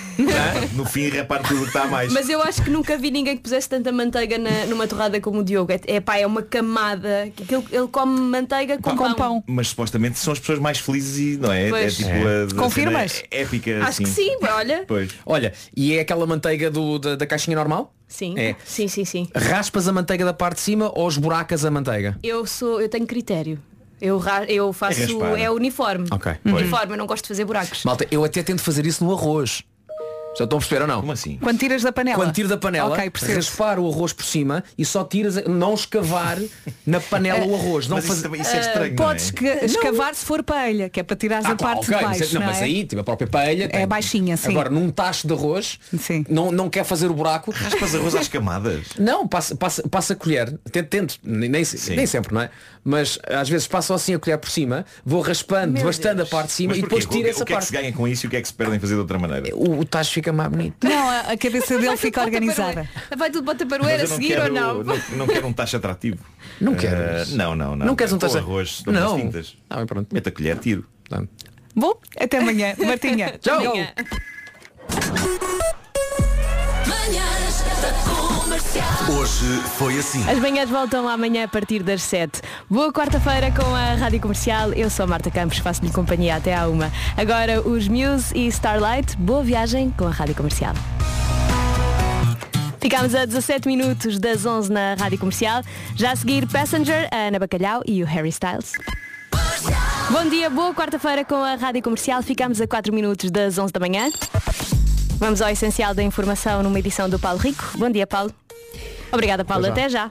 no 0.74 0.84
fim, 0.84 1.08
rapar 1.08 1.42
tudo 1.42 1.58
o 1.58 1.62
que 1.62 1.68
está 1.68 1.82
a 1.82 1.86
mais. 1.88 2.12
Mas 2.12 2.28
eu 2.28 2.42
acho 2.42 2.62
que 2.62 2.70
nunca 2.70 2.96
vi 2.96 3.10
ninguém 3.10 3.36
que 3.36 3.42
pusesse 3.42 3.68
tanta 3.68 3.90
manteiga 3.92 4.38
na- 4.38 4.66
numa 4.66 4.86
torrada 4.86 5.20
como 5.20 5.40
o 5.40 5.44
Diogo. 5.44 5.72
É, 5.72 5.80
é 5.86 6.00
pá, 6.00 6.16
é 6.18 6.26
uma 6.26 6.42
camada. 6.42 7.30
Que 7.34 7.54
ele, 7.54 7.64
ele 7.72 7.88
come 7.88 8.20
manteiga 8.20 8.78
com, 8.78 8.90
Com 8.90 8.96
pão. 8.96 9.14
pão. 9.14 9.44
Mas 9.46 9.68
supostamente 9.68 10.18
são 10.18 10.32
as 10.32 10.38
pessoas 10.38 10.58
mais 10.58 10.78
felizes 10.78 11.18
e 11.18 11.38
não 11.38 11.52
é? 11.52 11.68
Pois. 11.70 12.00
É 12.00 12.04
tipo 12.04 12.28
É. 12.28 12.44
a 12.44 12.54
Confirmas? 12.54 13.22
épica. 13.30 13.78
Acho 13.78 13.88
assim. 13.88 14.04
que 14.04 14.10
sim, 14.10 14.36
olha. 14.42 14.84
Pois. 14.86 15.10
Olha, 15.24 15.52
e 15.76 15.94
é 15.94 16.00
aquela 16.00 16.26
manteiga 16.26 16.70
do, 16.70 16.98
da, 16.98 17.16
da 17.16 17.26
caixinha 17.26 17.56
normal? 17.56 17.92
Sim, 18.08 18.34
É. 18.38 18.56
sim, 18.64 18.88
sim, 18.88 19.04
sim. 19.04 19.28
Raspas 19.34 19.86
a 19.86 19.92
manteiga 19.92 20.24
da 20.24 20.32
parte 20.32 20.56
de 20.56 20.62
cima 20.62 20.90
ou 20.94 21.08
esburacas 21.08 21.64
a 21.64 21.70
manteiga? 21.70 22.18
Eu 22.24 22.44
sou, 22.44 22.80
eu 22.80 22.88
tenho 22.88 23.06
critério. 23.06 23.58
Eu, 24.00 24.20
eu 24.48 24.72
faço. 24.72 25.00
É. 25.36 25.42
É, 25.42 25.50
uniforme. 25.50 26.08
Ok. 26.10 26.32
Uniforme, 26.44 26.94
eu 26.94 26.96
não 26.96 27.06
gosto 27.06 27.24
de 27.24 27.28
fazer 27.28 27.44
buracos. 27.44 27.84
Malta, 27.84 28.06
eu 28.10 28.24
até 28.24 28.42
tento 28.42 28.62
fazer 28.62 28.86
isso 28.86 29.04
no 29.04 29.12
arroz. 29.12 29.62
Já 30.38 30.44
estão 30.44 30.58
a 30.58 30.60
perceber 30.60 30.82
ou 30.82 30.86
não? 30.88 31.00
Como 31.00 31.12
assim? 31.12 31.38
Quando 31.42 31.58
tiras 31.58 31.82
da 31.82 31.90
panela. 31.92 32.16
Quando 32.16 32.32
tiro 32.32 32.48
da 32.48 32.56
panela, 32.56 32.90
Ok, 32.94 33.10
percebo. 33.10 33.34
raspar 33.34 33.78
o 33.80 33.88
arroz 33.90 34.12
por 34.12 34.24
cima 34.24 34.62
e 34.78 34.84
só 34.84 35.02
tiras, 35.04 35.42
não 35.46 35.74
escavar 35.74 36.38
na 36.86 37.00
panela 37.00 37.44
o 37.44 37.54
arroz. 37.54 37.88
Não 37.88 37.96
Mas 37.96 38.04
isso, 38.04 38.14
fazer. 38.14 38.22
também- 38.28 38.40
isso 38.40 38.50
é 38.56 38.60
estranho, 38.60 38.94
não 38.94 39.04
é? 39.04 39.08
Podes 39.08 39.24
esca- 39.24 39.64
escavar 39.64 40.14
se 40.14 40.24
for 40.24 40.42
paella, 40.44 40.88
que 40.88 41.00
é 41.00 41.02
para 41.02 41.16
tirares 41.16 41.44
Ah, 41.46 41.50
a 41.50 41.56
parte 41.56 41.78
ok, 41.90 41.96
de 41.98 42.04
mas, 42.04 42.18
baixo. 42.20 42.34
não, 42.34 42.40
não 42.42 42.46
mas 42.48 42.58
é? 42.60 42.64
aí, 42.64 42.84
tipo, 42.86 43.00
a 43.00 43.04
própria 43.04 43.26
paella 43.28 43.68
tem- 43.68 43.86
baixinha, 43.88 44.36
sim. 44.36 44.50
Agora, 44.50 44.70
num 44.70 44.88
tacho 44.90 45.26
de 45.26 45.34
arroz, 45.34 45.78
Sim. 45.98 46.24
não, 46.28 46.52
não 46.52 46.70
quer 46.70 46.84
fazer 46.84 47.10
o 47.10 47.14
buraco. 47.14 47.50
Raspas 47.50 47.94
arroz 47.94 48.14
às 48.14 48.28
camadas. 48.28 48.86
Não, 48.98 49.26
passa, 49.26 49.56
passa, 49.56 49.82
passa 49.88 50.12
a 50.12 50.16
colher, 50.16 50.56
tento, 50.70 50.88
tento 50.88 51.18
nem, 51.24 51.48
nem, 51.48 51.62
nem 51.96 52.06
sempre, 52.06 52.32
não 52.34 52.40
é? 52.42 52.50
Mas 52.84 53.18
às 53.26 53.48
vezes 53.48 53.66
passo 53.66 53.92
assim 53.92 54.14
a 54.14 54.18
colher 54.18 54.38
por 54.38 54.48
cima, 54.50 54.86
vou 55.04 55.20
raspando, 55.20 55.72
Meu 55.74 55.84
bastante 55.84 56.16
Deus. 56.16 56.28
a 56.28 56.30
parte 56.30 56.46
de 56.48 56.52
cima 56.52 56.68
Mas 56.70 56.78
e 56.78 56.82
depois 56.82 57.04
tiro 57.04 57.28
essa 57.28 57.42
O 57.42 57.46
que 57.46 57.52
é 57.52 57.56
que 57.56 57.60
parte. 57.60 57.66
se 57.66 57.72
ganha 57.72 57.92
com 57.92 58.06
isso 58.08 58.24
e 58.24 58.28
o 58.28 58.30
que 58.30 58.36
é 58.36 58.40
que 58.40 58.48
se 58.48 58.54
perdem 58.54 58.78
fazer 58.78 58.94
de 58.94 59.00
outra 59.00 59.18
maneira? 59.18 59.54
O, 59.54 59.80
o 59.80 59.84
tacho 59.84 60.19
fica 60.20 60.32
mais 60.32 60.50
bonito. 60.50 60.86
Não, 60.86 61.08
a, 61.10 61.36
cabeça 61.36 61.78
dele 61.78 61.96
fica 61.96 62.20
organizada. 62.22 62.88
Vai 63.16 63.30
tudo 63.30 63.44
para 63.44 63.54
Mas 63.54 63.58
taparoeira 63.68 64.04
a 64.04 64.06
não 64.08 64.14
seguir 64.16 64.28
quero, 64.28 64.42
ou 64.44 64.50
não? 64.50 64.84
não, 64.84 64.96
não 65.16 65.26
quero 65.26 65.46
um 65.46 65.52
tacho 65.52 65.76
atrativo. 65.76 66.18
Não 66.60 66.72
Eh, 66.74 66.76
queres? 66.76 67.32
não, 67.34 67.54
não, 67.56 67.74
não. 67.76 67.86
Não 67.86 67.96
queres 67.96 68.12
um 68.12 68.18
tacho- 68.18 68.38
arroz, 68.38 68.82
Não. 68.86 69.18
tintas. 69.18 69.56
Bem, 69.74 69.86
pronto. 69.86 70.08
Mete 70.12 70.28
a 70.28 70.32
colher, 70.32 70.58
tiro. 70.58 70.86
Portanto, 71.08 71.30
Bom, 71.74 71.94
até 72.18 72.38
amanhã. 72.38 72.74
Martinha. 72.78 73.38
Tchau. 73.40 73.60
Amanhã. 73.60 73.92
Hoje 78.72 79.46
foi 79.76 79.98
assim. 79.98 80.22
As 80.30 80.38
manhãs 80.38 80.70
voltam 80.70 81.08
amanhã 81.08 81.44
a 81.44 81.48
partir 81.48 81.82
das 81.82 82.02
7. 82.02 82.40
Boa 82.68 82.92
quarta-feira 82.92 83.50
com 83.50 83.74
a 83.74 83.94
Rádio 83.94 84.20
Comercial. 84.20 84.72
Eu 84.72 84.88
sou 84.88 85.04
a 85.04 85.06
Marta 85.08 85.28
Campos, 85.28 85.58
faço-lhe 85.58 85.90
companhia 85.90 86.36
até 86.36 86.54
à 86.54 86.68
uma. 86.68 86.92
Agora 87.16 87.60
os 87.66 87.88
Muse 87.88 88.32
e 88.32 88.46
Starlight. 88.46 89.16
Boa 89.16 89.42
viagem 89.42 89.90
com 89.98 90.06
a 90.06 90.10
Rádio 90.10 90.36
Comercial. 90.36 90.74
Ficámos 92.78 93.12
a 93.12 93.24
17 93.24 93.66
minutos 93.66 94.20
das 94.20 94.46
11 94.46 94.70
na 94.70 94.94
Rádio 94.94 95.18
Comercial. 95.18 95.62
Já 95.96 96.12
a 96.12 96.16
seguir 96.16 96.46
Passenger, 96.46 97.08
a 97.10 97.26
Ana 97.26 97.40
Bacalhau 97.40 97.82
e 97.84 98.04
o 98.04 98.06
Harry 98.06 98.28
Styles. 98.28 98.74
Bom 100.10 100.28
dia, 100.28 100.48
boa 100.48 100.72
quarta-feira 100.72 101.24
com 101.24 101.42
a 101.42 101.56
Rádio 101.56 101.82
Comercial. 101.82 102.22
Ficámos 102.22 102.60
a 102.60 102.68
4 102.68 102.94
minutos 102.94 103.32
das 103.32 103.58
11 103.58 103.72
da 103.72 103.80
manhã. 103.80 104.08
Vamos 105.20 105.42
ao 105.42 105.50
essencial 105.50 105.94
da 105.94 106.02
informação 106.02 106.62
numa 106.62 106.78
edição 106.78 107.06
do 107.06 107.18
Paulo 107.18 107.38
Rico. 107.38 107.62
Bom 107.76 107.90
dia, 107.90 108.06
Paulo. 108.06 108.32
Obrigada, 109.12 109.44
Paulo. 109.44 109.66
Até 109.66 109.86
já. 109.86 110.10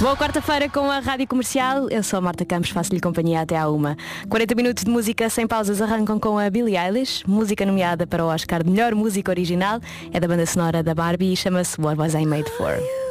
Boa 0.00 0.16
quarta-feira 0.16 0.68
com 0.68 0.90
a 0.90 0.98
Rádio 0.98 1.28
Comercial. 1.28 1.88
Eu 1.88 2.02
sou 2.02 2.18
a 2.18 2.20
Marta 2.20 2.44
Campos, 2.44 2.70
faço-lhe 2.70 3.00
companhia 3.00 3.40
até 3.40 3.56
à 3.56 3.68
uma. 3.68 3.96
40 4.28 4.54
minutos 4.56 4.84
de 4.84 4.90
música 4.90 5.30
sem 5.30 5.46
pausas 5.46 5.80
arrancam 5.80 6.18
com 6.18 6.36
a 6.36 6.50
Billie 6.50 6.76
Eilish, 6.76 7.22
música 7.24 7.64
nomeada 7.64 8.04
para 8.04 8.24
o 8.24 8.28
Oscar 8.28 8.64
de 8.64 8.70
Melhor 8.70 8.92
Música 8.94 9.30
Original. 9.30 9.80
É 10.12 10.18
da 10.18 10.26
banda 10.26 10.44
sonora 10.44 10.82
da 10.82 10.92
Barbie 10.92 11.32
e 11.32 11.36
chama-se 11.36 11.80
What 11.80 11.98
Was 12.00 12.14
I 12.14 12.26
Made 12.26 12.50
For. 12.58 13.05